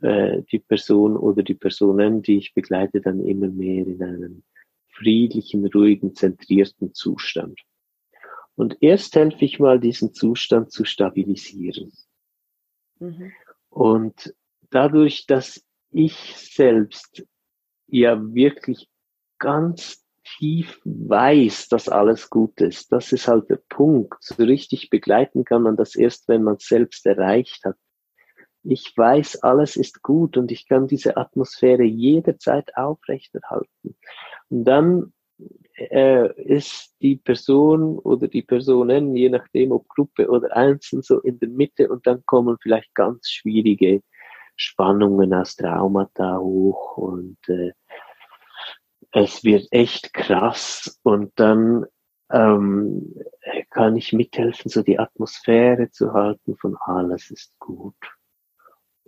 äh, 0.00 0.42
die 0.52 0.60
Person 0.60 1.16
oder 1.16 1.42
die 1.42 1.54
Personen, 1.54 2.22
die 2.22 2.38
ich 2.38 2.54
begleite, 2.54 3.00
dann 3.00 3.18
immer 3.26 3.48
mehr 3.48 3.84
in 3.84 4.00
einen 4.00 4.44
friedlichen, 4.92 5.66
ruhigen, 5.66 6.14
zentrierten 6.14 6.94
Zustand. 6.94 7.58
Und 8.54 8.76
erst 8.80 9.16
helfe 9.16 9.44
ich 9.44 9.58
mal, 9.58 9.80
diesen 9.80 10.14
Zustand 10.14 10.70
zu 10.70 10.84
stabilisieren. 10.84 11.90
Mhm. 13.00 13.32
Und 13.70 14.36
dadurch, 14.70 15.26
dass 15.26 15.66
ich 15.90 16.14
selbst 16.36 17.26
ja 17.88 18.22
wirklich 18.22 18.88
ganz 19.40 20.04
tief 20.38 20.80
weiß, 20.84 21.66
dass 21.70 21.88
alles 21.88 22.30
gut 22.30 22.60
ist, 22.60 22.92
das 22.92 23.10
ist 23.10 23.26
halt 23.26 23.50
der 23.50 23.60
Punkt. 23.68 24.22
So 24.22 24.36
richtig 24.36 24.90
begleiten 24.90 25.44
kann 25.44 25.62
man 25.62 25.76
das 25.76 25.96
erst, 25.96 26.28
wenn 26.28 26.44
man 26.44 26.54
es 26.54 26.66
selbst 26.68 27.04
erreicht 27.04 27.64
hat. 27.64 27.76
Ich 28.62 28.92
weiß, 28.96 29.42
alles 29.42 29.76
ist 29.76 30.02
gut 30.02 30.36
und 30.36 30.52
ich 30.52 30.68
kann 30.68 30.86
diese 30.86 31.16
Atmosphäre 31.16 31.84
jederzeit 31.84 32.76
aufrechterhalten. 32.76 33.96
Und 34.48 34.64
dann 34.64 35.12
äh, 35.76 36.32
ist 36.42 36.94
die 37.00 37.16
Person 37.16 37.98
oder 37.98 38.28
die 38.28 38.42
Personen, 38.42 39.16
je 39.16 39.30
nachdem 39.30 39.72
ob 39.72 39.88
Gruppe 39.88 40.28
oder 40.28 40.54
Einzeln, 40.54 41.02
so 41.02 41.20
in 41.20 41.38
der 41.38 41.48
Mitte 41.48 41.88
und 41.88 42.06
dann 42.06 42.24
kommen 42.26 42.58
vielleicht 42.60 42.94
ganz 42.94 43.30
schwierige 43.30 44.02
Spannungen 44.56 45.32
aus 45.32 45.56
Traumata 45.56 46.38
hoch 46.38 46.98
und 46.98 47.38
äh, 47.48 47.72
es 49.12 49.42
wird 49.42 49.66
echt 49.70 50.12
krass 50.12 51.00
und 51.02 51.32
dann 51.36 51.86
ähm, 52.30 53.14
kann 53.70 53.96
ich 53.96 54.12
mithelfen, 54.12 54.70
so 54.70 54.82
die 54.82 54.98
Atmosphäre 54.98 55.90
zu 55.90 56.12
halten 56.12 56.56
von 56.56 56.76
alles 56.76 57.30
ist 57.30 57.58
gut. 57.58 57.96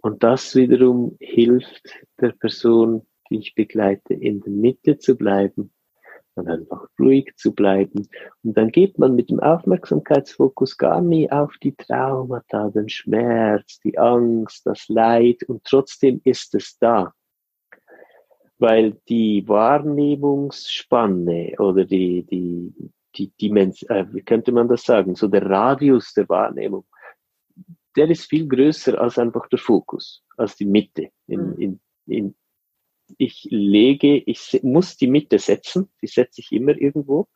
Und 0.03 0.23
das 0.25 0.55
wiederum 0.57 1.17
hilft 1.21 1.89
der 2.21 2.33
Person, 2.33 3.07
die 3.31 3.39
ich 3.39 3.55
begleite, 3.55 4.15
in 4.15 4.41
der 4.41 4.53
Mitte 4.53 4.99
zu 4.99 5.17
bleiben 5.17 5.73
und 6.35 6.49
einfach 6.49 6.89
ruhig 6.99 7.33
zu 7.37 7.55
bleiben. 7.55 8.09
Und 8.43 8.59
dann 8.59 8.73
geht 8.73 8.99
man 8.99 9.15
mit 9.15 9.31
dem 9.31 9.39
Aufmerksamkeitsfokus 9.39 10.77
gar 10.77 11.01
nie 11.01 11.31
auf 11.31 11.53
die 11.63 11.77
Traumata, 11.77 12.71
den 12.71 12.89
Schmerz, 12.89 13.79
die 13.81 13.97
Angst, 13.97 14.67
das 14.67 14.89
Leid 14.89 15.45
und 15.45 15.63
trotzdem 15.65 16.21
ist 16.25 16.57
es 16.57 16.77
da. 16.79 17.15
Weil 18.59 18.97
die 19.09 19.47
Wahrnehmungsspanne 19.47 21.55
oder 21.59 21.85
die, 21.85 22.25
die, 22.25 22.75
die 23.15 23.29
Dimension, 23.41 23.89
äh, 23.91 24.05
wie 24.13 24.23
könnte 24.23 24.51
man 24.51 24.67
das 24.69 24.83
sagen, 24.85 25.15
so 25.15 25.29
der 25.29 25.49
Radius 25.49 26.13
der 26.15 26.29
Wahrnehmung, 26.29 26.85
der 27.97 28.11
ist 28.11 28.27
viel 28.27 28.47
größer 28.49 29.01
als 29.01 29.19
einfach 29.19 29.49
der 29.49 29.59
Fokus, 29.59 30.25
als 30.37 30.57
die 30.57 30.65
Mitte 30.65 31.11
in, 31.27 31.41
mhm. 31.41 31.59
in, 31.59 31.81
in, 32.07 32.35
ich 33.19 33.47
lege, 33.51 34.17
ich 34.17 34.61
muss 34.63 34.97
die 34.97 35.07
Mitte 35.07 35.39
setzen, 35.39 35.91
die 36.01 36.07
setze 36.07 36.41
ich 36.41 36.53
immer 36.53 36.77
irgendwo. 36.77 37.29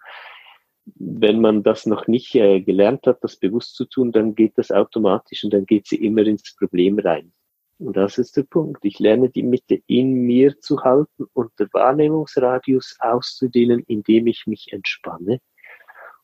Wenn 0.95 1.41
man 1.41 1.63
das 1.63 1.85
noch 1.85 2.07
nicht 2.07 2.35
äh, 2.37 2.61
gelernt 2.61 3.07
hat, 3.07 3.23
das 3.23 3.37
bewusst 3.37 3.75
zu 3.75 3.87
tun, 3.87 4.13
dann 4.13 4.35
geht 4.35 4.57
das 4.57 4.71
automatisch 4.71 5.43
und 5.45 5.53
dann 5.53 5.67
geht 5.67 5.87
sie 5.87 5.97
immer 5.97 6.23
ins 6.23 6.55
Problem 6.57 6.99
rein. 6.99 7.33
Und 7.79 7.97
das 7.97 8.17
ist 8.19 8.37
der 8.37 8.45
Punkt. 8.45 8.85
Ich 8.85 8.99
lerne 9.01 9.29
die 9.29 9.43
Mitte 9.43 9.83
in 9.87 10.13
mir 10.13 10.59
zu 10.61 10.83
halten 10.83 11.27
und 11.35 11.51
der 11.59 11.69
Wahrnehmungsradius 11.73 12.97
auszudehnen, 13.01 13.83
indem 13.87 14.29
ich 14.29 14.47
mich 14.47 14.73
entspanne 14.73 15.41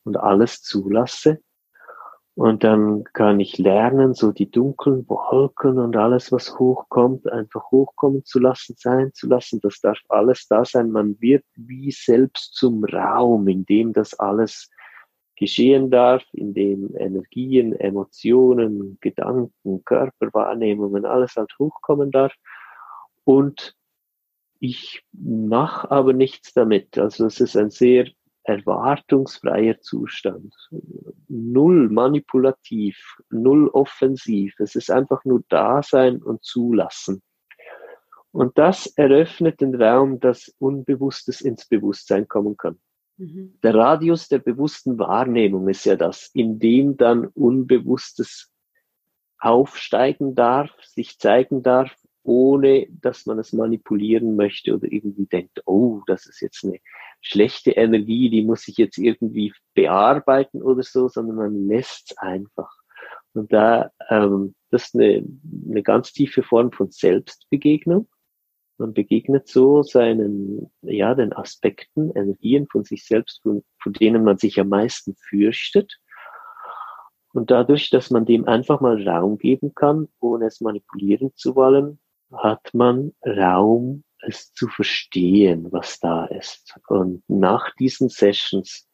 und 0.05 0.17
alles 0.17 0.63
zulasse 0.63 1.43
und 2.35 2.65
dann 2.65 3.05
kann 3.13 3.41
ich 3.41 3.59
lernen, 3.59 4.15
so 4.15 4.33
die 4.33 4.51
dunklen 4.51 5.07
Wolken 5.09 5.79
und 5.79 5.97
alles, 5.97 6.33
was 6.33 6.59
hochkommt, 6.59 7.31
einfach 7.31 7.71
hochkommen 7.71 8.25
zu 8.25 8.39
lassen, 8.39 8.75
sein 8.79 9.13
zu 9.13 9.29
lassen. 9.29 9.61
Das 9.61 9.81
darf 9.81 9.99
alles 10.09 10.47
da 10.49 10.65
sein. 10.65 10.91
Man 10.91 11.21
wird 11.21 11.45
wie 11.57 11.91
selbst 11.91 12.55
zum 12.55 12.85
Raum, 12.85 13.49
in 13.49 13.67
dem 13.67 13.93
das 13.93 14.19
alles 14.19 14.71
geschehen 15.37 15.91
darf, 15.91 16.25
in 16.33 16.55
dem 16.55 16.97
Energien, 16.97 17.75
Emotionen, 17.75 18.97
Gedanken, 19.03 19.85
Körperwahrnehmungen, 19.85 21.05
alles 21.05 21.37
halt 21.37 21.53
hochkommen 21.59 22.11
darf. 22.11 22.33
Und 23.25 23.75
ich 24.59 25.03
mache 25.13 25.91
aber 25.91 26.15
nichts 26.15 26.55
damit. 26.55 26.97
Also 26.97 27.27
es 27.27 27.41
ist 27.41 27.57
ein 27.57 27.71
sehr 27.71 28.07
erwartungsfreier 28.45 29.81
Zustand. 29.81 30.55
Null 31.29 31.89
manipulativ, 31.89 32.97
null 33.31 33.69
offensiv. 33.69 34.55
Es 34.59 34.75
ist 34.75 34.91
einfach 34.91 35.25
nur 35.25 35.43
Dasein 35.49 36.23
und 36.23 36.45
Zulassen. 36.45 37.23
Und 38.33 38.57
das 38.57 38.87
eröffnet 38.97 39.61
den 39.61 39.75
Raum, 39.75 40.19
dass 40.19 40.55
Unbewusstes 40.59 41.43
ins 41.43 41.67
Bewusstsein 41.67 42.27
kommen 42.27 42.57
kann. 42.57 42.79
Mhm. 43.19 43.59
Der 43.63 43.75
Radius 43.75 44.29
der 44.29 44.39
bewussten 44.39 44.99
Wahrnehmung 44.99 45.69
ist 45.69 45.85
ja 45.85 45.97
das, 45.97 46.31
in 46.33 46.59
dem 46.59 46.97
dann 46.97 47.27
Unbewusstes 47.27 48.51
aufsteigen 49.39 50.35
darf, 50.35 50.71
sich 50.83 51.19
zeigen 51.19 51.63
darf, 51.63 51.95
ohne 52.25 52.87
dass 53.01 53.27
man 53.27 53.39
es 53.39 53.53
manipulieren 53.53 54.37
möchte 54.37 54.75
oder 54.75 54.91
irgendwie 54.91 55.27
denkt, 55.27 55.63
oh, 55.67 56.01
das 56.07 56.27
ist 56.27 56.41
jetzt 56.41 56.65
eine 56.65 56.79
schlechte 57.21 57.73
Energie, 57.73 58.31
die 58.31 58.43
muss 58.43 58.69
ich 58.69 58.77
jetzt 58.77 58.99
irgendwie 58.99 59.53
bearbeiten 59.75 60.63
oder 60.63 60.83
so, 60.83 61.09
sondern 61.09 61.37
man 61.37 61.69
lässt 61.69 62.13
es 62.13 62.19
einfach. 62.19 62.71
Und 63.35 63.53
da, 63.53 63.91
ähm, 64.11 64.55
das 64.71 64.87
ist 64.87 64.95
eine, 64.95 65.25
eine 65.69 65.83
ganz 65.83 66.13
tiefe 66.13 66.43
Form 66.43 66.71
von 66.73 66.91
Selbstbegegnung. 66.91 68.09
Man 68.79 68.95
begegnet 68.95 69.49
so 69.49 69.83
seinen, 69.83 70.71
ja, 70.83 71.15
den 71.15 71.33
Aspekten, 71.33 72.11
Energien 72.11 72.67
von 72.69 72.85
sich 72.85 73.05
selbst, 73.07 73.43
von, 73.43 73.65
von 73.81 73.93
denen 73.93 74.25
man 74.25 74.39
sich 74.39 74.61
am 74.61 74.69
meisten 74.69 75.15
fürchtet. 75.17 75.99
Und 77.33 77.51
dadurch, 77.51 77.91
dass 77.91 78.11
man 78.11 78.27
dem 78.27 78.47
einfach 78.47 78.81
mal 78.81 79.09
Raum 79.09 79.39
geben 79.39 79.75
kann, 79.75 80.09
ohne 80.21 80.47
es 80.47 80.61
manipulieren 80.61 81.33
zu 81.35 81.55
wollen, 81.55 81.99
hat 82.33 82.73
man 82.73 83.13
Raum, 83.25 84.05
es 84.23 84.53
zu 84.53 84.69
verstehen, 84.69 85.69
was 85.73 85.99
da 86.01 86.27
ist. 86.27 86.79
Und 86.89 87.23
nach 87.29 87.75
diesen 87.77 88.09
Sessions 88.09 88.89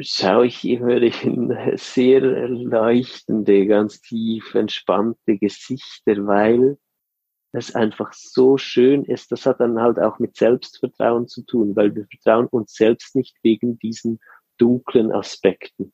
schaue 0.00 0.46
ich 0.46 0.64
immer 0.64 1.02
in 1.02 1.76
sehr 1.76 2.20
leuchtende, 2.20 3.66
ganz 3.66 4.00
tief 4.00 4.54
entspannte 4.54 5.38
Gesichter, 5.38 6.26
weil 6.26 6.78
es 7.52 7.74
einfach 7.74 8.12
so 8.12 8.56
schön 8.56 9.04
ist. 9.04 9.30
Das 9.32 9.44
hat 9.44 9.60
dann 9.60 9.80
halt 9.80 9.98
auch 9.98 10.18
mit 10.18 10.36
Selbstvertrauen 10.36 11.28
zu 11.28 11.42
tun, 11.42 11.76
weil 11.76 11.94
wir 11.94 12.06
vertrauen 12.06 12.46
uns 12.46 12.74
selbst 12.74 13.14
nicht 13.14 13.36
wegen 13.42 13.78
diesen 13.78 14.20
dunklen 14.56 15.12
Aspekten. 15.12 15.92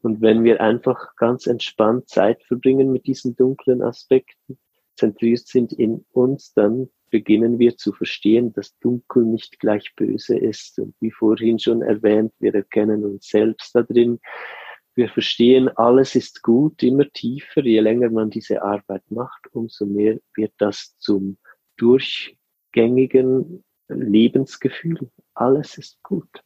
Und 0.00 0.20
wenn 0.20 0.44
wir 0.44 0.60
einfach 0.60 1.16
ganz 1.16 1.46
entspannt 1.46 2.08
Zeit 2.08 2.42
verbringen 2.44 2.92
mit 2.92 3.06
diesen 3.06 3.34
dunklen 3.34 3.82
Aspekten, 3.82 4.58
zentriert 4.96 5.46
sind 5.46 5.72
in 5.72 6.04
uns, 6.12 6.52
dann 6.54 6.88
beginnen 7.10 7.58
wir 7.58 7.76
zu 7.76 7.92
verstehen, 7.92 8.52
dass 8.52 8.78
Dunkel 8.78 9.24
nicht 9.24 9.60
gleich 9.60 9.94
böse 9.96 10.36
ist. 10.36 10.78
Und 10.78 10.94
wie 11.00 11.10
vorhin 11.10 11.58
schon 11.58 11.82
erwähnt, 11.82 12.32
wir 12.40 12.54
erkennen 12.54 13.04
uns 13.04 13.28
selbst 13.28 13.74
da 13.74 13.82
drin. 13.82 14.18
Wir 14.94 15.08
verstehen, 15.08 15.68
alles 15.68 16.14
ist 16.14 16.42
gut, 16.42 16.82
immer 16.82 17.08
tiefer. 17.10 17.62
Je 17.64 17.80
länger 17.80 18.10
man 18.10 18.30
diese 18.30 18.62
Arbeit 18.62 19.02
macht, 19.10 19.46
umso 19.52 19.86
mehr 19.86 20.18
wird 20.34 20.52
das 20.58 20.96
zum 20.98 21.38
durchgängigen 21.76 23.62
Lebensgefühl. 23.88 25.10
Alles 25.34 25.78
ist 25.78 26.02
gut. 26.02 26.42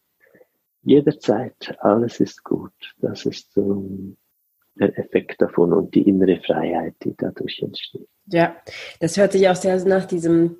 Jederzeit, 0.82 1.76
alles 1.80 2.20
ist 2.20 2.42
gut. 2.42 2.72
Das 2.98 3.26
ist 3.26 3.53
so 3.53 4.16
Effekt 4.80 5.40
davon 5.42 5.72
und 5.72 5.94
die 5.94 6.08
innere 6.08 6.40
Freiheit, 6.40 6.94
die 7.04 7.14
dadurch 7.16 7.60
entsteht. 7.62 8.08
Ja, 8.26 8.56
das 9.00 9.16
hört 9.16 9.32
sich 9.32 9.48
auch 9.48 9.56
sehr 9.56 9.82
nach 9.84 10.06
diesem, 10.06 10.56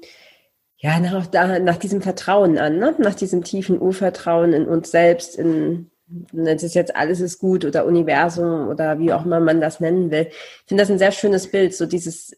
ja, 0.77 0.99
nach, 1.01 1.33
nach 1.61 1.77
diesem 1.77 2.03
Vertrauen 2.03 2.59
an, 2.59 2.79
ne? 2.79 2.95
nach 2.99 3.15
diesem 3.15 3.45
tiefen 3.45 3.81
Urvertrauen 3.81 4.53
in 4.53 4.67
uns 4.67 4.91
selbst, 4.91 5.37
in, 5.37 5.91
das 6.33 6.63
ist 6.63 6.75
jetzt 6.75 6.97
alles 6.97 7.21
ist 7.21 7.39
gut 7.39 7.65
oder 7.65 7.87
Universum 7.87 8.69
oder 8.69 8.99
wie 8.99 9.13
auch 9.13 9.25
immer 9.25 9.41
man 9.41 9.61
das 9.61 9.81
nennen 9.81 10.11
will. 10.11 10.27
Ich 10.31 10.65
finde 10.67 10.83
das 10.83 10.91
ein 10.91 10.99
sehr 10.99 11.13
schönes 11.13 11.51
Bild, 11.51 11.75
so 11.75 11.87
dieses, 11.87 12.37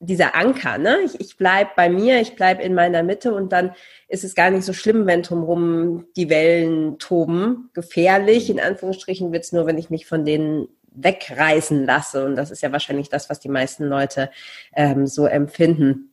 dieser 0.00 0.34
Anker, 0.34 0.78
ne? 0.78 0.98
Ich, 1.04 1.20
ich 1.20 1.36
bleib 1.36 1.76
bei 1.76 1.88
mir, 1.88 2.20
ich 2.20 2.34
bleib 2.36 2.60
in 2.60 2.74
meiner 2.74 3.02
Mitte 3.02 3.34
und 3.34 3.52
dann 3.52 3.74
ist 4.08 4.24
es 4.24 4.34
gar 4.34 4.50
nicht 4.50 4.64
so 4.64 4.72
schlimm, 4.72 5.06
wenn 5.06 5.22
drumherum 5.22 6.06
die 6.16 6.28
Wellen 6.28 6.98
toben. 6.98 7.70
Gefährlich, 7.72 8.50
in 8.50 8.60
Anführungsstrichen, 8.60 9.32
wird's 9.32 9.52
nur, 9.52 9.66
wenn 9.66 9.78
ich 9.78 9.90
mich 9.90 10.06
von 10.06 10.24
denen 10.24 10.68
wegreißen 10.94 11.84
lasse. 11.84 12.24
Und 12.24 12.36
das 12.36 12.50
ist 12.50 12.62
ja 12.62 12.72
wahrscheinlich 12.72 13.08
das, 13.08 13.28
was 13.28 13.40
die 13.40 13.48
meisten 13.48 13.84
Leute 13.84 14.30
ähm, 14.74 15.06
so 15.06 15.26
empfinden. 15.26 16.10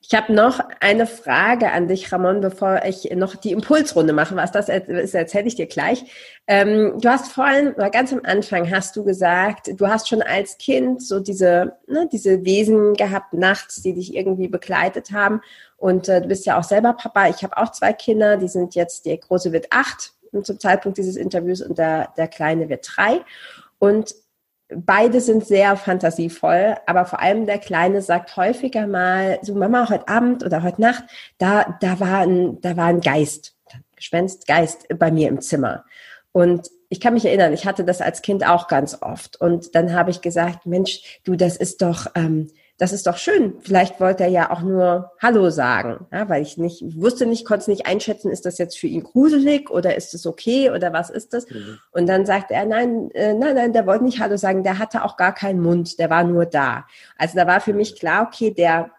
Ich 0.00 0.14
habe 0.14 0.32
noch 0.32 0.60
eine 0.80 1.06
Frage 1.06 1.72
an 1.72 1.88
dich, 1.88 2.12
Ramon, 2.12 2.40
bevor 2.40 2.82
ich 2.84 3.10
noch 3.14 3.36
die 3.36 3.52
Impulsrunde 3.52 4.12
mache. 4.12 4.36
Was 4.36 4.52
das 4.52 4.68
ist, 4.68 5.14
erzähle 5.14 5.46
ich 5.46 5.54
dir 5.54 5.66
gleich. 5.66 6.04
Ähm, 6.46 6.98
du 7.00 7.08
hast 7.08 7.32
vorhin, 7.32 7.72
oder 7.72 7.90
ganz 7.90 8.12
am 8.12 8.20
Anfang 8.22 8.70
hast 8.70 8.96
du 8.96 9.04
gesagt, 9.04 9.70
du 9.74 9.88
hast 9.88 10.08
schon 10.08 10.22
als 10.22 10.58
Kind 10.58 11.02
so 11.02 11.20
diese, 11.20 11.76
ne, 11.86 12.08
diese 12.12 12.44
Wesen 12.44 12.94
gehabt 12.94 13.32
nachts, 13.32 13.82
die 13.82 13.94
dich 13.94 14.14
irgendwie 14.14 14.48
begleitet 14.48 15.10
haben. 15.12 15.40
Und 15.76 16.08
äh, 16.08 16.20
du 16.20 16.28
bist 16.28 16.46
ja 16.46 16.58
auch 16.58 16.64
selber 16.64 16.92
Papa. 16.92 17.28
Ich 17.28 17.42
habe 17.42 17.56
auch 17.56 17.72
zwei 17.72 17.92
Kinder, 17.92 18.36
die 18.36 18.48
sind 18.48 18.74
jetzt, 18.74 19.06
der 19.06 19.16
Große 19.16 19.52
wird 19.52 19.68
acht 19.70 20.12
zum 20.42 20.58
Zeitpunkt 20.58 20.98
dieses 20.98 21.16
Interviews 21.16 21.62
und 21.62 21.78
der, 21.78 22.12
der 22.16 22.26
Kleine 22.26 22.68
wird 22.68 22.86
drei. 22.96 23.20
Und 23.78 24.14
beide 24.68 25.20
sind 25.20 25.46
sehr 25.46 25.76
fantasievoll, 25.76 26.76
aber 26.86 27.04
vor 27.04 27.20
allem 27.20 27.46
der 27.46 27.58
Kleine 27.58 28.02
sagt 28.02 28.36
häufiger 28.36 28.86
mal, 28.86 29.38
so 29.42 29.54
Mama, 29.54 29.88
heute 29.88 30.08
Abend 30.08 30.44
oder 30.44 30.62
heute 30.62 30.80
Nacht, 30.80 31.04
da, 31.38 31.76
da 31.80 32.00
war 32.00 32.20
ein, 32.20 32.60
da 32.60 32.76
war 32.76 32.86
ein 32.86 33.00
Geist, 33.00 33.56
Gespenst, 33.96 34.46
Geist 34.46 34.86
bei 34.98 35.10
mir 35.10 35.28
im 35.28 35.40
Zimmer. 35.40 35.84
Und 36.32 36.70
ich 36.88 37.00
kann 37.00 37.14
mich 37.14 37.24
erinnern, 37.24 37.52
ich 37.52 37.66
hatte 37.66 37.84
das 37.84 38.00
als 38.00 38.22
Kind 38.22 38.46
auch 38.46 38.68
ganz 38.68 38.98
oft. 39.00 39.40
Und 39.40 39.74
dann 39.74 39.92
habe 39.92 40.10
ich 40.10 40.20
gesagt, 40.20 40.66
Mensch, 40.66 41.20
du, 41.24 41.36
das 41.36 41.56
ist 41.56 41.82
doch, 41.82 42.06
ähm, 42.14 42.50
das 42.76 42.92
ist 42.92 43.06
doch 43.06 43.16
schön. 43.16 43.54
Vielleicht 43.60 44.00
wollte 44.00 44.24
er 44.24 44.30
ja 44.30 44.50
auch 44.50 44.62
nur 44.62 45.12
Hallo 45.22 45.50
sagen, 45.50 46.06
ja, 46.12 46.28
weil 46.28 46.42
ich 46.42 46.58
nicht 46.58 46.82
ich 46.82 47.00
wusste 47.00 47.24
nicht, 47.24 47.44
konnte 47.44 47.62
es 47.62 47.68
nicht 47.68 47.86
einschätzen, 47.86 48.30
ist 48.30 48.46
das 48.46 48.58
jetzt 48.58 48.78
für 48.78 48.88
ihn 48.88 49.04
gruselig 49.04 49.70
oder 49.70 49.94
ist 49.94 50.12
es 50.12 50.26
okay 50.26 50.70
oder 50.70 50.92
was 50.92 51.08
ist 51.08 51.34
das? 51.34 51.48
Mhm. 51.48 51.78
Und 51.92 52.08
dann 52.08 52.26
sagte 52.26 52.54
er, 52.54 52.66
nein, 52.66 53.10
äh, 53.12 53.32
nein, 53.32 53.54
nein, 53.54 53.72
der 53.72 53.86
wollte 53.86 54.04
nicht 54.04 54.18
Hallo 54.18 54.36
sagen, 54.36 54.64
der 54.64 54.78
hatte 54.78 55.04
auch 55.04 55.16
gar 55.16 55.34
keinen 55.34 55.60
Mund, 55.60 55.98
der 56.00 56.10
war 56.10 56.24
nur 56.24 56.46
da. 56.46 56.86
Also 57.16 57.36
da 57.36 57.46
war 57.46 57.60
für 57.60 57.74
mich 57.74 57.98
klar, 57.98 58.26
okay, 58.26 58.50
der 58.50 58.90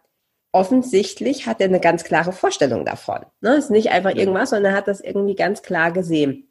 offensichtlich 0.54 1.48
hat 1.48 1.60
er 1.60 1.68
eine 1.68 1.82
ganz 1.82 2.06
klare 2.06 2.32
Vorstellung 2.32 2.86
davon. 2.86 3.26
Ne? 3.42 3.56
Ist 3.56 3.72
nicht 3.72 3.92
einfach 3.92 4.16
irgendwas, 4.16 4.52
sondern 4.52 4.72
er 4.72 4.78
hat 4.78 4.88
das 4.88 5.02
irgendwie 5.02 5.36
ganz 5.36 5.64
klar 5.64 5.92
gesehen. 5.92 6.48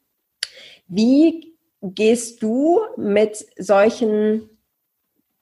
Wie 0.87 1.57
gehst 1.81 2.43
du 2.43 2.81
mit 2.99 3.47
solchen 3.59 4.51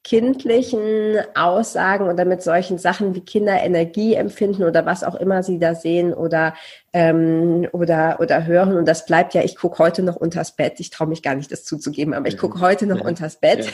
kindlichen 0.04 1.18
Aussagen 1.34 2.08
oder 2.08 2.24
mit 2.24 2.42
solchen 2.42 2.78
Sachen 2.78 3.14
wie 3.14 3.20
Kinder 3.20 3.62
Energie 3.62 4.14
empfinden 4.14 4.64
oder 4.64 4.84
was 4.84 5.04
auch 5.04 5.14
immer 5.14 5.44
sie 5.44 5.60
da 5.60 5.76
sehen 5.76 6.12
oder 6.12 6.54
ähm, 6.92 7.68
oder 7.72 8.18
oder 8.18 8.44
hören 8.44 8.76
und 8.76 8.86
das 8.86 9.06
bleibt 9.06 9.32
ja 9.34 9.42
ich 9.42 9.54
gucke 9.54 9.78
heute 9.78 10.02
noch 10.02 10.16
unters 10.16 10.56
Bett 10.56 10.80
ich 10.80 10.90
traue 10.90 11.06
mich 11.06 11.22
gar 11.22 11.36
nicht 11.36 11.52
das 11.52 11.64
zuzugeben 11.64 12.14
aber 12.14 12.26
ich 12.26 12.36
gucke 12.36 12.60
heute 12.60 12.86
noch 12.86 12.98
ja. 12.98 13.04
unters 13.04 13.38
Bett 13.38 13.72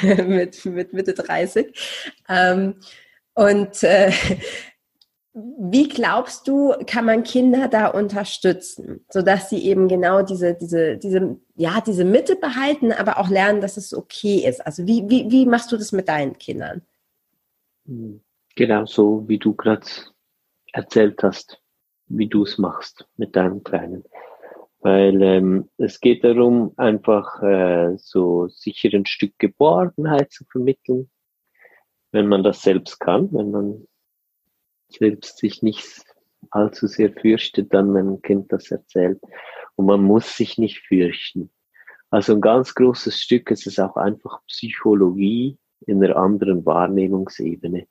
ja. 0.00 0.24
mit 0.24 0.64
mit 0.64 0.94
Mitte 0.94 1.12
30 1.12 1.74
ähm, 2.30 2.76
und 3.34 3.82
äh, 3.82 4.10
wie 5.58 5.88
glaubst 5.88 6.48
du, 6.48 6.74
kann 6.86 7.04
man 7.04 7.22
Kinder 7.22 7.68
da 7.68 7.88
unterstützen, 7.88 9.04
sodass 9.10 9.50
sie 9.50 9.64
eben 9.64 9.88
genau 9.88 10.22
diese, 10.22 10.54
diese, 10.54 10.96
diese, 10.96 11.36
ja, 11.54 11.80
diese 11.84 12.04
Mitte 12.04 12.36
behalten, 12.36 12.92
aber 12.92 13.18
auch 13.18 13.28
lernen, 13.28 13.60
dass 13.60 13.76
es 13.76 13.94
okay 13.94 14.46
ist? 14.48 14.64
Also 14.66 14.86
wie, 14.86 15.08
wie, 15.08 15.30
wie 15.30 15.46
machst 15.46 15.72
du 15.72 15.76
das 15.76 15.92
mit 15.92 16.08
deinen 16.08 16.38
Kindern? 16.38 16.82
Genau 18.54 18.86
so, 18.86 19.24
wie 19.28 19.38
du 19.38 19.54
gerade 19.54 19.86
erzählt 20.72 21.22
hast, 21.22 21.60
wie 22.06 22.28
du 22.28 22.42
es 22.44 22.58
machst 22.58 23.06
mit 23.16 23.34
deinem 23.34 23.62
Kleinen. 23.62 24.04
Weil 24.80 25.20
ähm, 25.22 25.68
es 25.76 26.00
geht 26.00 26.22
darum, 26.22 26.72
einfach 26.76 27.42
äh, 27.42 27.96
so 27.96 28.46
sicher 28.48 28.90
ein 28.92 29.06
Stück 29.06 29.32
Geborgenheit 29.38 30.30
zu 30.30 30.44
vermitteln, 30.44 31.10
wenn 32.12 32.28
man 32.28 32.44
das 32.44 32.62
selbst 32.62 33.00
kann, 33.00 33.28
wenn 33.32 33.50
man 33.50 33.87
selbst 34.90 35.38
sich 35.38 35.62
nicht 35.62 35.84
allzu 36.50 36.86
sehr 36.86 37.12
fürchtet, 37.12 37.72
dann 37.74 37.94
wenn 37.94 38.08
ein 38.08 38.22
Kind 38.22 38.52
das 38.52 38.70
erzählt. 38.70 39.20
Und 39.76 39.86
man 39.86 40.02
muss 40.02 40.36
sich 40.36 40.58
nicht 40.58 40.80
fürchten. 40.86 41.50
Also 42.10 42.34
ein 42.34 42.40
ganz 42.40 42.74
großes 42.74 43.20
Stück 43.20 43.50
ist 43.50 43.66
es 43.66 43.78
auch 43.78 43.96
einfach 43.96 44.40
Psychologie 44.46 45.58
in 45.86 46.02
einer 46.02 46.16
anderen 46.16 46.64
Wahrnehmungsebene, 46.64 47.86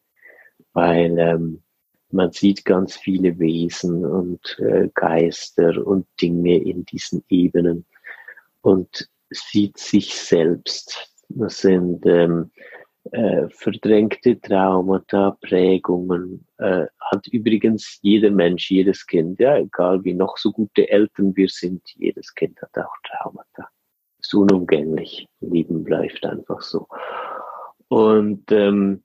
weil 0.73 1.17
ähm, 1.19 1.63
man 2.09 2.31
sieht 2.31 2.65
ganz 2.65 2.95
viele 2.95 3.37
Wesen 3.37 4.05
und 4.05 4.57
äh, 4.59 4.89
Geister 4.93 5.85
und 5.85 6.07
Dinge 6.21 6.57
in 6.57 6.85
diesen 6.85 7.23
Ebenen 7.29 7.85
und 8.61 9.09
sieht 9.29 9.77
sich 9.77 10.15
selbst. 10.15 11.13
Das 11.29 11.59
sind 11.59 12.05
ähm, 12.05 12.51
äh, 13.11 13.49
verdrängte 13.49 14.39
Traumata, 14.39 15.37
Prägungen, 15.41 16.45
äh, 16.57 16.85
hat 16.99 17.27
übrigens 17.27 17.99
jeder 18.01 18.31
Mensch, 18.31 18.69
jedes 18.71 19.05
Kind, 19.05 19.39
ja, 19.39 19.57
egal 19.57 20.03
wie 20.03 20.13
noch 20.13 20.37
so 20.37 20.51
gute 20.51 20.89
Eltern 20.89 21.35
wir 21.35 21.49
sind, 21.49 21.81
jedes 21.95 22.33
Kind 22.33 22.61
hat 22.61 22.77
auch 22.77 22.95
Traumata. 23.03 23.69
Ist 24.19 24.33
unumgänglich. 24.33 25.27
Leben 25.41 25.83
bleibt 25.83 26.25
einfach 26.25 26.61
so. 26.61 26.87
Und 27.87 28.51
ähm, 28.51 29.03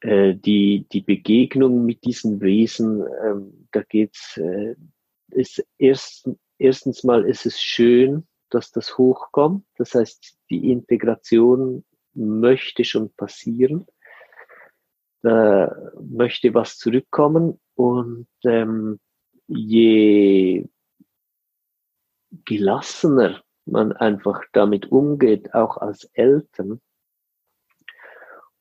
äh, 0.00 0.34
die, 0.34 0.86
die 0.92 1.00
Begegnung 1.00 1.84
mit 1.84 2.04
diesen 2.04 2.40
Wesen, 2.40 3.04
ähm, 3.24 3.68
da 3.70 3.82
geht's, 3.82 4.36
äh, 4.36 4.74
ist 5.30 5.64
erst, 5.78 6.28
erstens 6.58 7.04
mal 7.04 7.24
ist 7.24 7.46
es 7.46 7.60
schön, 7.60 8.26
dass 8.50 8.72
das 8.72 8.98
hochkommt. 8.98 9.64
Das 9.76 9.94
heißt, 9.94 10.36
die 10.50 10.70
Integration 10.70 11.84
möchte 12.14 12.84
schon 12.84 13.12
passieren, 13.14 13.86
da 15.22 15.74
möchte 16.00 16.52
was 16.54 16.78
zurückkommen 16.78 17.60
und 17.74 18.26
ähm, 18.44 18.98
je 19.46 20.66
gelassener 22.44 23.42
man 23.64 23.92
einfach 23.92 24.42
damit 24.52 24.90
umgeht, 24.90 25.54
auch 25.54 25.76
als 25.76 26.04
Eltern 26.14 26.80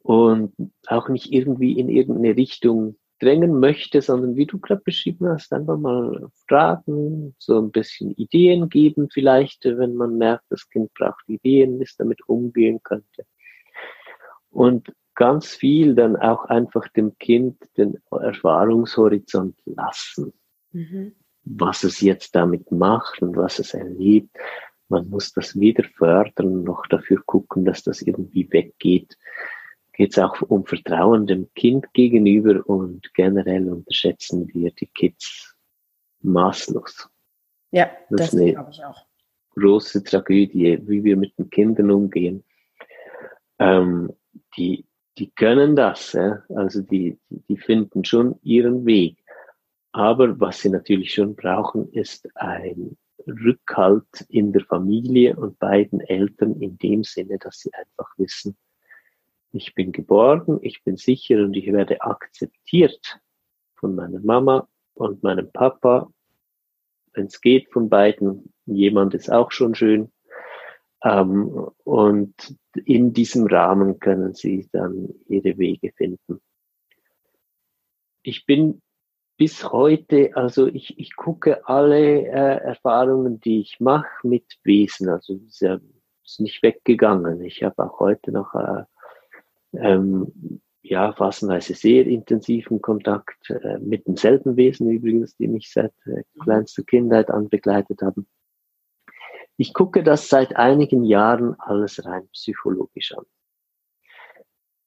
und 0.04 0.54
auch 0.88 1.10
nicht 1.10 1.32
irgendwie 1.32 1.80
in 1.80 1.90
irgendeine 1.90 2.36
Richtung 2.36 2.98
drängen 3.20 3.60
möchte, 3.60 4.02
sondern 4.02 4.36
wie 4.36 4.48
du 4.48 4.60
gerade 4.60 4.82
beschrieben 4.84 5.30
hast, 5.30 5.54
einfach 5.54 5.78
mal 5.78 6.30
fragen, 6.48 7.36
so 7.38 7.60
ein 7.60 7.72
bisschen 7.72 8.12
Ideen 8.12 8.68
geben 8.70 9.10
vielleicht, 9.12 9.64
wenn 9.66 9.96
man 9.96 10.18
merkt, 10.18 10.46
das 10.50 10.68
Kind 10.70 10.92
braucht 10.96 11.24
Ideen, 11.28 11.80
wie 11.80 11.84
es 11.84 11.96
damit 11.96 12.28
umgehen 12.28 12.82
könnte. 12.84 13.26
Und 14.52 14.94
ganz 15.16 15.56
viel 15.56 15.96
dann 15.96 16.16
auch 16.16 16.46
einfach 16.46 16.88
dem 16.90 17.18
Kind 17.18 17.58
den 17.78 17.98
Erfahrungshorizont 18.12 19.56
lassen. 19.66 20.34
Mhm. 20.72 21.16
Was 21.44 21.84
es 21.84 22.02
jetzt 22.02 22.36
damit 22.36 22.72
macht 22.72 23.22
und 23.22 23.36
was 23.36 23.60
es 23.60 23.74
erlebt. 23.74 24.36
Man 24.90 25.10
muss 25.10 25.32
das 25.32 25.60
weder 25.60 25.84
fördern 25.84 26.64
noch 26.64 26.86
dafür 26.88 27.22
gucken, 27.26 27.66
dass 27.66 27.84
das 27.84 28.02
irgendwie 28.02 28.52
weggeht 28.52 29.18
geht 29.94 30.14
es 30.14 30.20
auch 30.20 30.42
um 30.42 30.66
Vertrauen 30.66 31.28
dem 31.28 31.54
Kind 31.54 31.94
gegenüber 31.94 32.68
und 32.68 33.14
generell 33.14 33.70
unterschätzen 33.70 34.48
wir 34.54 34.72
die 34.72 34.88
Kids 34.88 35.56
maßlos. 36.22 37.08
Ja, 37.72 37.92
das, 38.10 38.32
das 38.32 38.40
glaube 38.40 38.72
ich 38.72 38.84
auch. 38.84 39.06
Große 39.56 40.04
Tragödie, 40.04 40.80
wie 40.88 41.04
wir 41.04 41.18
mit 41.18 41.38
den 41.38 41.50
Kindern 41.50 41.92
umgehen. 41.92 42.44
Ähm, 43.60 44.12
die, 44.58 44.86
die 45.18 45.32
können 45.32 45.76
das, 45.76 46.14
ja? 46.14 46.44
also 46.56 46.82
die, 46.82 47.18
die 47.30 47.58
finden 47.58 48.04
schon 48.06 48.40
ihren 48.44 48.86
Weg. 48.86 49.18
Aber 49.92 50.40
was 50.40 50.62
sie 50.62 50.70
natürlich 50.70 51.14
schon 51.14 51.36
brauchen, 51.36 51.92
ist 51.92 52.30
ein 52.36 52.98
Rückhalt 53.28 54.26
in 54.30 54.54
der 54.54 54.64
Familie 54.66 55.36
und 55.36 55.60
beiden 55.60 56.00
Eltern 56.00 56.60
in 56.62 56.78
dem 56.78 57.04
Sinne, 57.04 57.38
dass 57.38 57.60
sie 57.60 57.72
einfach 57.74 58.10
wissen, 58.18 58.56
ich 59.54 59.76
bin 59.76 59.92
geborgen, 59.92 60.60
ich 60.62 60.84
bin 60.84 60.96
sicher 60.96 61.44
und 61.44 61.56
ich 61.56 61.72
werde 61.72 62.02
akzeptiert 62.02 63.20
von 63.76 63.96
meiner 63.96 64.20
Mama 64.20 64.68
und 64.94 65.24
meinem 65.24 65.52
Papa. 65.52 66.10
Wenn 67.14 67.26
es 67.26 67.42
geht 67.42 67.70
von 67.72 67.90
beiden, 67.90 68.54
jemand 68.66 69.14
ist 69.14 69.30
auch 69.30 69.52
schon 69.52 69.76
schön. 69.76 70.12
Ähm, 71.04 71.70
und 71.84 72.34
in 72.86 73.14
diesem 73.14 73.48
Rahmen 73.48 74.00
können 74.00 74.34
sie 74.34 74.70
dann 74.72 75.10
ihre 75.28 75.58
Wege 75.58 75.92
finden. 75.94 76.42
Ich 78.24 78.46
bin 78.46 78.82
bis 79.38 79.72
heute, 79.72 80.36
also 80.36 80.68
ich, 80.68 81.00
ich 81.00 81.16
gucke 81.16 81.68
alle 81.68 82.28
äh, 82.28 82.58
Erfahrungen, 82.64 83.40
die 83.40 83.62
ich 83.62 83.80
mache 83.80 84.28
mit 84.28 84.46
Wesen, 84.64 85.10
also 85.10 85.34
ist 85.48 85.62
ja 85.62 85.80
ist 86.24 86.40
nicht 86.40 86.62
weggegangen. 86.64 87.42
Ich 87.42 87.64
habe 87.64 87.84
auch 87.84 88.00
heute 88.00 88.32
noch 88.32 88.54
äh, 88.54 88.84
ähm, 89.74 90.62
ja, 90.84 91.14
phasenweise 91.14 91.74
sehr 91.74 92.06
intensiven 92.08 92.82
Kontakt 92.82 93.50
äh, 93.50 93.78
mit 93.80 94.08
demselben 94.08 94.56
Wesen 94.58 94.90
übrigens, 94.90 95.36
die 95.38 95.48
mich 95.48 95.72
seit 95.72 95.94
äh, 96.06 96.24
kleinster 96.42 96.84
Kindheit 96.84 97.30
an 97.30 97.50
begleitet 97.50 98.02
haben. 98.02 98.28
Ich 99.62 99.76
gucke 99.76 100.02
das 100.02 100.28
seit 100.28 100.56
einigen 100.56 101.04
Jahren 101.04 101.54
alles 101.60 102.04
rein 102.04 102.28
psychologisch 102.30 103.12
an. 103.12 103.26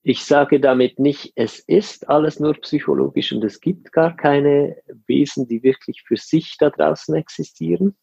Ich 0.03 0.25
sage 0.25 0.59
damit 0.59 0.99
nicht, 0.99 1.33
es 1.37 1.61
ist 1.61 2.09
alles 2.09 2.41
nur 2.41 2.55
psychologisch 2.55 3.33
und 3.33 3.45
es 3.45 3.61
gibt 3.61 3.93
gar 3.93 4.16
keine 4.16 4.83
Wesen, 5.07 5.47
die 5.47 5.62
wirklich 5.62 6.03
für 6.03 6.16
sich 6.16 6.57
da 6.59 6.70
draußen 6.70 7.14
existieren. 7.14 7.97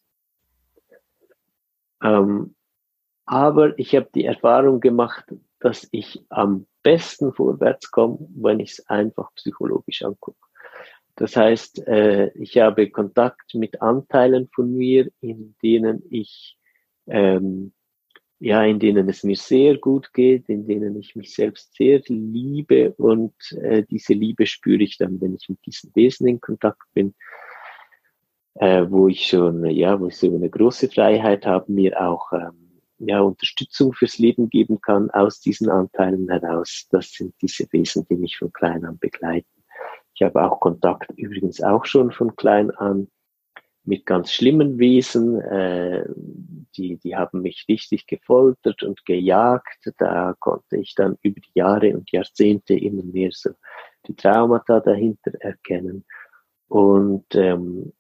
Ähm, 2.02 2.56
aber 3.26 3.78
ich 3.78 3.94
habe 3.94 4.08
die 4.16 4.24
Erfahrung 4.24 4.80
gemacht, 4.80 5.26
dass 5.60 5.90
ich 5.92 6.24
am 6.30 6.68
besten 6.84 7.34
vorwärts 7.34 7.92
komme, 7.92 8.18
wenn 8.34 8.62
ich 8.62 8.72
es 8.72 8.88
einfach 8.88 9.30
psychologisch 9.36 10.04
angucke. 10.04 10.48
Das 11.16 11.36
heißt, 11.36 11.86
äh, 11.86 12.32
ich 12.36 12.60
habe 12.60 12.90
Kontakt 12.90 13.56
mit 13.56 13.82
Anteilen 13.82 14.48
von 14.56 14.74
mir, 14.74 15.12
in 15.20 15.54
denen 15.62 16.02
ich, 16.10 16.58
ähm, 17.08 17.74
ja, 18.40 18.64
in 18.64 18.80
denen 18.80 19.08
es 19.08 19.24
mir 19.24 19.36
sehr 19.36 19.78
gut 19.78 20.14
geht, 20.14 20.50
in 20.50 20.66
denen 20.66 21.00
ich 21.00 21.16
mich 21.16 21.34
selbst 21.36 21.76
sehr 21.76 22.02
liebe 22.08 22.94
und 22.94 23.34
äh, 23.62 23.84
diese 23.84 24.14
Liebe 24.14 24.48
spüre 24.48 24.82
ich 24.82 24.98
dann, 24.98 25.22
wenn 25.22 25.36
ich 25.36 25.48
mit 25.48 25.60
diesen 25.66 25.92
Wesen 25.94 26.28
in 26.28 26.42
Kontakt 26.42 26.82
bin, 26.96 27.14
äh, 28.56 28.86
wo 28.90 29.08
ich 29.08 29.28
schon, 29.28 29.66
ja, 29.68 30.00
wo 30.00 30.08
ich 30.08 30.18
so 30.18 30.34
eine 30.34 30.50
große 30.50 30.90
Freiheit 30.90 31.46
habe, 31.46 31.72
mir 31.72 32.02
auch 32.02 32.32
ähm, 32.34 32.82
ja, 32.98 33.22
Unterstützung 33.22 33.94
fürs 33.94 34.18
Leben 34.18 34.50
geben 34.50 34.82
kann 34.82 35.10
aus 35.12 35.40
diesen 35.40 35.70
Anteilen 35.70 36.30
heraus. 36.30 36.88
Das 36.92 37.12
sind 37.12 37.34
diese 37.42 37.72
Wesen, 37.72 38.06
die 38.10 38.16
mich 38.16 38.38
von 38.38 38.52
klein 38.54 38.86
an 38.86 38.98
begleiten. 39.00 39.48
Ich 40.14 40.22
habe 40.22 40.44
auch 40.44 40.60
Kontakt 40.60 41.12
übrigens 41.16 41.62
auch 41.62 41.86
schon 41.86 42.12
von 42.12 42.36
klein 42.36 42.72
an 42.72 43.08
mit 43.84 44.06
ganz 44.06 44.32
schlimmen 44.32 44.78
Wesen. 44.78 45.40
Äh, 45.42 46.06
die, 46.78 46.98
die 46.98 47.16
haben 47.16 47.42
mich 47.42 47.66
richtig 47.70 48.08
gefoltert 48.08 48.84
und 48.84 49.06
gejagt. 49.06 49.92
Da 49.98 50.36
konnte 50.40 50.78
ich 50.78 50.96
dann 50.96 51.18
über 51.22 51.40
die 51.40 51.52
Jahre 51.60 51.96
und 51.96 52.12
Jahrzehnte 52.12 52.76
immer 52.76 53.04
mehr 53.04 53.30
so 53.32 53.52
die 54.08 54.16
Traumata 54.16 54.80
dahinter 54.80 55.32
erkennen. 55.40 56.06
Und 56.68 57.26
ähm, 57.36 57.94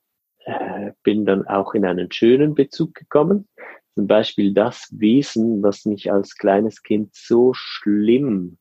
äh, 0.46 0.92
bin 1.04 1.26
dann 1.26 1.46
auch 1.48 1.74
in 1.74 1.86
einen 1.86 2.12
schönen 2.12 2.56
Bezug 2.56 2.94
gekommen 2.96 3.48
zum 3.96 4.08
Beispiel 4.08 4.54
das 4.54 4.88
Wesen, 4.98 5.62
was 5.64 5.86
mich 5.86 6.12
als 6.12 6.38
kleines 6.38 6.82
Kind 6.82 7.14
so 7.14 7.54
schlimm 7.54 8.58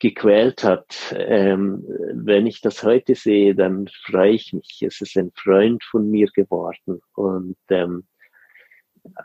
gequält 0.00 0.64
hat. 0.64 1.14
Ähm, 1.16 1.84
wenn 2.12 2.46
ich 2.46 2.60
das 2.60 2.82
heute 2.82 3.14
sehe, 3.14 3.54
dann 3.54 3.88
freue 4.04 4.32
ich 4.32 4.52
mich. 4.52 4.82
Es 4.84 5.00
ist 5.00 5.16
ein 5.16 5.30
Freund 5.34 5.82
von 5.84 6.10
mir 6.10 6.26
geworden. 6.34 7.00
Und 7.14 7.56
ähm, 7.70 8.04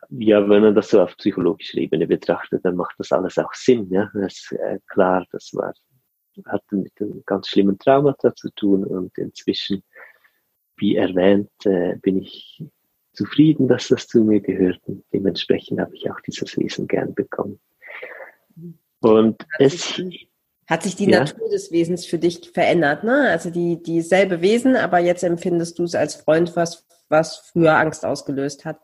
ja, 0.10 0.50
wenn 0.50 0.62
man 0.62 0.76
das 0.76 0.90
so 0.90 1.02
auf 1.02 1.16
psychologischer 1.18 1.78
Ebene 1.78 2.08
betrachtet, 2.08 2.66
dann 2.66 2.76
macht 2.76 2.96
das 2.98 3.12
alles 3.12 3.38
auch 3.38 3.54
Sinn. 3.54 3.90
Ja, 3.90 4.10
das 4.14 4.34
ist 4.34 4.52
äh, 4.54 4.80
klar, 4.88 5.26
das 5.32 5.52
war 5.54 5.74
hat 6.46 6.64
mit 6.72 6.92
einem 7.00 7.24
ganz 7.26 7.48
schlimmen 7.48 7.80
Traumata 7.80 8.36
zu 8.36 8.50
tun 8.52 8.84
und 8.84 9.18
inzwischen, 9.18 9.84
wie 10.78 10.96
erwähnt, 10.96 11.50
äh, 11.66 11.96
bin 11.96 12.22
ich 12.22 12.64
zufrieden, 13.14 13.68
dass 13.68 13.88
das 13.88 14.08
zu 14.08 14.24
mir 14.24 14.40
gehört 14.40 14.80
und 14.86 15.04
dementsprechend 15.12 15.80
habe 15.80 15.96
ich 15.96 16.10
auch 16.12 16.20
dieses 16.22 16.56
Wesen 16.58 16.88
gern 16.88 17.16
bekommen. 17.16 17.60
Und 19.00 19.42
hat 19.52 19.62
es 19.62 19.96
sich, 19.96 20.30
hat 20.68 20.84
sich 20.84 20.96
die 20.96 21.10
ja? 21.10 21.22
Natur 21.22 21.50
des 21.50 21.72
Wesens 21.72 22.06
für 22.06 22.20
dich 22.20 22.52
verändert, 22.52 23.04
ne? 23.04 23.30
Also 23.30 23.50
die 23.50 23.82
dieselbe 23.82 24.42
Wesen, 24.42 24.76
aber 24.76 25.00
jetzt 25.00 25.24
empfindest 25.24 25.80
du 25.80 25.84
es 25.84 25.96
als 25.96 26.16
Freund, 26.16 26.56
was 26.56 26.86
was 27.10 27.38
früher 27.38 27.78
Angst 27.78 28.06
ausgelöst 28.06 28.66
hat. 28.66 28.80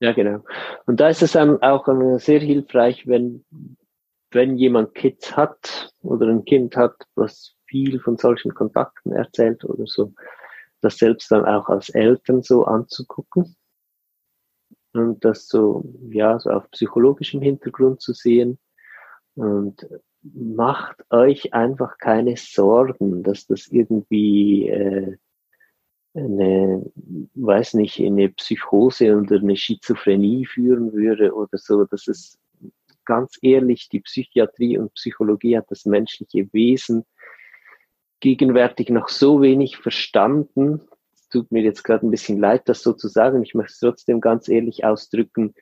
Ja, 0.00 0.12
genau. 0.12 0.44
Und 0.86 1.00
da 1.00 1.08
ist 1.08 1.22
es 1.22 1.36
auch 1.36 1.88
sehr 2.18 2.40
hilfreich, 2.40 3.06
wenn 3.06 3.44
wenn 4.36 4.56
jemand 4.56 4.94
Kids 4.94 5.36
hat 5.36 5.92
oder 6.02 6.26
ein 6.28 6.44
Kind 6.44 6.76
hat, 6.76 6.94
was 7.14 7.54
viel 7.66 8.00
von 8.00 8.16
solchen 8.16 8.54
Kontakten 8.54 9.12
erzählt 9.12 9.64
oder 9.64 9.86
so, 9.86 10.12
das 10.80 10.98
selbst 10.98 11.30
dann 11.30 11.44
auch 11.44 11.68
als 11.68 11.88
Eltern 11.88 12.42
so 12.42 12.64
anzugucken 12.64 13.56
und 14.92 15.24
das 15.24 15.48
so, 15.48 15.84
ja, 16.10 16.38
so 16.38 16.50
auf 16.50 16.70
psychologischem 16.70 17.40
Hintergrund 17.40 18.00
zu 18.00 18.12
sehen 18.12 18.58
und 19.34 19.86
macht 20.22 21.04
euch 21.10 21.54
einfach 21.54 21.98
keine 21.98 22.36
Sorgen, 22.36 23.22
dass 23.22 23.46
das 23.46 23.68
irgendwie 23.68 24.68
äh, 24.68 25.16
eine, 26.16 26.90
weiß 27.34 27.74
nicht, 27.74 28.00
eine 28.00 28.30
Psychose 28.30 29.16
oder 29.16 29.36
eine 29.36 29.56
Schizophrenie 29.56 30.46
führen 30.46 30.92
würde 30.92 31.34
oder 31.34 31.58
so. 31.58 31.84
Das 31.84 32.06
ist 32.06 32.38
ganz 33.04 33.38
ehrlich, 33.42 33.88
die 33.88 34.00
Psychiatrie 34.00 34.78
und 34.78 34.94
Psychologie 34.94 35.56
hat 35.56 35.70
das 35.70 35.84
menschliche 35.84 36.52
Wesen 36.52 37.04
gegenwärtig 38.20 38.90
noch 38.90 39.08
so 39.08 39.42
wenig 39.42 39.76
verstanden. 39.76 40.80
Es 41.14 41.28
tut 41.28 41.52
mir 41.52 41.62
jetzt 41.62 41.84
gerade 41.84 42.06
ein 42.06 42.10
bisschen 42.10 42.38
leid, 42.38 42.62
das 42.68 42.82
so 42.82 42.92
zu 42.92 43.08
sagen. 43.08 43.42
Ich 43.42 43.54
möchte 43.54 43.72
es 43.72 43.78
trotzdem 43.78 44.20
ganz 44.20 44.48
ehrlich 44.48 44.84
ausdrücken. 44.84 45.54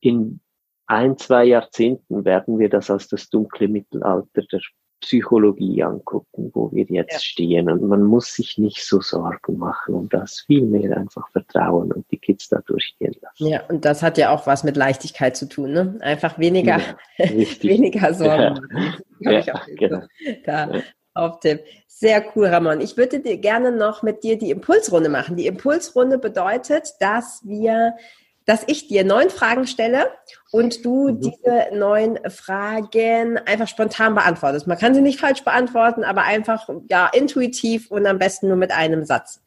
In 0.00 0.40
ein, 0.86 1.18
zwei 1.18 1.44
Jahrzehnten 1.44 2.24
werden 2.24 2.58
wir 2.58 2.70
das 2.70 2.90
als 2.90 3.08
das 3.08 3.28
dunkle 3.28 3.68
Mittelalter 3.68 4.42
der 4.42 4.60
Psychologie 5.00 5.82
angucken, 5.82 6.50
wo 6.54 6.70
wir 6.72 6.84
jetzt 6.88 7.12
ja. 7.12 7.18
stehen. 7.20 7.70
Und 7.70 7.82
man 7.82 8.02
muss 8.02 8.34
sich 8.34 8.58
nicht 8.58 8.84
so 8.84 9.00
Sorgen 9.00 9.58
machen 9.58 9.94
um 9.94 10.08
das, 10.08 10.40
vielmehr 10.46 10.96
einfach 10.96 11.28
vertrauen 11.30 11.92
und 11.92 12.10
die 12.10 12.18
Kids 12.18 12.48
da 12.48 12.60
durchgehen 12.66 13.14
lassen. 13.20 13.46
Ja, 13.46 13.62
und 13.68 13.84
das 13.84 14.02
hat 14.02 14.18
ja 14.18 14.30
auch 14.30 14.46
was 14.46 14.64
mit 14.64 14.76
Leichtigkeit 14.76 15.36
zu 15.36 15.48
tun, 15.48 15.72
ne? 15.72 15.98
Einfach 16.00 16.38
weniger, 16.38 16.78
ja, 17.18 17.28
weniger 17.62 18.14
Sorgen. 18.14 18.60
Ja, 19.20 19.32
ja 19.40 19.60
genau. 19.76 20.02
Da 20.44 20.70
auf 21.14 21.40
Tipp. 21.40 21.64
Sehr 21.88 22.24
cool, 22.34 22.46
Ramon. 22.46 22.80
Ich 22.80 22.96
würde 22.96 23.18
dir 23.18 23.38
gerne 23.38 23.72
noch 23.72 24.04
mit 24.04 24.22
dir 24.22 24.38
die 24.38 24.50
Impulsrunde 24.50 25.08
machen. 25.08 25.36
Die 25.36 25.46
Impulsrunde 25.46 26.18
bedeutet, 26.18 26.92
dass 27.00 27.42
wir 27.44 27.96
dass 28.48 28.64
ich 28.66 28.88
dir 28.88 29.04
neun 29.04 29.28
Fragen 29.28 29.66
stelle 29.66 30.10
und 30.50 30.82
du 30.82 31.10
mhm. 31.10 31.20
diese 31.20 31.68
neun 31.74 32.18
Fragen 32.30 33.36
einfach 33.36 33.68
spontan 33.68 34.14
beantwortest. 34.14 34.66
Man 34.66 34.78
kann 34.78 34.94
sie 34.94 35.02
nicht 35.02 35.20
falsch 35.20 35.44
beantworten, 35.44 36.02
aber 36.02 36.22
einfach 36.22 36.66
ja 36.88 37.10
intuitiv 37.12 37.90
und 37.90 38.06
am 38.06 38.18
besten 38.18 38.48
nur 38.48 38.56
mit 38.56 38.72
einem 38.72 39.04
Satz. 39.04 39.42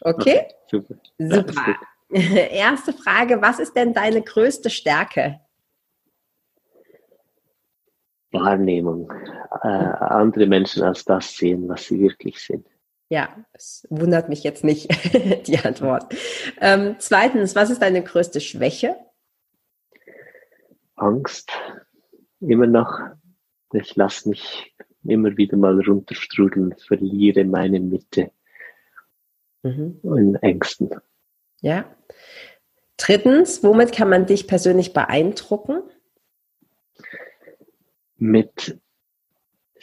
Okay? 0.00 0.46
okay 0.46 0.54
super. 0.70 0.94
Super. 1.18 1.76
Erste 2.10 2.94
Frage, 2.94 3.42
was 3.42 3.58
ist 3.58 3.76
denn 3.76 3.92
deine 3.92 4.22
größte 4.22 4.70
Stärke? 4.70 5.40
Wahrnehmung. 8.32 9.12
Äh, 9.62 9.68
andere 9.68 10.46
Menschen 10.46 10.84
als 10.84 11.04
das 11.04 11.36
sehen, 11.36 11.68
was 11.68 11.84
sie 11.84 12.00
wirklich 12.00 12.40
sind. 12.42 12.66
Ja, 13.10 13.44
es 13.52 13.86
wundert 13.88 14.28
mich 14.28 14.42
jetzt 14.44 14.64
nicht, 14.64 14.88
die 15.46 15.58
Antwort. 15.58 16.14
Ähm, 16.60 16.96
zweitens, 16.98 17.54
was 17.54 17.70
ist 17.70 17.80
deine 17.80 18.02
größte 18.02 18.40
Schwäche? 18.40 18.96
Angst. 20.94 21.50
Immer 22.40 22.66
noch. 22.66 23.00
Ich 23.72 23.96
lasse 23.96 24.28
mich 24.28 24.74
immer 25.04 25.36
wieder 25.36 25.56
mal 25.56 25.80
runterstrudeln, 25.80 26.74
verliere 26.86 27.44
meine 27.44 27.80
Mitte 27.80 28.30
mhm. 29.62 30.00
in 30.02 30.34
Ängsten. 30.36 30.90
Ja. 31.60 31.84
Drittens, 32.96 33.62
womit 33.62 33.92
kann 33.92 34.10
man 34.10 34.26
dich 34.26 34.46
persönlich 34.46 34.92
beeindrucken? 34.92 35.82
Mit 38.16 38.78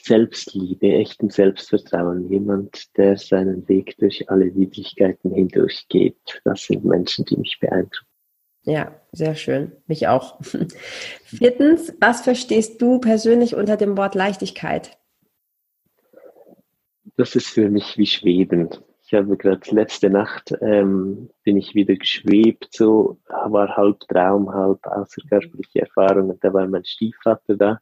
Selbstliebe, 0.05 0.87
echtem 0.87 1.31
Selbstvertrauen, 1.31 2.29
jemand, 2.29 2.95
der 2.95 3.17
seinen 3.17 3.67
Weg 3.67 3.97
durch 3.97 4.29
alle 4.29 4.53
Widrigkeiten 4.55 5.33
hindurch 5.33 5.87
geht. 5.89 6.41
Das 6.43 6.65
sind 6.65 6.85
Menschen, 6.85 7.25
die 7.25 7.37
mich 7.37 7.57
beeindrucken. 7.59 8.05
Ja, 8.63 8.99
sehr 9.11 9.35
schön. 9.35 9.71
Mich 9.87 10.07
auch. 10.07 10.39
Viertens, 11.23 11.93
was 11.99 12.21
verstehst 12.21 12.81
du 12.81 12.99
persönlich 12.99 13.55
unter 13.55 13.77
dem 13.77 13.97
Wort 13.97 14.13
Leichtigkeit? 14.13 14.97
Das 17.17 17.35
ist 17.35 17.47
für 17.47 17.69
mich 17.69 17.97
wie 17.97 18.07
Schweben. 18.07 18.69
Ich 19.07 19.13
habe 19.13 19.37
gerade 19.37 19.69
letzte 19.71 20.09
Nacht 20.11 20.53
ähm, 20.61 21.29
bin 21.43 21.57
ich 21.57 21.73
wieder 21.73 21.95
geschwebt, 21.95 22.69
so 22.71 23.19
war 23.27 23.75
halb 23.75 23.99
Traum, 24.01 24.51
halb 24.51 24.85
außerkörperliche 24.85 25.81
Erfahrung 25.81 26.29
und 26.29 26.43
da 26.43 26.53
war 26.53 26.67
mein 26.67 26.85
Stiefvater 26.85 27.55
da 27.55 27.79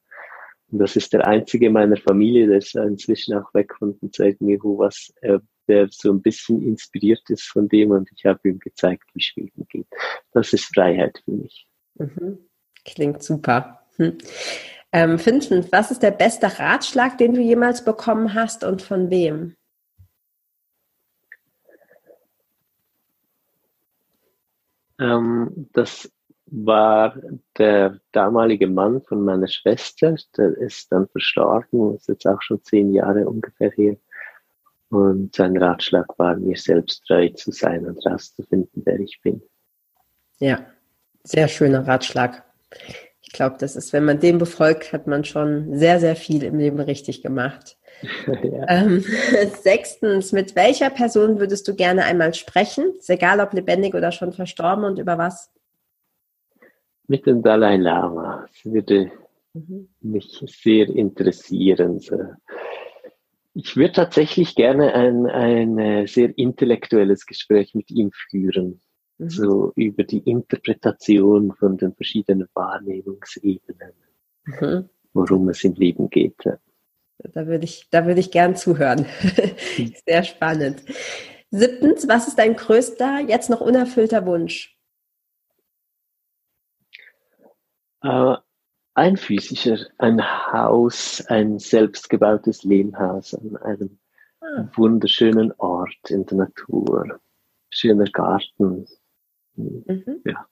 und 0.73 0.79
das 0.79 0.95
ist 0.95 1.13
der 1.13 1.27
einzige 1.27 1.69
meiner 1.69 1.97
Familie, 1.97 2.47
der 2.47 2.57
ist 2.57 2.75
inzwischen 2.75 3.35
auch 3.35 3.53
weg 3.53 3.75
von 3.77 3.95
dem 3.99 4.11
zweiten 4.11 4.49
Jehovas, 4.49 5.13
äh, 5.21 5.37
der 5.67 5.87
so 5.91 6.11
ein 6.11 6.19
bisschen 6.19 6.63
inspiriert 6.63 7.21
ist 7.29 7.43
von 7.43 7.69
dem 7.69 7.91
und 7.91 8.09
ich 8.15 8.25
habe 8.25 8.49
ihm 8.49 8.57
gezeigt, 8.57 9.03
wie 9.13 9.21
Schweden 9.21 9.67
geht. 9.69 9.85
Das 10.31 10.51
ist 10.51 10.73
Freiheit 10.73 11.21
für 11.23 11.31
mich. 11.31 11.67
Mhm. 11.93 12.39
Klingt 12.85 13.21
super. 13.21 13.85
Hm. 13.97 14.17
Ähm, 14.91 15.19
fünftens, 15.19 15.71
was 15.71 15.91
ist 15.91 16.01
der 16.01 16.09
beste 16.09 16.47
Ratschlag, 16.57 17.19
den 17.19 17.35
du 17.35 17.41
jemals 17.41 17.85
bekommen 17.85 18.33
hast 18.33 18.63
und 18.63 18.81
von 18.81 19.11
wem? 19.11 19.55
Ähm, 24.99 25.69
das 25.73 26.11
war 26.55 27.15
der 27.57 27.99
damalige 28.11 28.67
Mann 28.67 29.01
von 29.01 29.25
meiner 29.25 29.47
Schwester, 29.47 30.15
der 30.37 30.55
ist 30.57 30.91
dann 30.91 31.07
verstorben, 31.07 31.95
ist 31.95 32.07
jetzt 32.07 32.27
auch 32.27 32.41
schon 32.41 32.63
zehn 32.63 32.93
Jahre 32.93 33.27
ungefähr 33.27 33.71
hier. 33.71 33.97
Und 34.89 35.35
sein 35.35 35.57
Ratschlag 35.57 36.07
war, 36.19 36.35
mir 36.35 36.55
selbst 36.55 37.03
treu 37.07 37.29
zu 37.29 37.51
sein 37.51 37.85
und 37.87 38.05
rauszufinden, 38.05 38.83
wer 38.85 38.99
ich 38.99 39.19
bin. 39.23 39.41
Ja, 40.37 40.63
sehr 41.23 41.47
schöner 41.47 41.87
Ratschlag. 41.87 42.43
Ich 43.21 43.31
glaube, 43.31 43.55
das 43.57 43.75
ist, 43.75 43.91
wenn 43.91 44.05
man 44.05 44.19
den 44.19 44.37
befolgt, 44.37 44.93
hat 44.93 45.07
man 45.07 45.25
schon 45.25 45.75
sehr, 45.75 45.99
sehr 45.99 46.15
viel 46.15 46.43
im 46.43 46.59
Leben 46.59 46.79
richtig 46.79 47.23
gemacht. 47.23 47.77
ja. 48.27 48.65
ähm, 48.67 49.03
sechstens, 49.63 50.31
mit 50.31 50.55
welcher 50.55 50.91
Person 50.91 51.39
würdest 51.39 51.67
du 51.67 51.73
gerne 51.73 52.03
einmal 52.03 52.35
sprechen? 52.35 52.93
Ist 52.99 53.09
egal, 53.09 53.39
ob 53.39 53.53
lebendig 53.53 53.95
oder 53.95 54.11
schon 54.11 54.33
verstorben 54.33 54.83
und 54.83 54.99
über 54.99 55.17
was? 55.17 55.49
Mit 57.07 57.25
dem 57.25 57.41
Dalai 57.41 57.77
Lama. 57.77 58.45
Das 58.47 58.73
würde 58.73 59.11
mhm. 59.53 59.89
mich 60.01 60.43
sehr 60.47 60.89
interessieren. 60.89 61.99
Ich 63.53 63.75
würde 63.75 63.93
tatsächlich 63.93 64.55
gerne 64.55 64.93
ein, 64.93 65.27
ein 65.27 65.77
äh, 65.77 66.07
sehr 66.07 66.37
intellektuelles 66.37 67.25
Gespräch 67.25 67.75
mit 67.75 67.91
ihm 67.91 68.11
führen. 68.11 68.81
Mhm. 69.17 69.29
So 69.29 69.71
über 69.75 70.03
die 70.03 70.19
Interpretation 70.19 71.53
von 71.53 71.77
den 71.77 71.93
verschiedenen 71.93 72.47
Wahrnehmungsebenen, 72.53 73.93
mhm. 74.45 74.89
worum 75.13 75.49
es 75.49 75.63
im 75.63 75.73
Leben 75.73 76.09
geht. 76.09 76.43
Da 77.19 77.47
würde 77.47 77.65
ich, 77.65 77.87
da 77.89 78.05
würde 78.05 78.19
ich 78.19 78.31
gern 78.31 78.55
zuhören. 78.55 79.05
Sehr 80.05 80.23
spannend. 80.23 80.83
Siebtens, 81.51 82.07
was 82.07 82.27
ist 82.27 82.39
dein 82.39 82.55
größter, 82.55 83.19
jetzt 83.27 83.49
noch 83.49 83.61
unerfüllter 83.61 84.25
Wunsch? 84.25 84.72
Äh, 88.03 88.35
ein 88.95 89.17
physischer, 89.17 89.77
ein 89.97 90.21
Haus, 90.21 91.23
ein 91.27 91.57
selbstgebautes 91.57 92.63
Lehmhaus 92.63 93.33
an 93.33 93.57
einem 93.57 93.99
ah. 94.41 94.67
wunderschönen 94.75 95.51
Ort 95.57 96.09
in 96.09 96.25
der 96.25 96.37
Natur. 96.37 97.19
Schöner 97.69 98.05
Garten. 98.05 98.85
Mhm. 99.55 100.21
Ja, 100.25 100.47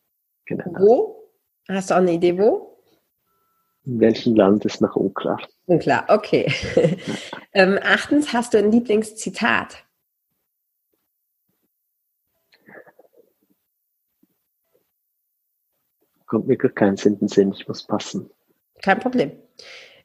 genau. 0.46 0.80
Wo? 0.80 1.32
Hast 1.68 1.92
du 1.92 1.94
auch 1.94 2.00
eine 2.00 2.14
Idee, 2.14 2.38
wo? 2.38 2.80
In 3.86 4.00
welchem 4.00 4.36
Land 4.36 4.66
ist 4.66 4.82
noch 4.82 4.96
unklar. 4.96 5.42
Unklar, 5.66 6.06
okay. 6.08 6.52
ähm, 7.54 7.80
achtens, 7.82 8.34
hast 8.34 8.54
du 8.54 8.58
ein 8.58 8.72
Lieblingszitat? 8.72 9.86
Kommt 16.32 16.48
mir 16.48 16.56
gar 16.56 16.72
keins 16.72 17.06
in 17.06 17.20
den 17.20 17.28
Sinn, 17.28 17.52
ich 17.52 17.68
muss 17.68 17.86
passen. 17.86 18.30
Kein 18.82 19.02
Problem. 19.02 19.34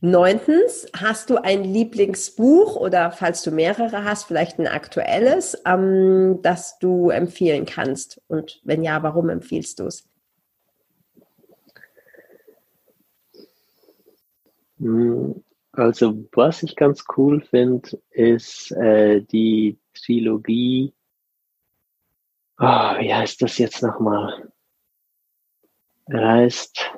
Neuntens, 0.01 0.89
hast 0.93 1.31
du 1.31 1.37
ein 1.37 1.63
Lieblingsbuch 1.63 2.75
oder 2.75 3.13
falls 3.13 3.43
du 3.43 3.53
mehrere 3.53 4.03
hast, 4.03 4.25
vielleicht 4.25 4.59
ein 4.59 4.67
aktuelles, 4.67 5.57
ähm, 5.65 6.41
das 6.43 6.81
du 6.81 7.11
empfehlen 7.11 7.65
kannst? 7.65 8.21
Und 8.27 8.61
wenn 8.65 8.83
ja, 8.83 9.05
warum 9.05 9.29
empfiehlst 9.29 9.79
du 9.79 9.85
es? 9.85 10.09
Hm, 14.81 15.45
also, 15.71 16.25
was 16.33 16.65
ich 16.65 16.75
ganz 16.75 17.05
cool 17.17 17.41
finde, 17.41 17.89
ist 18.11 18.73
äh, 18.73 19.21
die 19.23 19.79
Trilogie. 19.95 20.93
Oh, 22.59 22.65
wie 22.99 23.15
heißt 23.15 23.41
das 23.41 23.59
jetzt 23.59 23.81
nochmal? 23.81 24.53
Reist. 26.09 26.93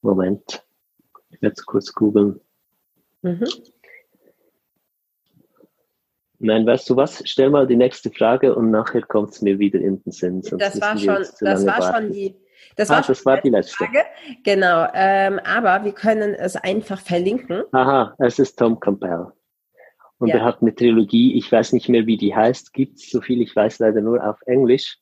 Moment, 0.00 0.64
ich 1.30 1.40
werde 1.40 1.54
es 1.56 1.64
kurz 1.64 1.92
googeln. 1.92 2.40
Mhm. 3.22 3.44
Nein, 6.38 6.66
weißt 6.66 6.90
du 6.90 6.96
was? 6.96 7.22
Stell 7.24 7.50
mal 7.50 7.68
die 7.68 7.76
nächste 7.76 8.10
Frage 8.10 8.54
und 8.56 8.72
nachher 8.72 9.02
kommt 9.02 9.30
es 9.30 9.42
mir 9.42 9.60
wieder 9.60 9.78
in 9.78 10.02
den 10.02 10.10
Sinn. 10.10 10.42
das 10.58 10.80
war 10.80 10.98
schon, 10.98 11.24
das 11.40 11.64
war 11.64 11.94
schon 11.94 12.12
die. 12.12 12.36
Das 12.74 12.90
ah, 12.90 12.96
war, 12.96 13.02
das 13.02 13.24
war 13.26 13.40
die 13.40 13.50
letzte 13.50 13.76
Frage. 13.76 14.04
Genau, 14.42 14.88
ähm, 14.94 15.38
aber 15.44 15.84
wir 15.84 15.92
können 15.92 16.34
es 16.34 16.56
einfach 16.56 17.00
verlinken. 17.00 17.62
Aha, 17.72 18.14
es 18.18 18.38
ist 18.38 18.58
Tom 18.58 18.80
Campbell. 18.80 19.32
Und 20.18 20.28
ja. 20.28 20.36
er 20.36 20.44
hat 20.44 20.62
eine 20.62 20.74
Trilogie, 20.74 21.36
ich 21.36 21.50
weiß 21.50 21.72
nicht 21.72 21.88
mehr, 21.88 22.06
wie 22.06 22.16
die 22.16 22.34
heißt, 22.34 22.72
gibt 22.72 22.98
es 22.98 23.10
so 23.10 23.20
viel, 23.20 23.42
ich 23.42 23.54
weiß 23.54 23.80
leider 23.80 24.00
nur 24.00 24.24
auf 24.24 24.40
Englisch. 24.46 24.98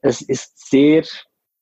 Es 0.00 0.22
ist 0.22 0.68
sehr 0.68 1.04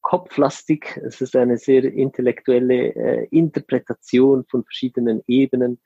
kopflastig. 0.05 1.01
Es 1.05 1.21
ist 1.21 1.35
eine 1.35 1.57
sehr 1.57 1.83
intellektuelle 1.83 2.95
äh, 2.95 3.27
Interpretation 3.31 4.45
von 4.49 4.63
verschiedenen 4.63 5.23
Ebenen. 5.27 5.81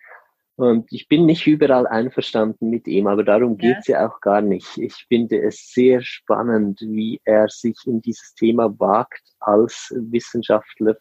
Und 0.56 0.92
ich 0.92 1.06
bin 1.06 1.24
nicht 1.24 1.46
überall 1.46 1.86
einverstanden 1.86 2.68
mit 2.68 2.88
ihm, 2.88 3.06
aber 3.06 3.22
darum 3.22 3.56
ja. 3.60 3.72
geht's 3.72 3.86
ja 3.86 4.06
auch 4.06 4.20
gar 4.20 4.40
nicht. 4.40 4.76
Ich 4.76 5.06
finde 5.06 5.40
es 5.40 5.72
sehr 5.72 6.02
spannend, 6.02 6.80
wie 6.80 7.20
er 7.24 7.48
sich 7.48 7.76
in 7.86 8.02
dieses 8.02 8.34
Thema 8.34 8.68
wagt 8.78 9.22
als 9.38 9.94
Wissenschaftler 9.96 10.96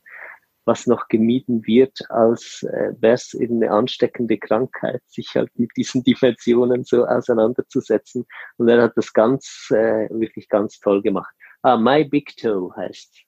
was 0.67 0.85
noch 0.85 1.07
gemieden 1.07 1.65
wird, 1.65 1.97
als 2.09 2.61
äh, 2.63 2.91
wäre 2.99 3.13
es 3.13 3.35
eine 3.39 3.71
ansteckende 3.71 4.37
Krankheit, 4.37 5.01
sich 5.07 5.33
halt 5.33 5.49
mit 5.55 5.71
diesen 5.77 6.03
Dimensionen 6.03 6.83
so 6.83 7.05
auseinanderzusetzen. 7.05 8.27
Und 8.57 8.67
er 8.67 8.83
hat 8.83 8.97
das 8.97 9.13
ganz, 9.13 9.69
äh, 9.71 10.09
wirklich 10.11 10.49
ganz 10.49 10.79
toll 10.79 11.01
gemacht. 11.01 11.33
Ah, 11.61 11.77
My 11.77 12.03
Big 12.03 12.35
Toe 12.37 12.73
heißt. 12.75 13.27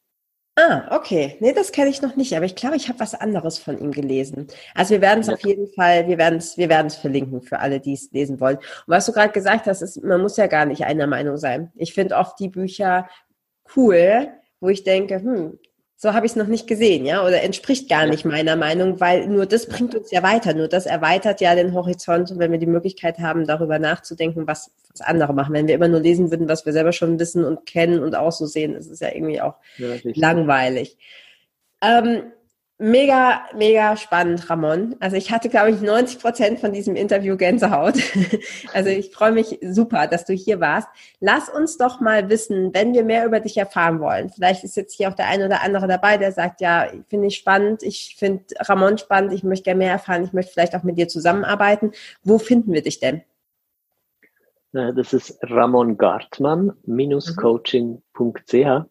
Ah, 0.55 0.93
okay. 0.93 1.37
Nee, 1.39 1.53
das 1.53 1.71
kenne 1.71 1.89
ich 1.89 2.01
noch 2.01 2.17
nicht, 2.17 2.35
aber 2.35 2.45
ich 2.45 2.55
glaube, 2.55 2.75
ich 2.75 2.89
habe 2.89 2.99
was 2.99 3.15
anderes 3.15 3.59
von 3.59 3.77
ihm 3.77 3.91
gelesen. 3.91 4.47
Also 4.75 4.91
wir 4.91 5.01
werden 5.01 5.21
es 5.21 5.27
ja. 5.27 5.33
auf 5.33 5.45
jeden 5.45 5.67
Fall, 5.73 6.07
wir 6.07 6.17
werden 6.17 6.39
es, 6.39 6.57
wir 6.57 6.67
werden 6.67 6.87
es 6.87 6.97
verlinken 6.97 7.41
für 7.41 7.59
alle, 7.59 7.79
die 7.79 7.93
es 7.93 8.11
lesen 8.11 8.41
wollen. 8.41 8.57
Und 8.57 8.65
was 8.87 9.05
du 9.05 9.13
gerade 9.13 9.31
gesagt 9.31 9.67
hast, 9.67 9.81
ist, 9.81 10.03
man 10.03 10.21
muss 10.21 10.35
ja 10.35 10.47
gar 10.47 10.65
nicht 10.65 10.83
einer 10.83 11.07
Meinung 11.07 11.37
sein. 11.37 11.71
Ich 11.75 11.93
finde 11.93 12.17
oft 12.17 12.37
die 12.39 12.49
Bücher 12.49 13.07
cool, 13.75 14.27
wo 14.59 14.67
ich 14.67 14.83
denke, 14.83 15.21
hm, 15.21 15.57
so 16.01 16.13
habe 16.13 16.25
ich 16.25 16.31
es 16.31 16.35
noch 16.37 16.47
nicht 16.47 16.65
gesehen, 16.65 17.05
ja, 17.05 17.25
oder 17.25 17.43
entspricht 17.43 17.89
gar 17.89 18.05
nicht 18.05 18.23
meiner 18.23 18.55
Meinung, 18.55 19.01
weil 19.01 19.27
nur 19.27 19.45
das 19.45 19.67
bringt 19.67 19.93
uns 19.95 20.11
ja 20.11 20.23
weiter, 20.23 20.53
nur 20.53 20.69
das 20.69 20.85
erweitert 20.85 21.41
ja 21.41 21.53
den 21.55 21.73
Horizont 21.73 22.31
und 22.31 22.39
wenn 22.39 22.53
wir 22.53 22.57
die 22.57 22.67
Möglichkeit 22.67 23.19
haben, 23.19 23.45
darüber 23.45 23.79
nachzudenken, 23.79 24.47
was, 24.47 24.71
was 24.89 25.01
andere 25.01 25.33
machen. 25.33 25.53
Wenn 25.53 25.67
wir 25.67 25.75
immer 25.75 25.89
nur 25.89 25.99
lesen 25.99 26.31
würden, 26.31 26.47
was 26.47 26.65
wir 26.65 26.71
selber 26.71 26.93
schon 26.93 27.19
wissen 27.19 27.43
und 27.43 27.65
kennen 27.65 28.01
und 28.01 28.15
auch 28.15 28.31
so 28.31 28.45
sehen, 28.45 28.75
ist 28.75 28.89
es 28.89 29.01
ja 29.01 29.09
irgendwie 29.13 29.41
auch 29.41 29.55
ja, 29.77 29.89
langweilig. 30.03 30.97
Ähm, 31.81 32.31
Mega, 32.81 33.41
mega 33.53 33.97
spannend, 33.97 34.49
Ramon. 34.49 34.95
Also 35.01 35.17
ich 35.17 35.31
hatte, 35.31 35.49
glaube 35.49 35.71
ich, 35.71 35.81
90 35.81 36.17
Prozent 36.17 36.59
von 36.61 36.71
diesem 36.71 36.95
Interview 36.95 37.35
Gänsehaut. 37.35 37.95
Also 38.73 38.89
ich 38.89 39.11
freue 39.11 39.31
mich 39.31 39.59
super, 39.61 40.07
dass 40.07 40.25
du 40.25 40.33
hier 40.33 40.59
warst. 40.61 40.87
Lass 41.19 41.49
uns 41.49 41.77
doch 41.77 41.99
mal 41.99 42.29
wissen, 42.29 42.73
wenn 42.73 42.93
wir 42.93 43.03
mehr 43.03 43.25
über 43.25 43.39
dich 43.39 43.57
erfahren 43.57 43.99
wollen. 43.99 44.29
Vielleicht 44.29 44.63
ist 44.63 44.77
jetzt 44.77 44.93
hier 44.93 45.09
auch 45.09 45.13
der 45.13 45.27
eine 45.27 45.45
oder 45.47 45.61
andere 45.61 45.87
dabei, 45.87 46.17
der 46.17 46.31
sagt, 46.31 46.61
ja, 46.61 46.87
finde 47.09 47.27
ich 47.27 47.35
spannend, 47.35 47.83
ich 47.83 48.15
finde 48.17 48.43
Ramon 48.59 48.97
spannend, 48.97 49.33
ich 49.33 49.43
möchte 49.43 49.65
gerne 49.65 49.79
mehr 49.79 49.91
erfahren, 49.91 50.23
ich 50.23 50.33
möchte 50.33 50.53
vielleicht 50.53 50.75
auch 50.75 50.83
mit 50.83 50.97
dir 50.97 51.07
zusammenarbeiten. 51.07 51.91
Wo 52.23 52.37
finden 52.37 52.71
wir 52.71 52.83
dich 52.83 52.99
denn? 52.99 53.23
Das 54.71 55.13
ist 55.13 55.37
Ramon 55.41 55.97
Gartmann, 55.97 56.73
coaching.ch. 57.35 58.85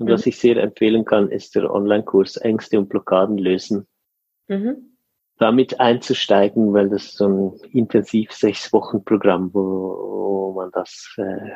Und 0.00 0.06
mhm. 0.06 0.12
was 0.12 0.26
ich 0.26 0.38
sehr 0.38 0.56
empfehlen 0.56 1.04
kann, 1.04 1.28
ist 1.28 1.54
der 1.54 1.70
Online-Kurs 1.70 2.38
Ängste 2.38 2.78
und 2.78 2.88
Blockaden 2.88 3.36
lösen. 3.36 3.86
Mhm. 4.48 4.96
Damit 5.36 5.78
einzusteigen, 5.78 6.72
weil 6.72 6.88
das 6.88 7.12
so 7.12 7.28
ein 7.28 7.60
intensiv 7.70 8.32
sechs 8.32 8.72
Wochen 8.72 9.04
Programm, 9.04 9.50
wo, 9.52 9.60
wo 9.60 10.52
man 10.54 10.70
das, 10.72 11.14
äh, 11.18 11.52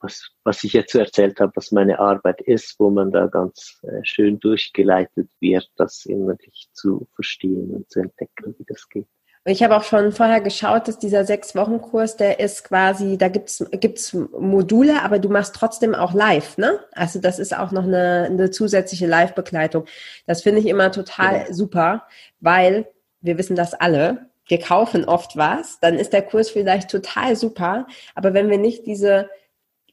was, 0.00 0.30
was 0.44 0.62
ich 0.62 0.74
jetzt 0.74 0.92
so 0.92 1.00
erzählt 1.00 1.40
habe, 1.40 1.52
was 1.56 1.72
meine 1.72 1.98
Arbeit 1.98 2.40
ist, 2.40 2.78
wo 2.78 2.88
man 2.90 3.10
da 3.10 3.26
ganz 3.26 3.80
äh, 3.82 4.00
schön 4.04 4.38
durchgeleitet 4.38 5.28
wird, 5.40 5.68
das 5.76 6.06
eben 6.06 6.28
wirklich 6.28 6.68
zu 6.72 7.08
verstehen 7.16 7.74
und 7.74 7.90
zu 7.90 8.00
entdecken, 8.00 8.54
wie 8.58 8.64
das 8.64 8.88
geht. 8.88 9.08
Ich 9.50 9.62
habe 9.62 9.74
auch 9.78 9.82
schon 9.82 10.12
vorher 10.12 10.42
geschaut, 10.42 10.88
dass 10.88 10.98
dieser 10.98 11.24
Sechs-Wochen-Kurs, 11.24 12.18
der 12.18 12.38
ist 12.38 12.64
quasi, 12.64 13.16
da 13.16 13.28
gibt's 13.28 13.64
gibt's 13.70 14.12
Module, 14.12 15.02
aber 15.02 15.18
du 15.18 15.30
machst 15.30 15.54
trotzdem 15.54 15.94
auch 15.94 16.12
live, 16.12 16.58
ne? 16.58 16.80
Also 16.92 17.18
das 17.18 17.38
ist 17.38 17.56
auch 17.56 17.72
noch 17.72 17.84
eine, 17.84 18.28
eine 18.30 18.50
zusätzliche 18.50 19.06
Live-Begleitung. 19.06 19.86
Das 20.26 20.42
finde 20.42 20.60
ich 20.60 20.66
immer 20.66 20.92
total 20.92 21.46
ja. 21.46 21.54
super, 21.54 22.06
weil 22.40 22.88
wir 23.22 23.38
wissen 23.38 23.56
das 23.56 23.72
alle. 23.72 24.26
Wir 24.46 24.60
kaufen 24.60 25.06
oft 25.06 25.38
was, 25.38 25.80
dann 25.80 25.94
ist 25.94 26.12
der 26.12 26.22
Kurs 26.22 26.50
vielleicht 26.50 26.90
total 26.90 27.34
super, 27.34 27.86
aber 28.14 28.34
wenn 28.34 28.50
wir 28.50 28.58
nicht 28.58 28.84
diese 28.84 29.30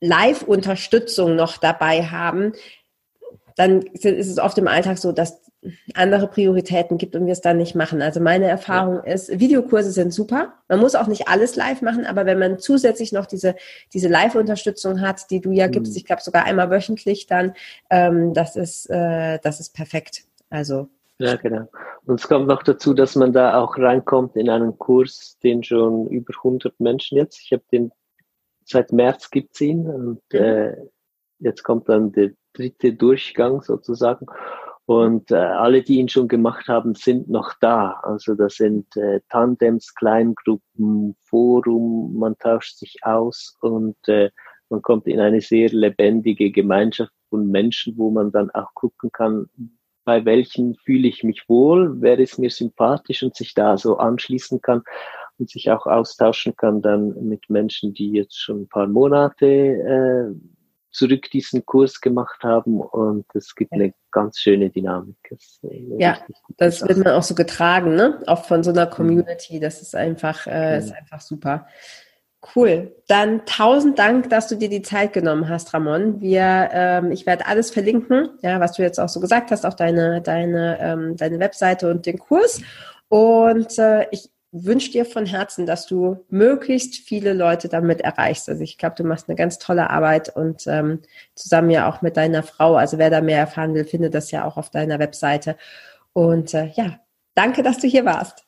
Live-Unterstützung 0.01 1.38
noch 1.38 1.58
dabei 1.58 2.03
haben, 2.03 2.51
dann 3.56 3.84
ist 3.84 4.03
es 4.06 4.38
oft 4.38 4.58
im 4.58 4.68
Alltag 4.68 4.97
so, 4.97 5.14
dass 5.14 5.45
andere 5.93 6.28
Prioritäten 6.28 6.97
gibt 6.97 7.16
und 7.16 7.26
wir 7.26 7.34
es 7.34 7.41
dann 7.41 7.57
nicht 7.57 7.76
machen. 7.76 8.01
Also 8.01 8.20
meine 8.20 8.47
Erfahrung 8.47 8.95
ja. 9.05 9.13
ist, 9.13 9.39
Videokurse 9.39 9.91
sind 9.91 10.13
super. 10.13 10.53
Man 10.68 10.80
muss 10.80 10.95
auch 10.95 11.07
nicht 11.07 11.28
alles 11.28 11.55
live 11.55 11.82
machen, 11.82 12.05
aber 12.05 12.26
wenn 12.26 12.39
man 12.39 12.59
zusätzlich 12.59 13.11
noch 13.11 13.26
diese, 13.26 13.55
diese 13.93 14.07
Live-Unterstützung 14.07 15.01
hat, 15.01 15.30
die 15.32 15.41
du 15.41 15.51
ja 15.51 15.68
gibst, 15.68 15.93
mhm. 15.93 15.97
ich 15.97 16.05
glaube 16.05 16.22
sogar 16.22 16.45
einmal 16.45 16.70
wöchentlich 16.70 17.28
dann, 17.28 17.53
ähm, 17.89 18.34
das 18.34 18.55
ist, 18.55 18.89
äh, 18.89 19.39
das 19.43 19.59
ist 19.59 19.74
perfekt. 19.74 20.24
Also. 20.49 20.88
Ja, 21.20 21.36
genau. 21.36 21.68
Und 22.05 22.20
es 22.20 22.28
kommt 22.28 22.47
noch 22.47 22.63
dazu, 22.63 22.93
dass 22.93 23.16
man 23.16 23.34
da 23.34 23.59
auch 23.59 23.78
reinkommt 23.78 24.36
in 24.36 24.49
einen 24.49 24.78
Kurs, 24.78 25.38
den 25.43 25.63
schon 25.63 26.07
über 26.07 26.34
100 26.36 26.80
Menschen 26.80 27.18
jetzt, 27.18 27.39
ich 27.41 27.51
habe 27.51 27.63
den 27.72 27.91
seit 28.66 28.91
März 28.91 29.30
gibt's 29.30 29.61
ihn 29.61 29.88
und 29.88 30.22
mhm. 30.34 30.39
äh, 30.39 30.76
jetzt 31.39 31.63
kommt 31.63 31.88
dann 31.89 32.11
der 32.11 32.32
dritte 32.53 32.93
Durchgang 32.93 33.61
sozusagen. 33.61 34.26
Und 34.88 35.32
äh, 35.32 35.36
alle, 35.36 35.82
die 35.82 35.98
ihn 35.98 36.10
schon 36.10 36.28
gemacht 36.28 36.68
haben, 36.68 36.94
sind 36.94 37.28
noch 37.28 37.54
da. 37.60 38.00
Also 38.04 38.36
das 38.36 38.56
sind 38.56 38.96
äh, 38.98 39.20
Tandems, 39.30 39.96
Kleingruppen, 39.96 41.16
Forum, 41.24 42.16
man 42.18 42.38
tauscht 42.38 42.78
sich 42.78 42.98
aus 43.02 43.58
und 43.62 43.98
äh, 44.08 44.30
man 44.70 44.82
kommt 44.82 45.08
in 45.08 45.20
eine 45.20 45.42
sehr 45.42 45.70
lebendige 45.70 46.52
Gemeinschaft 46.52 47.12
von 47.30 47.50
Menschen, 47.50 47.98
wo 47.98 48.12
man 48.12 48.32
dann 48.32 48.52
auch 48.52 48.74
gucken 48.76 49.12
kann, 49.12 49.48
bei 50.06 50.24
welchen 50.24 50.76
fühle 50.76 51.08
ich 51.08 51.24
mich 51.24 51.44
wohl, 51.48 52.00
wer 52.00 52.20
ist 52.20 52.38
mir 52.38 52.52
sympathisch 52.52 53.24
und 53.24 53.36
sich 53.36 53.56
da 53.56 53.78
so 53.78 53.98
anschließen 53.98 54.62
kann 54.62 54.84
und 55.40 55.50
sich 55.50 55.72
auch 55.72 55.88
austauschen 55.88 56.56
kann 56.56 56.82
dann 56.82 57.28
mit 57.28 57.50
Menschen, 57.50 57.94
die 57.94 58.12
jetzt 58.12 58.40
schon 58.40 58.62
ein 58.62 58.68
paar 58.68 58.88
Monate 58.88 59.46
äh, 59.48 60.36
zurück 60.96 61.30
diesen 61.30 61.66
Kurs 61.66 62.00
gemacht 62.00 62.43
haben 62.43 62.80
und 62.80 63.26
es 63.34 63.54
gibt 63.54 63.74
eine 63.74 63.93
ganz 64.12 64.39
schöne 64.39 64.70
Dynamik. 64.70 65.18
Das 65.30 65.60
ja, 65.98 66.20
das 66.58 66.82
wird 66.88 67.00
man 67.00 67.14
auch 67.14 67.24
so 67.24 67.36
getragen, 67.36 67.96
ne? 67.96 68.22
Auch 68.28 68.46
von 68.46 68.64
so 68.64 68.72
einer 68.72 68.86
mhm. 68.86 68.91
Community. 68.91 69.60
Das 69.60 69.82
ist 69.82 69.96
einfach, 69.96 70.48
äh, 70.48 70.80
ist 70.80 70.93
einfach 70.93 71.20
super. 71.20 71.68
Cool. 72.56 72.96
Dann 73.08 73.46
tausend 73.46 73.98
Dank, 73.98 74.30
dass 74.30 74.48
du 74.48 74.56
dir 74.56 74.70
die 74.70 74.84
Zeit 74.84 75.14
genommen 75.14 75.50
hast, 75.50 75.74
Ramon. 75.74 76.22
Wir, 76.22 76.70
ähm, 76.72 77.12
ich 77.12 77.26
werde 77.26 77.48
alles 77.48 77.72
verlinken, 77.72 78.30
ja, 78.41 78.60
was 78.60 78.74
du 78.74 78.84
jetzt 78.84 79.00
auch 79.00 79.10
so 79.10 79.20
gesagt 79.20 79.52
hast, 79.52 79.66
auch 79.66 79.74
deine, 79.74 80.22
deine, 80.22 80.78
ähm, 80.80 81.18
deine 81.18 81.39
Webseite 81.39 81.89
und 81.89 82.06
den 82.06 82.20
Kurs. 82.20 82.62
Und 83.10 83.78
äh, 83.80 84.08
ich 84.12 84.30
wünsche 84.64 84.91
dir 84.91 85.06
von 85.06 85.26
Herzen, 85.26 85.66
dass 85.66 85.86
du 85.86 86.24
möglichst 86.30 86.95
viele 86.95 87.34
Leute 87.34 87.68
damit 87.68 88.01
erreichst. 88.01 88.47
Also 88.47 88.64
ich 88.64 88.78
glaube, 88.78 88.95
du 88.95 89.03
machst 89.03 89.28
eine 89.28 89.36
ganz 89.36 89.60
tolle 89.60 89.89
Arbeit 89.89 90.36
und 90.36 90.66
ähm, 90.68 91.01
zusammen 91.36 91.70
ja 91.70 91.89
auch 91.89 92.01
mit 92.01 92.16
deiner 92.16 92.43
Frau. 92.43 92.76
Also 92.76 92.97
wer 92.97 93.10
da 93.10 93.22
mehr 93.22 93.39
erfahren 93.39 93.74
will, 93.74 93.86
findet 93.86 94.14
das 94.14 94.32
ja 94.32 94.45
auch 94.45 94.58
auf 94.58 94.70
deiner 94.70 94.99
Webseite. 94.99 95.58
Und 96.14 96.53
äh, 96.53 96.68
ja, 96.76 96.99
danke, 97.34 97.64
dass 97.64 97.80
du 97.80 97.88
hier 97.88 98.06
warst. 98.06 98.45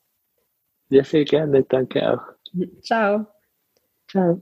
Sehr, 0.89 1.03
sehr 1.03 1.25
gerne. 1.25 1.63
Danke 1.63 2.09
auch. 2.09 2.23
Ciao. 2.81 3.25
Ciao. 4.07 4.41